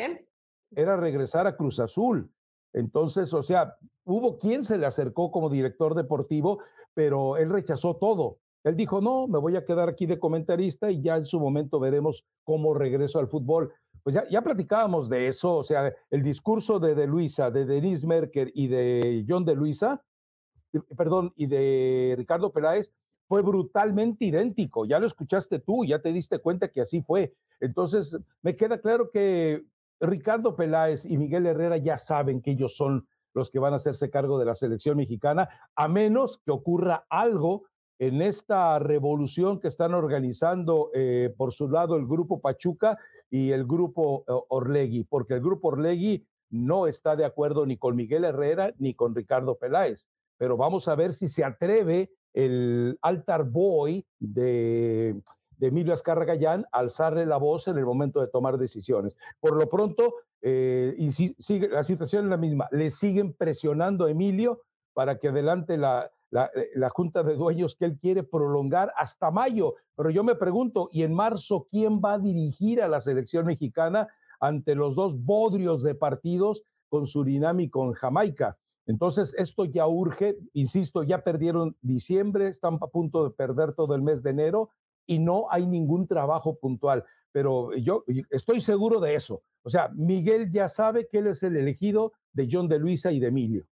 era 0.71 0.97
regresar 0.97 1.47
a 1.47 1.55
Cruz 1.55 1.79
Azul. 1.79 2.29
Entonces, 2.73 3.33
o 3.33 3.41
sea, 3.41 3.77
hubo 4.03 4.37
quien 4.39 4.63
se 4.63 4.77
le 4.77 4.85
acercó 4.85 5.31
como 5.31 5.49
director 5.49 5.95
deportivo, 5.95 6.59
pero 6.93 7.37
él 7.37 7.49
rechazó 7.49 7.95
todo. 7.95 8.39
Él 8.63 8.75
dijo, 8.75 8.99
no, 8.99 9.27
me 9.27 9.39
voy 9.39 9.55
a 9.55 9.63
quedar 9.63 9.87
aquí 9.87 10.05
de 10.05 10.19
comentarista 10.19 10.91
y 10.91 11.01
ya 11.01 11.15
en 11.15 11.25
su 11.25 11.39
momento 11.39 11.79
veremos 11.79 12.25
cómo 12.43 12.73
regreso 12.73 13.19
al 13.19 13.29
fútbol. 13.29 13.73
Pues 14.03 14.15
ya, 14.15 14.23
ya 14.29 14.41
platicábamos 14.41 15.09
de 15.09 15.27
eso, 15.27 15.57
o 15.57 15.63
sea, 15.63 15.93
el 16.09 16.23
discurso 16.23 16.79
de 16.79 16.95
De 16.95 17.07
Luisa, 17.07 17.51
de 17.51 17.65
Denise 17.65 18.07
Merker 18.07 18.51
y 18.53 18.67
de 18.67 19.25
John 19.27 19.45
De 19.45 19.55
Luisa 19.55 20.03
perdón, 20.95 21.33
y 21.35 21.47
de 21.47 22.15
Ricardo 22.17 22.51
Peláez 22.51 22.93
fue 23.27 23.41
brutalmente 23.41 24.25
idéntico. 24.25 24.85
Ya 24.85 24.99
lo 24.99 25.07
escuchaste 25.07 25.59
tú, 25.59 25.85
ya 25.85 25.99
te 25.99 26.11
diste 26.11 26.39
cuenta 26.39 26.69
que 26.69 26.81
así 26.81 27.01
fue. 27.01 27.33
Entonces, 27.59 28.17
me 28.41 28.55
queda 28.55 28.79
claro 28.79 29.11
que 29.11 29.65
Ricardo 29.99 30.55
Peláez 30.55 31.05
y 31.05 31.17
Miguel 31.17 31.45
Herrera 31.45 31.77
ya 31.77 31.97
saben 31.97 32.41
que 32.41 32.51
ellos 32.51 32.75
son 32.75 33.07
los 33.33 33.51
que 33.51 33.59
van 33.59 33.73
a 33.73 33.77
hacerse 33.77 34.09
cargo 34.09 34.39
de 34.39 34.45
la 34.45 34.55
selección 34.55 34.97
mexicana, 34.97 35.49
a 35.75 35.87
menos 35.87 36.39
que 36.39 36.51
ocurra 36.51 37.05
algo 37.09 37.65
en 37.99 38.21
esta 38.21 38.79
revolución 38.79 39.59
que 39.59 39.67
están 39.67 39.93
organizando 39.93 40.89
eh, 40.93 41.33
por 41.37 41.51
su 41.51 41.69
lado 41.69 41.97
el 41.97 42.07
grupo 42.07 42.39
Pachuca 42.39 42.97
y 43.29 43.51
el 43.51 43.65
grupo 43.65 44.23
eh, 44.27 44.33
Orlegui, 44.49 45.03
porque 45.03 45.35
el 45.35 45.41
grupo 45.41 45.69
Orlegui 45.69 46.25
no 46.49 46.87
está 46.87 47.15
de 47.15 47.25
acuerdo 47.25 47.65
ni 47.65 47.77
con 47.77 47.95
Miguel 47.95 48.25
Herrera 48.25 48.73
ni 48.79 48.93
con 48.93 49.13
Ricardo 49.15 49.57
Peláez. 49.57 50.09
Pero 50.37 50.57
vamos 50.57 50.87
a 50.87 50.95
ver 50.95 51.13
si 51.13 51.27
se 51.27 51.43
atreve 51.43 52.11
el 52.33 52.97
altar 53.01 53.43
boy 53.43 54.05
de, 54.19 55.21
Emilio 55.59 55.93
Azcarra 55.93 56.25
a 56.31 56.63
alzarle 56.71 57.25
la 57.25 57.37
voz 57.37 57.67
en 57.67 57.77
el 57.77 57.85
momento 57.85 58.21
de 58.21 58.27
tomar 58.27 58.57
decisiones. 58.57 59.17
Por 59.39 59.57
lo 59.57 59.67
pronto, 59.69 60.15
eh, 60.41 60.95
y 60.97 61.09
sigue, 61.09 61.67
la 61.67 61.83
situación 61.83 62.25
es 62.25 62.29
la 62.29 62.37
misma, 62.37 62.67
le 62.71 62.89
siguen 62.89 63.33
presionando 63.33 64.05
a 64.05 64.11
Emilio 64.11 64.61
para 64.93 65.19
que 65.19 65.27
adelante 65.27 65.77
la, 65.77 66.09
eh, 66.31 66.69
la, 66.75 66.89
junta 66.89 67.23
de 67.23 67.35
dueños 67.35 67.75
que 67.75 67.85
él 67.85 67.97
quiere 67.97 68.23
prolongar 68.23 68.93
hasta 68.95 69.31
mayo. 69.31 69.75
Pero 69.95 70.09
yo 70.11 70.23
me 70.23 70.35
pregunto, 70.35 70.89
¿y 70.91 71.03
en 71.03 71.13
marzo 71.13 71.67
quién 71.71 71.99
va 71.99 72.13
a 72.13 72.19
dirigir 72.19 72.81
a 72.81 72.87
la 72.87 73.01
selección 73.01 73.45
mexicana 73.45 74.07
ante 74.39 74.75
los 74.75 74.95
dos 74.95 75.23
bodrios 75.23 75.81
de 75.83 75.95
partidos 75.95 76.63
con 76.87 77.07
Surinam 77.07 77.59
y 77.59 77.69
con 77.69 77.93
Jamaica? 77.93 78.57
Entonces, 78.85 79.35
esto 79.37 79.65
ya 79.65 79.87
urge, 79.87 80.37
insisto, 80.53 81.03
ya 81.03 81.23
perdieron 81.23 81.75
diciembre, 81.81 82.47
están 82.47 82.79
a 82.81 82.87
punto 82.87 83.23
de 83.23 83.31
perder 83.31 83.73
todo 83.73 83.93
el 83.93 84.01
mes 84.01 84.23
de 84.23 84.31
enero 84.31 84.69
y 85.05 85.19
no 85.19 85.47
hay 85.51 85.65
ningún 85.67 86.07
trabajo 86.07 86.57
puntual. 86.57 87.03
Pero 87.31 87.75
yo 87.75 88.03
estoy 88.29 88.61
seguro 88.61 88.99
de 88.99 89.15
eso. 89.15 89.43
O 89.63 89.69
sea, 89.69 89.89
Miguel 89.95 90.51
ya 90.51 90.67
sabe 90.69 91.07
que 91.07 91.19
él 91.19 91.27
es 91.27 91.43
el 91.43 91.55
elegido 91.55 92.13
de 92.33 92.47
John 92.51 92.67
de 92.67 92.79
Luisa 92.79 93.11
y 93.11 93.19
de 93.19 93.27
Emilio. 93.27 93.65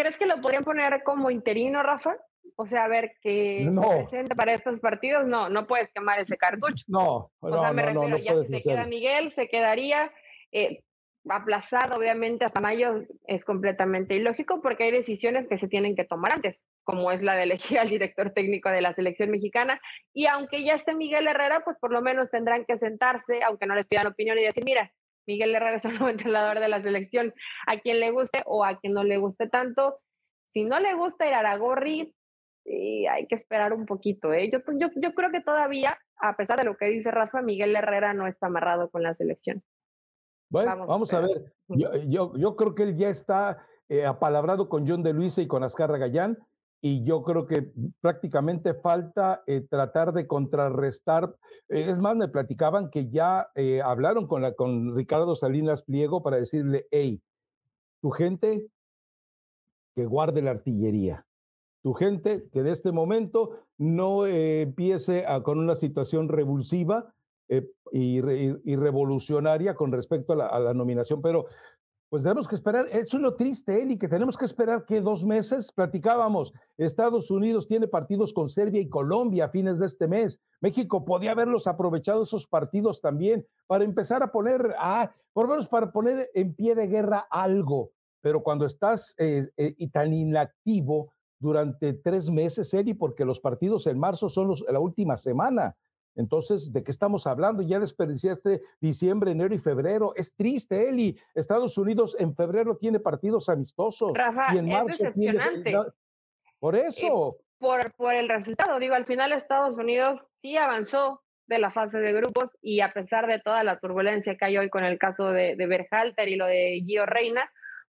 ¿Crees 0.00 0.16
que 0.16 0.24
lo 0.24 0.40
podrían 0.40 0.64
poner 0.64 1.02
como 1.02 1.30
interino, 1.30 1.82
Rafa? 1.82 2.16
O 2.56 2.66
sea, 2.66 2.84
a 2.84 2.88
ver 2.88 3.12
que 3.20 3.68
no. 3.70 3.82
se 3.82 3.96
presente 3.98 4.34
para 4.34 4.54
estos 4.54 4.80
partidos. 4.80 5.26
No, 5.26 5.50
no 5.50 5.66
puedes 5.66 5.92
quemar 5.92 6.18
ese 6.18 6.38
cartucho. 6.38 6.86
No, 6.88 7.30
o 7.38 7.60
sea, 7.60 7.70
me 7.74 7.82
refiero, 7.82 8.16
ya 8.16 8.34
si 8.42 8.60
se 8.60 8.62
queda 8.62 8.86
Miguel, 8.86 9.30
se 9.30 9.48
quedaría. 9.48 10.10
Eh, 10.52 10.82
aplazar, 11.28 11.94
obviamente, 11.94 12.46
hasta 12.46 12.62
mayo 12.62 13.04
es 13.26 13.44
completamente 13.44 14.16
ilógico 14.16 14.62
porque 14.62 14.84
hay 14.84 14.90
decisiones 14.90 15.46
que 15.46 15.58
se 15.58 15.68
tienen 15.68 15.94
que 15.94 16.04
tomar 16.04 16.32
antes, 16.32 16.66
como 16.82 17.12
es 17.12 17.22
la 17.22 17.34
de 17.34 17.42
elegir 17.42 17.78
al 17.78 17.90
director 17.90 18.30
técnico 18.30 18.70
de 18.70 18.80
la 18.80 18.94
selección 18.94 19.30
mexicana. 19.30 19.82
Y 20.14 20.26
aunque 20.26 20.64
ya 20.64 20.72
esté 20.74 20.94
Miguel 20.94 21.26
Herrera, 21.26 21.60
pues 21.62 21.76
por 21.78 21.92
lo 21.92 22.00
menos 22.00 22.30
tendrán 22.30 22.64
que 22.64 22.78
sentarse, 22.78 23.42
aunque 23.42 23.66
no 23.66 23.74
les 23.74 23.86
pidan 23.86 24.06
opinión 24.06 24.38
y 24.38 24.44
decir, 24.44 24.64
mira, 24.64 24.90
Miguel 25.26 25.54
Herrera 25.54 25.76
es 25.76 25.84
el 25.84 25.92
nuevo 25.98 26.08
entrenador 26.08 26.60
de 26.60 26.68
la 26.68 26.82
selección, 26.82 27.34
a 27.66 27.78
quien 27.78 28.00
le 28.00 28.10
guste 28.10 28.42
o 28.46 28.64
a 28.64 28.78
quien 28.78 28.94
no 28.94 29.04
le 29.04 29.18
guste 29.18 29.48
tanto. 29.48 30.00
Si 30.46 30.64
no 30.64 30.80
le 30.80 30.94
gusta 30.94 31.26
ir 31.26 31.34
a 31.34 31.40
Aragorri, 31.40 32.14
sí, 32.64 33.06
hay 33.06 33.26
que 33.26 33.34
esperar 33.34 33.72
un 33.72 33.86
poquito. 33.86 34.32
¿eh? 34.32 34.50
Yo, 34.50 34.58
yo, 34.78 34.88
yo 34.96 35.14
creo 35.14 35.30
que 35.30 35.40
todavía, 35.40 35.98
a 36.16 36.36
pesar 36.36 36.58
de 36.58 36.64
lo 36.64 36.76
que 36.76 36.86
dice 36.86 37.10
Rafa, 37.10 37.42
Miguel 37.42 37.76
Herrera 37.76 38.14
no 38.14 38.26
está 38.26 38.46
amarrado 38.46 38.90
con 38.90 39.02
la 39.02 39.14
selección. 39.14 39.62
Bueno, 40.50 40.84
vamos, 40.84 41.14
a, 41.14 41.20
ver. 41.20 41.52
Yo, 41.68 42.36
yo, 42.36 42.56
creo 42.56 42.74
que 42.74 42.82
él 42.82 42.96
ya 42.96 43.08
está 43.08 43.64
eh, 43.88 44.04
apalabrado 44.04 44.68
con 44.68 44.86
John 44.86 45.04
de 45.04 45.12
Luisa 45.12 45.40
y 45.40 45.46
con 45.46 45.62
Azcarra 45.62 45.96
Gallán 45.96 46.38
y 46.82 47.04
yo 47.04 47.22
creo 47.22 47.46
que 47.46 47.70
prácticamente 48.00 48.74
falta 48.74 49.42
eh, 49.46 49.60
tratar 49.60 50.12
de 50.12 50.26
contrarrestar. 50.26 51.34
Eh, 51.68 51.86
es 51.88 51.98
más, 51.98 52.16
me 52.16 52.28
platicaban 52.28 52.90
que 52.90 53.10
ya 53.10 53.48
eh, 53.54 53.82
hablaron 53.82 54.26
con, 54.26 54.50
con 54.54 54.96
Ricardo 54.96 55.36
Salinas 55.36 55.82
Pliego 55.82 56.22
para 56.22 56.38
decirle, 56.38 56.86
hey, 56.90 57.22
tu 58.00 58.10
gente 58.10 58.66
que 59.94 60.06
guarde 60.06 60.40
la 60.40 60.52
artillería, 60.52 61.26
tu 61.82 61.92
gente 61.92 62.48
que 62.50 62.62
de 62.62 62.70
este 62.72 62.92
momento 62.92 63.58
no 63.76 64.26
empiece 64.26 65.26
con 65.42 65.58
una 65.58 65.74
situación 65.74 66.28
revulsiva 66.28 67.12
y, 67.90 68.20
revolucionaria 68.76 69.74
con 69.74 69.90
respecto 69.90 70.34
a 70.34 70.36
la, 70.36 70.46
a 70.46 70.60
la 70.60 70.74
nominación, 70.74 71.20
pero 71.20 71.46
pues 72.10 72.24
tenemos 72.24 72.48
que 72.48 72.56
esperar, 72.56 72.88
eso 72.90 73.16
es 73.16 73.22
lo 73.22 73.36
triste, 73.36 73.80
Eli, 73.80 73.96
que 73.96 74.08
tenemos 74.08 74.36
que 74.36 74.44
esperar 74.44 74.84
que 74.84 75.00
dos 75.00 75.24
meses, 75.24 75.70
platicábamos, 75.70 76.52
Estados 76.76 77.30
Unidos 77.30 77.68
tiene 77.68 77.86
partidos 77.86 78.32
con 78.32 78.50
Serbia 78.50 78.80
y 78.80 78.88
Colombia 78.88 79.44
a 79.44 79.48
fines 79.48 79.78
de 79.78 79.86
este 79.86 80.08
mes, 80.08 80.40
México 80.60 81.04
podía 81.04 81.30
haberlos 81.30 81.68
aprovechado 81.68 82.24
esos 82.24 82.48
partidos 82.48 83.00
también 83.00 83.46
para 83.68 83.84
empezar 83.84 84.24
a 84.24 84.32
poner, 84.32 84.74
ah, 84.80 85.14
por 85.32 85.46
lo 85.46 85.52
menos 85.52 85.68
para 85.68 85.92
poner 85.92 86.28
en 86.34 86.52
pie 86.52 86.74
de 86.74 86.88
guerra 86.88 87.28
algo, 87.30 87.92
pero 88.20 88.42
cuando 88.42 88.66
estás 88.66 89.14
eh, 89.16 89.48
eh, 89.56 89.88
tan 89.92 90.12
inactivo 90.12 91.12
durante 91.38 91.92
tres 91.92 92.28
meses, 92.28 92.74
Eli, 92.74 92.92
porque 92.92 93.24
los 93.24 93.38
partidos 93.38 93.86
en 93.86 94.00
marzo 94.00 94.28
son 94.28 94.48
los, 94.48 94.64
la 94.68 94.80
última 94.80 95.16
semana, 95.16 95.76
entonces, 96.16 96.72
¿de 96.72 96.82
qué 96.82 96.90
estamos 96.90 97.26
hablando? 97.26 97.62
Ya 97.62 97.78
desperdiciaste 97.78 98.62
diciembre, 98.80 99.30
enero 99.30 99.54
y 99.54 99.58
febrero. 99.58 100.12
Es 100.16 100.34
triste, 100.34 100.88
Eli. 100.88 101.18
Estados 101.34 101.78
Unidos 101.78 102.16
en 102.18 102.34
febrero 102.34 102.76
tiene 102.76 103.00
partidos 103.00 103.48
amistosos. 103.48 104.12
Rafa, 104.14 104.54
y 104.54 104.58
en 104.58 104.68
marzo 104.68 104.88
es 104.88 104.98
decepcionante. 104.98 105.74
Por 106.58 106.76
eso. 106.76 107.38
por, 107.58 107.92
por 107.94 108.14
el 108.14 108.28
resultado. 108.28 108.78
Digo, 108.78 108.94
al 108.94 109.06
final 109.06 109.32
Estados 109.32 109.78
Unidos 109.78 110.26
sí 110.42 110.56
avanzó 110.56 111.22
de 111.46 111.58
la 111.58 111.70
fase 111.70 111.98
de 111.98 112.12
grupos 112.12 112.56
y 112.60 112.80
a 112.80 112.92
pesar 112.92 113.26
de 113.26 113.40
toda 113.40 113.64
la 113.64 113.78
turbulencia 113.78 114.36
que 114.36 114.44
hay 114.44 114.58
hoy 114.58 114.70
con 114.70 114.84
el 114.84 114.98
caso 114.98 115.32
de, 115.32 115.56
de 115.56 115.66
Berhalter 115.66 116.28
y 116.28 116.36
lo 116.36 116.46
de 116.46 116.82
Gio 116.86 117.06
Reina, 117.06 117.50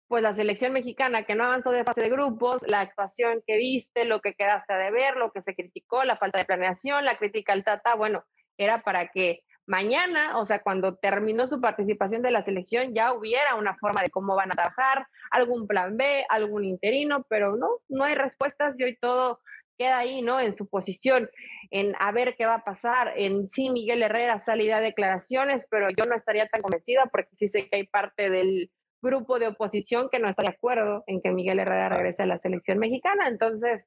pues 0.07 0.21
la 0.21 0.33
selección 0.33 0.73
mexicana 0.73 1.23
que 1.23 1.35
no 1.35 1.45
avanzó 1.45 1.71
de 1.71 1.83
fase 1.83 2.01
de 2.01 2.09
grupos, 2.09 2.63
la 2.67 2.81
actuación 2.81 3.41
que 3.45 3.57
viste, 3.57 4.05
lo 4.05 4.21
que 4.21 4.33
quedaste 4.33 4.73
de 4.73 4.91
ver, 4.91 5.15
lo 5.17 5.31
que 5.31 5.41
se 5.41 5.55
criticó, 5.55 6.03
la 6.03 6.17
falta 6.17 6.39
de 6.39 6.45
planeación, 6.45 7.05
la 7.05 7.17
crítica 7.17 7.53
al 7.53 7.63
Tata, 7.63 7.95
bueno, 7.95 8.23
era 8.57 8.83
para 8.83 9.07
que 9.09 9.41
mañana, 9.65 10.37
o 10.37 10.45
sea, 10.45 10.61
cuando 10.61 10.95
terminó 10.97 11.47
su 11.47 11.59
participación 11.59 12.21
de 12.21 12.31
la 12.31 12.43
selección, 12.43 12.93
ya 12.93 13.13
hubiera 13.13 13.55
una 13.55 13.75
forma 13.77 14.01
de 14.01 14.09
cómo 14.09 14.35
van 14.35 14.51
a 14.51 14.55
trabajar, 14.55 15.07
algún 15.31 15.67
plan 15.67 15.97
B, 15.97 16.25
algún 16.29 16.65
interino, 16.65 17.25
pero 17.27 17.55
no, 17.55 17.67
no 17.89 18.03
hay 18.03 18.15
respuestas 18.15 18.79
y 18.79 18.83
hoy 18.83 18.97
todo 18.99 19.39
queda 19.77 19.97
ahí, 19.97 20.21
¿no? 20.21 20.39
En 20.39 20.55
su 20.55 20.67
posición, 20.67 21.29
en 21.71 21.95
a 21.99 22.11
ver 22.11 22.35
qué 22.37 22.45
va 22.45 22.55
a 22.55 22.63
pasar, 22.63 23.13
en 23.15 23.49
sí, 23.49 23.69
Miguel 23.69 24.03
Herrera 24.03 24.39
sale 24.39 24.65
de 24.65 24.81
declaraciones, 24.81 25.67
pero 25.69 25.87
yo 25.89 26.05
no 26.05 26.15
estaría 26.15 26.47
tan 26.47 26.61
convencida 26.61 27.07
porque 27.11 27.35
sí 27.35 27.49
sé 27.49 27.67
que 27.67 27.77
hay 27.77 27.87
parte 27.87 28.29
del 28.29 28.71
grupo 29.05 29.39
de 29.39 29.47
oposición 29.47 30.09
que 30.11 30.19
no 30.19 30.27
está 30.27 30.43
de 30.43 30.49
acuerdo 30.49 31.03
en 31.07 31.21
que 31.21 31.31
Miguel 31.31 31.59
Herrera 31.59 31.89
regrese 31.89 32.23
a 32.23 32.25
la 32.25 32.37
selección 32.37 32.79
mexicana. 32.79 33.27
Entonces, 33.27 33.85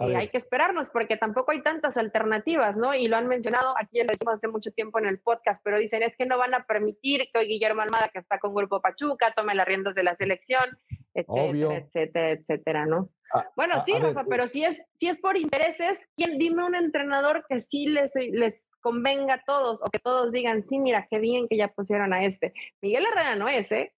eh, 0.00 0.16
hay 0.16 0.28
que 0.28 0.38
esperarnos 0.38 0.88
porque 0.88 1.16
tampoco 1.16 1.52
hay 1.52 1.62
tantas 1.62 1.96
alternativas, 1.96 2.76
¿no? 2.76 2.94
Y 2.94 3.08
lo 3.08 3.16
han 3.16 3.26
mencionado, 3.26 3.74
aquí 3.78 3.98
ya 3.98 4.04
lo 4.04 4.12
dijimos 4.12 4.34
hace 4.34 4.48
mucho 4.48 4.70
tiempo 4.70 4.98
en 4.98 5.06
el 5.06 5.18
podcast, 5.18 5.62
pero 5.62 5.78
dicen 5.78 6.02
es 6.02 6.16
que 6.16 6.24
no 6.24 6.38
van 6.38 6.54
a 6.54 6.64
permitir 6.64 7.28
que 7.32 7.40
hoy 7.40 7.48
Guillermo 7.48 7.82
Almada, 7.82 8.08
que 8.08 8.18
está 8.18 8.38
con 8.38 8.54
Grupo 8.54 8.80
Pachuca, 8.80 9.32
tome 9.36 9.54
las 9.54 9.66
riendas 9.66 9.94
de 9.94 10.02
la 10.02 10.16
selección, 10.16 10.78
etcétera, 11.12 11.76
etcétera, 11.76 12.30
etcétera, 12.30 12.86
¿no? 12.86 13.10
Ah, 13.34 13.46
bueno, 13.54 13.78
sí, 13.84 13.92
Rafa, 13.92 14.24
pero 14.24 14.46
si 14.46 14.64
es, 14.64 14.80
si 14.98 15.08
es 15.08 15.20
por 15.20 15.36
intereses, 15.36 16.08
¿quién, 16.16 16.38
dime 16.38 16.64
un 16.64 16.74
entrenador 16.74 17.44
que 17.48 17.60
sí 17.60 17.86
les, 17.86 18.12
les 18.16 18.70
convenga 18.80 19.34
a 19.34 19.44
todos 19.44 19.80
o 19.82 19.90
que 19.90 19.98
todos 19.98 20.32
digan, 20.32 20.62
sí, 20.62 20.78
mira, 20.78 21.06
qué 21.10 21.18
bien 21.18 21.46
que 21.46 21.56
ya 21.56 21.68
pusieron 21.68 22.12
a 22.12 22.24
este. 22.24 22.52
Miguel 22.80 23.04
Herrera 23.06 23.36
no 23.36 23.48
es, 23.48 23.70
¿eh? 23.70 23.92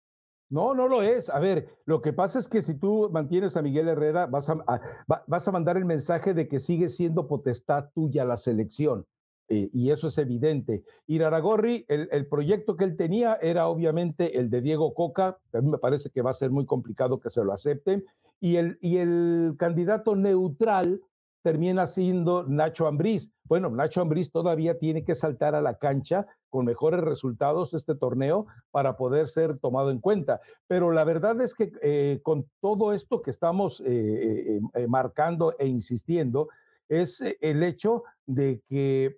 No, 0.52 0.74
no 0.74 0.86
lo 0.86 1.00
es. 1.00 1.30
A 1.30 1.38
ver, 1.38 1.66
lo 1.86 2.02
que 2.02 2.12
pasa 2.12 2.38
es 2.38 2.46
que 2.46 2.60
si 2.60 2.74
tú 2.74 3.08
mantienes 3.10 3.56
a 3.56 3.62
Miguel 3.62 3.88
Herrera, 3.88 4.26
vas 4.26 4.50
a, 4.50 5.50
mandar 5.50 5.78
el 5.78 5.86
mensaje 5.86 6.34
de 6.34 6.46
que 6.46 6.60
sigue 6.60 6.90
siendo 6.90 7.26
potestad 7.26 7.88
tuya 7.94 8.26
la 8.26 8.36
selección. 8.36 9.06
Eh, 9.48 9.70
y 9.72 9.90
eso 9.92 10.08
es 10.08 10.18
evidente. 10.18 10.84
Iraragorri, 11.06 11.86
el, 11.88 12.26
proyecto 12.26 12.76
que 12.76 12.84
él 12.84 12.98
tenía 12.98 13.36
era 13.40 13.66
obviamente 13.66 14.38
el 14.38 14.50
de 14.50 14.60
Diego 14.60 14.92
Coca. 14.92 15.38
A 15.54 15.60
mí 15.62 15.70
me 15.70 15.78
parece 15.78 16.10
que 16.10 16.20
va 16.20 16.32
a 16.32 16.34
ser 16.34 16.50
muy 16.50 16.66
complicado 16.66 17.18
que 17.18 17.30
se 17.30 17.42
lo 17.42 17.54
acepten. 17.54 18.04
Y 18.38 18.56
el 18.56 19.56
candidato 19.56 20.16
neutral 20.16 21.00
termina 21.42 21.86
siendo 21.86 22.44
Nacho 22.44 22.86
Ambriz. 22.86 23.30
Bueno, 23.44 23.70
Nacho 23.70 24.00
Ambriz 24.00 24.30
todavía 24.30 24.78
tiene 24.78 25.04
que 25.04 25.14
saltar 25.14 25.54
a 25.54 25.60
la 25.60 25.76
cancha 25.76 26.26
con 26.48 26.64
mejores 26.64 27.00
resultados 27.00 27.74
este 27.74 27.94
torneo 27.94 28.46
para 28.70 28.96
poder 28.96 29.28
ser 29.28 29.58
tomado 29.58 29.90
en 29.90 30.00
cuenta. 30.00 30.40
Pero 30.66 30.92
la 30.92 31.04
verdad 31.04 31.40
es 31.40 31.54
que 31.54 31.72
eh, 31.82 32.20
con 32.22 32.46
todo 32.60 32.92
esto 32.92 33.22
que 33.22 33.30
estamos 33.30 33.82
eh, 33.84 34.60
eh, 34.74 34.86
marcando 34.86 35.54
e 35.58 35.66
insistiendo, 35.66 36.48
es 36.88 37.22
el 37.40 37.62
hecho 37.62 38.04
de 38.26 38.62
que 38.68 39.16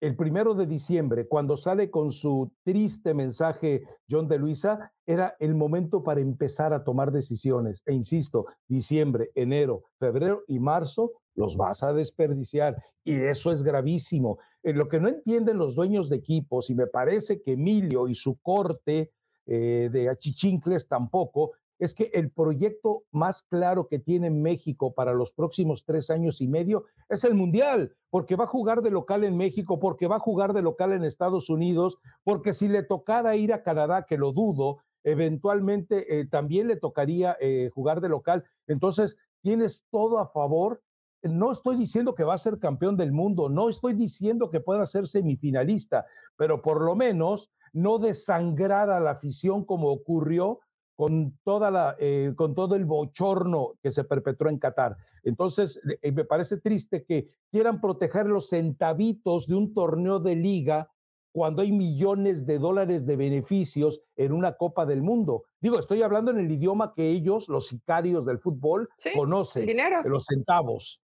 el 0.00 0.14
primero 0.14 0.54
de 0.54 0.66
diciembre, 0.66 1.26
cuando 1.26 1.56
sale 1.56 1.90
con 1.90 2.12
su 2.12 2.52
triste 2.62 3.14
mensaje 3.14 3.82
John 4.08 4.28
de 4.28 4.38
Luisa, 4.38 4.92
era 5.06 5.34
el 5.40 5.54
momento 5.54 6.02
para 6.02 6.20
empezar 6.20 6.72
a 6.72 6.84
tomar 6.84 7.10
decisiones. 7.12 7.82
E 7.86 7.94
insisto, 7.94 8.46
diciembre, 8.68 9.30
enero, 9.34 9.84
febrero 9.98 10.44
y 10.46 10.60
marzo 10.60 11.12
los 11.36 11.56
vas 11.56 11.82
a 11.82 11.92
desperdiciar 11.92 12.82
y 13.04 13.14
eso 13.14 13.52
es 13.52 13.62
gravísimo. 13.62 14.38
En 14.62 14.74
eh, 14.74 14.78
lo 14.78 14.88
que 14.88 14.98
no 14.98 15.08
entienden 15.08 15.58
los 15.58 15.76
dueños 15.76 16.08
de 16.08 16.16
equipos, 16.16 16.70
y 16.70 16.74
me 16.74 16.88
parece 16.88 17.40
que 17.40 17.52
Emilio 17.52 18.08
y 18.08 18.14
su 18.14 18.40
corte 18.40 19.12
eh, 19.46 19.88
de 19.92 20.08
achichincles 20.08 20.88
tampoco, 20.88 21.52
es 21.78 21.94
que 21.94 22.10
el 22.14 22.30
proyecto 22.30 23.04
más 23.12 23.42
claro 23.42 23.86
que 23.86 23.98
tiene 23.98 24.30
México 24.30 24.94
para 24.94 25.12
los 25.12 25.30
próximos 25.30 25.84
tres 25.84 26.08
años 26.08 26.40
y 26.40 26.48
medio 26.48 26.86
es 27.10 27.22
el 27.22 27.34
Mundial, 27.34 27.94
porque 28.08 28.34
va 28.34 28.44
a 28.44 28.48
jugar 28.48 28.80
de 28.80 28.90
local 28.90 29.24
en 29.24 29.36
México, 29.36 29.78
porque 29.78 30.06
va 30.06 30.16
a 30.16 30.20
jugar 30.20 30.54
de 30.54 30.62
local 30.62 30.94
en 30.94 31.04
Estados 31.04 31.50
Unidos, 31.50 31.98
porque 32.24 32.54
si 32.54 32.66
le 32.66 32.82
tocara 32.82 33.36
ir 33.36 33.52
a 33.52 33.62
Canadá, 33.62 34.06
que 34.08 34.16
lo 34.16 34.32
dudo, 34.32 34.78
eventualmente 35.04 36.18
eh, 36.18 36.26
también 36.26 36.66
le 36.66 36.76
tocaría 36.76 37.36
jugar 37.74 38.00
de 38.00 38.08
local. 38.08 38.44
Entonces, 38.66 39.18
tienes 39.42 39.84
todo 39.92 40.18
a 40.18 40.26
favor. 40.26 40.82
No 41.22 41.52
estoy 41.52 41.76
diciendo 41.76 42.14
que 42.14 42.24
va 42.24 42.34
a 42.34 42.38
ser 42.38 42.58
campeón 42.58 42.96
del 42.96 43.12
mundo, 43.12 43.48
no 43.48 43.68
estoy 43.68 43.94
diciendo 43.94 44.50
que 44.50 44.60
pueda 44.60 44.86
ser 44.86 45.08
semifinalista, 45.08 46.06
pero 46.36 46.62
por 46.62 46.84
lo 46.84 46.94
menos 46.94 47.50
no 47.72 47.98
desangrar 47.98 48.90
a 48.90 49.00
la 49.00 49.12
afición 49.12 49.64
como 49.64 49.90
ocurrió 49.90 50.60
con, 50.96 51.38
toda 51.44 51.70
la, 51.70 51.96
eh, 51.98 52.32
con 52.36 52.54
todo 52.54 52.74
el 52.74 52.86
bochorno 52.86 53.74
que 53.82 53.90
se 53.90 54.04
perpetró 54.04 54.48
en 54.48 54.58
Qatar. 54.58 54.96
Entonces, 55.24 55.80
eh, 56.02 56.12
me 56.12 56.24
parece 56.24 56.58
triste 56.58 57.04
que 57.04 57.28
quieran 57.50 57.80
proteger 57.80 58.26
los 58.26 58.48
centavitos 58.48 59.46
de 59.46 59.54
un 59.54 59.74
torneo 59.74 60.18
de 60.20 60.36
liga 60.36 60.90
cuando 61.32 61.60
hay 61.60 61.70
millones 61.70 62.46
de 62.46 62.58
dólares 62.58 63.04
de 63.04 63.14
beneficios 63.14 64.00
en 64.16 64.32
una 64.32 64.54
Copa 64.54 64.86
del 64.86 65.02
Mundo. 65.02 65.44
Digo, 65.60 65.78
estoy 65.78 66.00
hablando 66.00 66.30
en 66.30 66.38
el 66.38 66.50
idioma 66.50 66.94
que 66.94 67.10
ellos, 67.10 67.50
los 67.50 67.68
sicarios 67.68 68.24
del 68.24 68.38
fútbol, 68.38 68.88
conocen, 69.14 69.66
dinero. 69.66 70.02
los 70.04 70.24
centavos. 70.24 71.02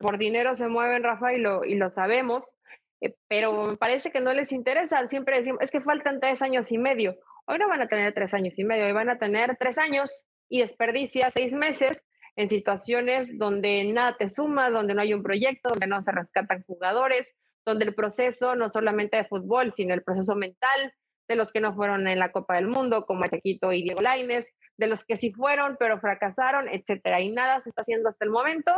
Por 0.00 0.16
dinero 0.16 0.56
se 0.56 0.68
mueven, 0.68 1.02
Rafa, 1.02 1.34
y 1.34 1.38
lo, 1.38 1.62
y 1.62 1.74
lo 1.74 1.90
sabemos, 1.90 2.56
eh, 3.02 3.14
pero 3.28 3.66
me 3.66 3.76
parece 3.76 4.10
que 4.10 4.20
no 4.20 4.32
les 4.32 4.50
interesa. 4.50 5.06
Siempre 5.08 5.36
decimos, 5.36 5.60
es 5.60 5.70
que 5.70 5.82
faltan 5.82 6.20
tres 6.20 6.40
años 6.40 6.72
y 6.72 6.78
medio. 6.78 7.16
Hoy 7.44 7.58
no 7.58 7.68
van 7.68 7.82
a 7.82 7.86
tener 7.86 8.14
tres 8.14 8.32
años 8.32 8.54
y 8.56 8.64
medio, 8.64 8.86
hoy 8.86 8.92
van 8.92 9.10
a 9.10 9.18
tener 9.18 9.58
tres 9.58 9.76
años 9.76 10.24
y 10.48 10.60
desperdicia 10.60 11.28
seis 11.28 11.52
meses 11.52 12.02
en 12.36 12.48
situaciones 12.48 13.36
donde 13.36 13.84
nada 13.92 14.16
te 14.16 14.30
suma, 14.30 14.70
donde 14.70 14.94
no 14.94 15.02
hay 15.02 15.12
un 15.12 15.22
proyecto, 15.22 15.68
donde 15.68 15.86
no 15.86 16.00
se 16.00 16.12
rescatan 16.12 16.64
jugadores, 16.66 17.34
donde 17.66 17.84
el 17.84 17.94
proceso 17.94 18.56
no 18.56 18.70
solamente 18.70 19.18
de 19.18 19.26
fútbol, 19.26 19.70
sino 19.70 19.92
el 19.92 20.02
proceso 20.02 20.34
mental 20.34 20.94
de 21.28 21.36
los 21.36 21.52
que 21.52 21.60
no 21.60 21.74
fueron 21.74 22.08
en 22.08 22.18
la 22.18 22.32
Copa 22.32 22.54
del 22.54 22.68
Mundo, 22.68 23.04
como 23.04 23.26
Chiquito 23.26 23.70
y 23.72 23.82
Diego 23.82 24.00
Laines, 24.00 24.50
de 24.78 24.86
los 24.86 25.04
que 25.04 25.16
sí 25.16 25.30
fueron, 25.30 25.76
pero 25.78 26.00
fracasaron, 26.00 26.68
etcétera. 26.68 27.20
Y 27.20 27.30
nada 27.30 27.60
se 27.60 27.68
está 27.68 27.82
haciendo 27.82 28.08
hasta 28.08 28.24
el 28.24 28.30
momento. 28.30 28.72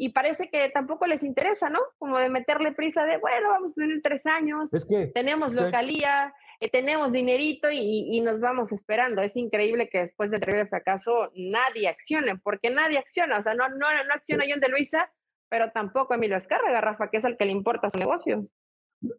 Y 0.00 0.10
parece 0.10 0.48
que 0.48 0.70
tampoco 0.70 1.06
les 1.06 1.24
interesa, 1.24 1.68
¿no? 1.68 1.80
Como 1.98 2.18
de 2.18 2.30
meterle 2.30 2.72
prisa 2.72 3.04
de, 3.04 3.18
bueno, 3.18 3.48
vamos 3.48 3.72
a 3.72 3.74
tener 3.74 4.00
tres 4.00 4.26
años, 4.26 4.72
es 4.72 4.86
que, 4.86 5.08
tenemos 5.08 5.52
localía, 5.52 6.32
tenemos 6.70 7.10
dinerito 7.10 7.68
y, 7.72 8.20
nos 8.20 8.38
vamos 8.38 8.70
esperando. 8.70 9.22
Es 9.22 9.36
increíble 9.36 9.88
que 9.88 9.98
después 9.98 10.30
del 10.30 10.40
terrible 10.40 10.66
fracaso 10.66 11.32
nadie 11.34 11.88
accione, 11.88 12.38
porque 12.38 12.70
nadie 12.70 12.98
acciona. 12.98 13.38
O 13.38 13.42
sea, 13.42 13.54
no, 13.54 13.68
no, 13.68 13.76
no 13.76 14.14
acciona 14.14 14.44
John 14.48 14.60
de 14.60 14.68
Luisa, 14.68 15.10
pero 15.48 15.72
tampoco 15.72 16.14
Emilio 16.14 16.36
Escárraga, 16.36 16.80
Rafa, 16.80 17.10
que 17.10 17.16
es 17.16 17.24
el 17.24 17.36
que 17.36 17.46
le 17.46 17.52
importa 17.52 17.90
su 17.90 17.98
negocio. 17.98 18.46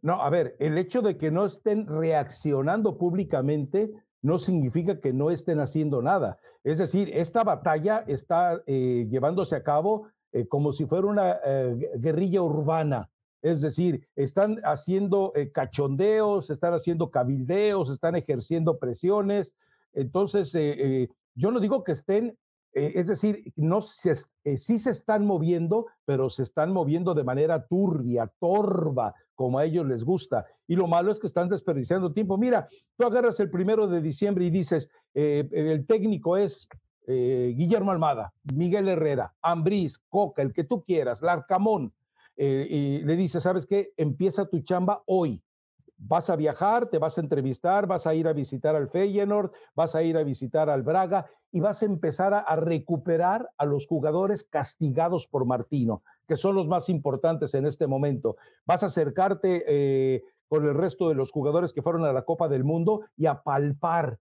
No, 0.01 0.21
a 0.21 0.29
ver, 0.29 0.55
el 0.59 0.77
hecho 0.77 1.01
de 1.01 1.17
que 1.17 1.29
no 1.29 1.45
estén 1.45 1.87
reaccionando 1.87 2.97
públicamente 2.97 3.89
no 4.21 4.37
significa 4.37 4.99
que 4.99 5.13
no 5.13 5.29
estén 5.29 5.59
haciendo 5.59 6.01
nada. 6.01 6.37
Es 6.63 6.77
decir, 6.77 7.09
esta 7.13 7.43
batalla 7.43 8.03
está 8.07 8.61
eh, 8.67 9.07
llevándose 9.09 9.55
a 9.55 9.63
cabo 9.63 10.07
eh, 10.31 10.47
como 10.47 10.73
si 10.73 10.85
fuera 10.85 11.07
una 11.07 11.39
eh, 11.43 11.91
guerrilla 11.95 12.41
urbana. 12.41 13.09
Es 13.41 13.61
decir, 13.61 14.07
están 14.15 14.59
haciendo 14.63 15.31
eh, 15.35 15.51
cachondeos, 15.51 16.49
están 16.49 16.73
haciendo 16.73 17.09
cabildeos, 17.09 17.89
están 17.89 18.15
ejerciendo 18.15 18.77
presiones. 18.77 19.55
Entonces, 19.93 20.53
yo 21.33 21.51
no 21.51 21.59
digo 21.59 21.83
que 21.83 21.93
estén, 21.93 22.37
es 22.73 23.07
decir, 23.07 23.51
no 23.55 23.81
se, 23.81 24.13
sí 24.55 24.77
se 24.77 24.91
están 24.91 25.25
moviendo, 25.25 25.87
pero 26.05 26.29
se 26.29 26.43
están 26.43 26.71
moviendo 26.71 27.15
de 27.15 27.23
manera 27.23 27.65
turbia, 27.65 28.31
torva, 28.39 29.15
como 29.33 29.57
a 29.57 29.65
ellos 29.65 29.87
les 29.87 30.03
gusta. 30.03 30.45
Y 30.67 30.75
lo 30.75 30.85
malo 30.85 31.11
es 31.11 31.19
que 31.19 31.25
están 31.25 31.49
desperdiciando 31.49 32.13
tiempo. 32.13 32.37
Mira, 32.37 32.67
tú 32.97 33.05
agarras 33.05 33.39
el 33.39 33.49
primero 33.49 33.87
de 33.87 33.99
diciembre 33.99 34.45
y 34.45 34.51
dices, 34.51 34.89
el 35.15 35.87
técnico 35.87 36.37
es 36.37 36.69
Guillermo 37.13 37.91
Almada, 37.91 38.33
Miguel 38.53 38.87
Herrera, 38.87 39.33
Ambriz, 39.41 39.97
Coca, 40.09 40.41
el 40.41 40.53
que 40.53 40.63
tú 40.63 40.83
quieras, 40.83 41.21
Larcamón 41.21 41.93
eh, 42.41 42.65
y 42.69 42.99
le 43.03 43.17
dice, 43.17 43.41
¿sabes 43.41 43.65
qué? 43.65 43.91
Empieza 43.97 44.47
tu 44.47 44.61
chamba 44.61 45.03
hoy. 45.05 45.43
Vas 45.97 46.29
a 46.29 46.37
viajar, 46.37 46.87
te 46.87 46.97
vas 46.97 47.17
a 47.17 47.21
entrevistar, 47.21 47.85
vas 47.85 48.07
a 48.07 48.15
ir 48.15 48.29
a 48.29 48.33
visitar 48.33 48.77
al 48.77 48.87
Feyenoord, 48.87 49.51
vas 49.75 49.93
a 49.93 50.03
ir 50.03 50.15
a 50.15 50.23
visitar 50.23 50.69
al 50.69 50.81
Braga 50.81 51.25
y 51.51 51.59
vas 51.59 51.81
a 51.81 51.85
empezar 51.85 52.33
a, 52.33 52.55
recuperar 52.55 53.49
a 53.57 53.65
los 53.65 53.85
jugadores 53.85 54.45
castigados 54.45 55.27
por 55.27 55.43
Martino, 55.43 56.01
que 56.29 56.37
son 56.37 56.55
los 56.55 56.69
más 56.69 56.87
importantes 56.87 57.53
en 57.55 57.65
este 57.65 57.87
momento. 57.87 58.37
Vas 58.65 58.83
a 58.83 58.87
acercarte 58.87 59.65
eh, 59.67 60.23
con 60.47 60.65
el 60.65 60.75
resto 60.75 61.09
de 61.09 61.15
los 61.15 61.33
jugadores 61.33 61.73
que 61.73 61.81
fueron 61.81 62.05
a 62.05 62.13
la 62.13 62.21
Copa 62.21 62.47
del 62.47 62.63
Mundo 62.63 63.01
y 63.17 63.25
a 63.25 63.43
palpar 63.43 64.17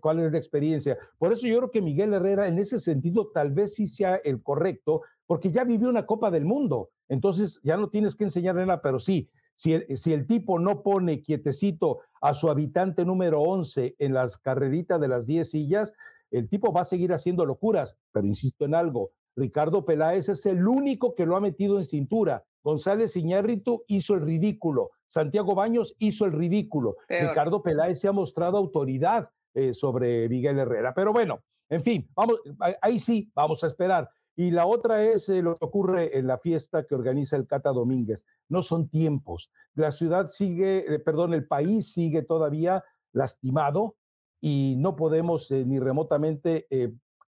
cuál 0.00 0.20
es 0.20 0.32
la 0.32 0.38
experiencia. 0.38 0.98
Por 1.18 1.32
eso 1.32 1.46
yo 1.46 1.58
creo 1.58 1.70
que 1.70 1.82
Miguel 1.82 2.14
Herrera 2.14 2.48
en 2.48 2.58
ese 2.58 2.78
sentido 2.78 3.30
tal 3.32 3.52
vez 3.52 3.74
sí 3.74 3.86
sea 3.86 4.16
el 4.16 4.42
correcto, 4.42 5.02
porque 5.26 5.50
ya 5.50 5.64
vivió 5.64 5.88
una 5.88 6.06
Copa 6.06 6.30
del 6.30 6.44
Mundo, 6.44 6.90
entonces 7.08 7.60
ya 7.62 7.76
no 7.76 7.90
tienes 7.90 8.16
que 8.16 8.24
enseñarle 8.24 8.64
nada, 8.66 8.80
pero 8.82 8.98
sí, 8.98 9.30
si 9.54 9.74
el, 9.74 9.96
si 9.96 10.12
el 10.12 10.26
tipo 10.26 10.58
no 10.58 10.82
pone 10.82 11.22
quietecito 11.22 12.00
a 12.20 12.32
su 12.32 12.48
habitante 12.48 13.04
número 13.04 13.40
11 13.42 13.96
en 13.98 14.14
las 14.14 14.38
carreritas 14.38 15.00
de 15.00 15.08
las 15.08 15.26
10 15.26 15.50
sillas, 15.50 15.94
el 16.30 16.48
tipo 16.48 16.72
va 16.72 16.82
a 16.82 16.84
seguir 16.84 17.12
haciendo 17.12 17.44
locuras, 17.44 17.96
pero 18.12 18.26
insisto 18.26 18.64
en 18.64 18.74
algo, 18.74 19.10
Ricardo 19.36 19.84
Peláez 19.84 20.28
es 20.28 20.46
el 20.46 20.66
único 20.66 21.14
que 21.14 21.26
lo 21.26 21.36
ha 21.36 21.40
metido 21.40 21.78
en 21.78 21.84
cintura. 21.84 22.44
González 22.62 23.16
Iñárritu 23.16 23.84
hizo 23.86 24.14
el 24.14 24.22
ridículo, 24.22 24.90
Santiago 25.06 25.54
Baños 25.54 25.94
hizo 25.98 26.24
el 26.24 26.32
ridículo, 26.32 26.96
Ricardo 27.08 27.62
Peláez 27.62 28.00
se 28.00 28.08
ha 28.08 28.12
mostrado 28.12 28.58
autoridad 28.58 29.30
eh, 29.58 29.74
sobre 29.74 30.28
Miguel 30.28 30.58
Herrera. 30.58 30.94
Pero 30.94 31.12
bueno, 31.12 31.40
en 31.68 31.82
fin, 31.82 32.08
vamos, 32.14 32.38
ahí 32.80 32.98
sí, 32.98 33.30
vamos 33.34 33.62
a 33.62 33.66
esperar. 33.66 34.08
Y 34.38 34.52
la 34.52 34.66
otra 34.66 35.02
es 35.02 35.28
eh, 35.28 35.42
lo 35.42 35.58
que 35.58 35.64
ocurre 35.64 36.16
en 36.16 36.28
la 36.28 36.38
fiesta 36.38 36.86
que 36.86 36.94
organiza 36.94 37.34
el 37.34 37.48
Cata 37.48 37.70
Domínguez. 37.70 38.24
No 38.48 38.62
son 38.62 38.88
tiempos. 38.88 39.50
La 39.74 39.90
ciudad 39.90 40.28
sigue, 40.28 40.94
eh, 40.94 41.00
perdón, 41.00 41.34
el 41.34 41.48
país 41.48 41.92
sigue 41.92 42.22
todavía 42.22 42.84
lastimado 43.12 43.96
y 44.40 44.76
no 44.78 44.94
podemos 44.94 45.50
eh, 45.50 45.64
ni 45.66 45.80
remotamente 45.80 46.68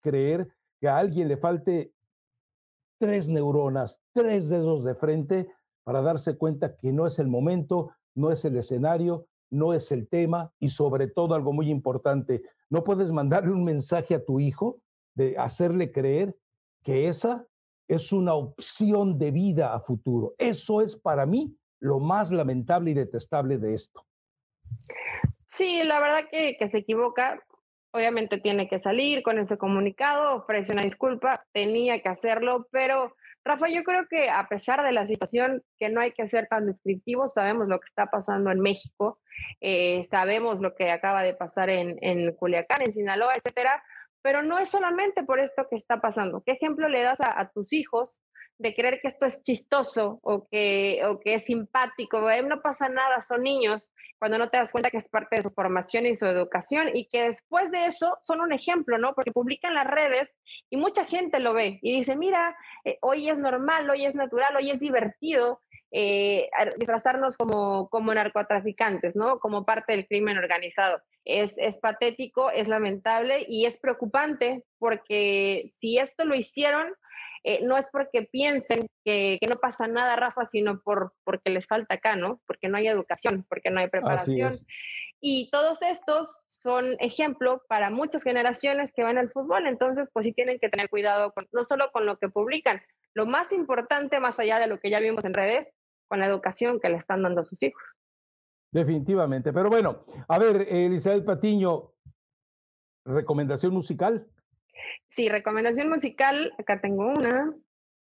creer 0.02 0.52
que 0.78 0.88
a 0.88 0.98
alguien 0.98 1.28
le 1.28 1.38
falte 1.38 1.94
tres 2.98 3.30
neuronas, 3.30 4.02
tres 4.12 4.50
dedos 4.50 4.84
de 4.84 4.94
frente 4.94 5.50
para 5.84 6.02
darse 6.02 6.36
cuenta 6.36 6.76
que 6.76 6.92
no 6.92 7.06
es 7.06 7.18
el 7.18 7.28
momento, 7.28 7.90
no 8.14 8.30
es 8.30 8.44
el 8.44 8.54
escenario, 8.58 9.26
no 9.50 9.74
es 9.74 9.90
el 9.92 10.08
tema 10.08 10.52
y 10.58 10.68
sobre 10.68 11.08
todo 11.08 11.34
algo 11.34 11.52
muy 11.52 11.70
importante, 11.70 12.42
no 12.70 12.84
puedes 12.84 13.10
mandarle 13.12 13.52
un 13.52 13.64
mensaje 13.64 14.14
a 14.14 14.24
tu 14.24 14.40
hijo 14.40 14.80
de 15.14 15.36
hacerle 15.38 15.90
creer 15.90 16.36
que 16.82 17.08
esa 17.08 17.46
es 17.88 18.12
una 18.12 18.34
opción 18.34 19.18
de 19.18 19.30
vida 19.30 19.74
a 19.74 19.80
futuro. 19.80 20.34
Eso 20.38 20.82
es 20.82 20.96
para 20.96 21.26
mí 21.26 21.56
lo 21.80 21.98
más 21.98 22.30
lamentable 22.30 22.90
y 22.90 22.94
detestable 22.94 23.58
de 23.58 23.74
esto. 23.74 24.04
Sí, 25.46 25.82
la 25.82 25.98
verdad 25.98 26.28
que, 26.30 26.56
que 26.58 26.68
se 26.68 26.78
equivoca. 26.78 27.42
Obviamente 27.92 28.38
tiene 28.38 28.68
que 28.68 28.78
salir 28.78 29.22
con 29.22 29.38
ese 29.38 29.56
comunicado, 29.56 30.36
ofrece 30.36 30.72
una 30.72 30.82
disculpa, 30.82 31.46
tenía 31.52 32.02
que 32.02 32.10
hacerlo, 32.10 32.68
pero 32.70 33.14
Rafa, 33.48 33.68
yo 33.70 33.82
creo 33.82 34.06
que 34.10 34.28
a 34.28 34.46
pesar 34.46 34.84
de 34.84 34.92
la 34.92 35.06
situación, 35.06 35.62
que 35.78 35.88
no 35.88 36.02
hay 36.02 36.12
que 36.12 36.26
ser 36.26 36.48
tan 36.48 36.66
descriptivos, 36.66 37.32
sabemos 37.32 37.66
lo 37.66 37.80
que 37.80 37.86
está 37.86 38.06
pasando 38.06 38.50
en 38.50 38.60
México, 38.60 39.20
eh, 39.60 40.04
sabemos 40.10 40.60
lo 40.60 40.74
que 40.74 40.90
acaba 40.90 41.22
de 41.22 41.34
pasar 41.34 41.70
en, 41.70 41.98
en 42.00 42.32
Culiacán, 42.34 42.82
en 42.82 42.92
Sinaloa, 42.92 43.34
etcétera, 43.34 43.82
pero 44.22 44.42
no 44.42 44.58
es 44.58 44.68
solamente 44.68 45.22
por 45.22 45.40
esto 45.40 45.66
que 45.68 45.76
está 45.76 46.00
pasando. 46.00 46.42
¿Qué 46.44 46.52
ejemplo 46.52 46.88
le 46.88 47.02
das 47.02 47.18
a, 47.20 47.50
tus 47.50 47.72
hijos 47.72 48.20
de 48.58 48.74
creer 48.74 49.00
que 49.00 49.08
esto 49.08 49.26
es 49.26 49.42
chistoso 49.42 50.18
o 50.22 50.48
que, 50.48 51.00
o 51.06 51.20
que 51.20 51.34
es 51.34 51.44
simpático? 51.44 52.20
no 52.42 52.60
pasa 52.60 52.88
nada, 52.88 53.22
son 53.22 53.42
niños, 53.42 53.90
cuando 54.18 54.36
no 54.36 54.50
te 54.50 54.58
das 54.58 54.72
cuenta 54.72 54.90
que 54.90 54.96
es 54.96 55.08
parte 55.08 55.36
de 55.36 55.42
su 55.42 55.50
formación 55.50 56.06
y 56.06 56.16
su 56.16 56.26
educación 56.26 56.90
y 56.92 57.08
que 57.08 57.22
después 57.22 57.70
de 57.70 57.86
eso 57.86 58.16
son 58.20 58.40
un 58.40 58.52
ejemplo, 58.52 58.98
¿no? 58.98 59.14
Porque 59.14 59.32
publican 59.32 59.74
las 59.74 59.86
redes 59.86 60.34
y 60.70 60.76
mucha 60.76 61.04
gente 61.04 61.38
lo 61.38 61.54
ve 61.54 61.78
y 61.82 61.96
dice, 61.96 62.16
mira, 62.16 62.56
eh, 62.84 62.98
hoy 63.00 63.30
es 63.30 63.38
normal, 63.38 63.88
hoy 63.88 64.04
es 64.04 64.14
natural, 64.14 64.56
hoy 64.56 64.70
es 64.70 64.80
divertido 64.80 65.60
eh, 65.90 66.50
disfrazarnos 66.76 67.36
como, 67.36 67.88
como 67.88 68.12
narcotraficantes, 68.12 69.16
¿no? 69.16 69.38
Como 69.38 69.64
parte 69.64 69.92
del 69.92 70.06
crimen 70.06 70.38
organizado. 70.38 71.00
Es, 71.24 71.56
es 71.58 71.78
patético, 71.78 72.50
es 72.50 72.68
lamentable 72.68 73.44
y 73.48 73.66
es 73.66 73.78
preocupante 73.78 74.64
porque 74.78 75.64
si 75.78 75.98
esto 75.98 76.24
lo 76.24 76.34
hicieron, 76.34 76.92
eh, 77.44 77.60
no 77.62 77.76
es 77.76 77.88
porque 77.90 78.22
piensen 78.22 78.88
que, 79.04 79.38
no 79.48 79.56
pasa 79.56 79.86
nada, 79.86 80.16
Rafa, 80.16 80.44
sino 80.44 80.80
por, 80.80 81.14
porque 81.24 81.50
les 81.50 81.66
falta 81.66 81.94
acá, 81.94 82.16
¿no? 82.16 82.40
Porque 82.46 82.68
no 82.68 82.76
hay 82.76 82.88
educación, 82.88 83.46
porque 83.48 83.70
no 83.70 83.80
hay 83.80 83.88
preparación. 83.88 84.52
Y 85.20 85.50
todos 85.50 85.82
estos 85.82 86.44
son 86.46 86.96
ejemplo 87.00 87.62
para 87.68 87.90
muchas 87.90 88.22
generaciones 88.22 88.92
que 88.92 89.02
van 89.02 89.18
al 89.18 89.30
fútbol, 89.30 89.66
entonces 89.66 90.08
pues 90.12 90.26
sí 90.26 90.32
tienen 90.32 90.58
que 90.60 90.68
tener 90.68 90.88
cuidado 90.88 91.32
no 91.52 91.64
solo 91.64 91.90
con 91.90 92.06
lo 92.06 92.18
que 92.18 92.28
publican, 92.28 92.80
lo 93.14 93.26
más 93.26 93.52
importante, 93.52 94.20
más 94.20 94.38
allá 94.38 94.58
de 94.58 94.66
lo 94.66 94.78
que 94.78 94.90
ya 94.90 95.00
vimos 95.00 95.24
en 95.24 95.34
redes, 95.34 95.72
con 96.08 96.20
la 96.20 96.26
educación 96.26 96.80
que 96.80 96.88
le 96.88 96.96
están 96.96 97.22
dando 97.22 97.42
a 97.42 97.44
sus 97.44 97.62
hijos. 97.62 97.82
Definitivamente, 98.70 99.52
pero 99.52 99.70
bueno, 99.70 100.04
a 100.28 100.38
ver, 100.38 100.66
Elizabeth 100.68 101.24
Patiño, 101.24 101.92
recomendación 103.04 103.72
musical. 103.72 104.26
Sí, 105.08 105.28
recomendación 105.28 105.88
musical, 105.88 106.52
acá 106.58 106.80
tengo 106.80 107.06
una, 107.06 107.54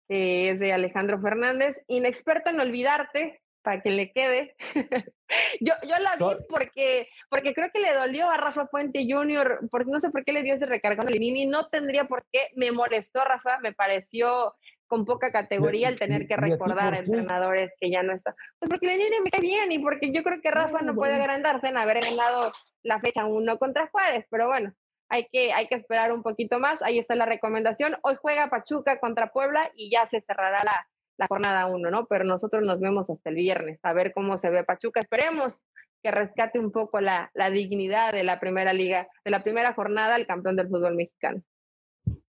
que 0.07 0.51
es 0.51 0.59
de 0.59 0.71
Alejandro 0.71 1.19
Fernández, 1.19 1.83
Inexperto 1.87 2.49
en 2.49 2.59
Olvidarte, 2.59 3.41
para 3.65 3.81
que 3.81 3.89
le 3.89 4.11
quede. 4.11 4.55
yo, 5.59 5.73
yo 5.83 5.99
la 5.99 6.15
vi 6.15 6.25
porque, 6.47 7.09
porque 7.29 7.53
creo 7.53 7.69
que 7.73 7.79
le 7.79 7.93
dolió 7.93 8.29
a 8.29 8.37
Rafa 8.37 8.67
Fuente 8.67 9.05
Jr., 9.09 9.67
porque 9.71 9.91
no 9.91 9.99
sé 9.99 10.11
por 10.11 10.23
qué 10.23 10.31
le 10.31 10.43
dio 10.43 10.53
ese 10.53 10.67
recargón 10.67 11.07
a 11.07 11.11
Lenini, 11.11 11.47
no 11.47 11.67
tendría 11.67 12.05
por 12.05 12.25
qué, 12.31 12.51
me 12.55 12.71
molestó 12.71 13.25
Rafa, 13.25 13.59
me 13.59 13.73
pareció 13.73 14.53
con 14.87 15.05
poca 15.05 15.31
categoría 15.31 15.89
el 15.89 15.99
tener 15.99 16.27
que 16.27 16.37
recordar 16.37 16.93
a, 16.93 16.99
entrenadores 16.99 17.71
que 17.79 17.89
ya 17.89 18.03
no 18.03 18.13
están. 18.13 18.35
Pues 18.59 18.69
porque 18.69 18.87
Lenini 18.87 19.19
me 19.23 19.31
cae 19.31 19.41
bien 19.41 19.71
y 19.71 19.79
porque 19.79 20.11
yo 20.11 20.23
creo 20.23 20.41
que 20.41 20.51
Rafa 20.51 20.81
no, 20.81 20.95
puede 20.95 21.15
agrandarse 21.15 21.67
en 21.67 21.77
haber 21.77 22.01
ganado 22.01 22.51
la 22.83 22.99
fecha 22.99 23.25
uno 23.25 23.57
contra 23.57 23.87
Juárez, 23.87 24.27
pero 24.29 24.47
bueno, 24.47 24.73
hay 25.09 25.27
que, 25.31 25.53
hay 25.53 25.67
que 25.67 25.75
esperar 25.75 26.11
un 26.11 26.23
poquito 26.23 26.59
más. 26.59 26.81
Ahí 26.81 26.99
está 26.99 27.15
la 27.15 27.25
recomendación. 27.25 27.95
Hoy 28.03 28.15
juega 28.21 28.49
Pachuca 28.49 28.99
contra 28.99 29.31
Puebla 29.31 29.71
y 29.75 29.91
ya 29.91 30.05
se 30.05 30.21
cerrará 30.21 30.63
la, 30.63 30.87
la 31.17 31.27
jornada 31.27 31.67
uno, 31.67 31.89
¿no? 31.89 32.05
Pero 32.07 32.25
nosotros 32.25 32.63
nos 32.63 32.79
vemos 32.79 33.09
hasta 33.09 33.29
el 33.29 33.35
viernes 33.35 33.79
a 33.83 33.93
ver 33.93 34.13
cómo 34.13 34.37
se 34.37 34.49
ve 34.49 34.63
Pachuca. 34.63 34.99
Esperemos 34.99 35.65
que 36.03 36.11
rescate 36.11 36.59
un 36.59 36.71
poco 36.71 37.01
la, 37.01 37.31
la 37.33 37.49
dignidad 37.49 38.13
de 38.13 38.23
la 38.23 38.39
primera 38.39 38.73
liga, 38.73 39.07
de 39.23 39.31
la 39.31 39.43
primera 39.43 39.73
jornada, 39.73 40.15
el 40.15 40.27
campeón 40.27 40.55
del 40.55 40.69
fútbol 40.69 40.95
mexicano. 40.95 41.41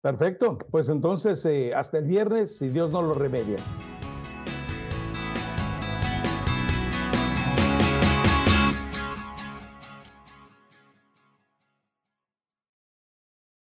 Perfecto, 0.00 0.58
pues 0.70 0.88
entonces 0.88 1.44
eh, 1.44 1.74
hasta 1.74 1.98
el 1.98 2.04
viernes, 2.04 2.58
si 2.58 2.68
Dios 2.68 2.90
no 2.90 3.02
lo 3.02 3.14
remedia. 3.14 3.56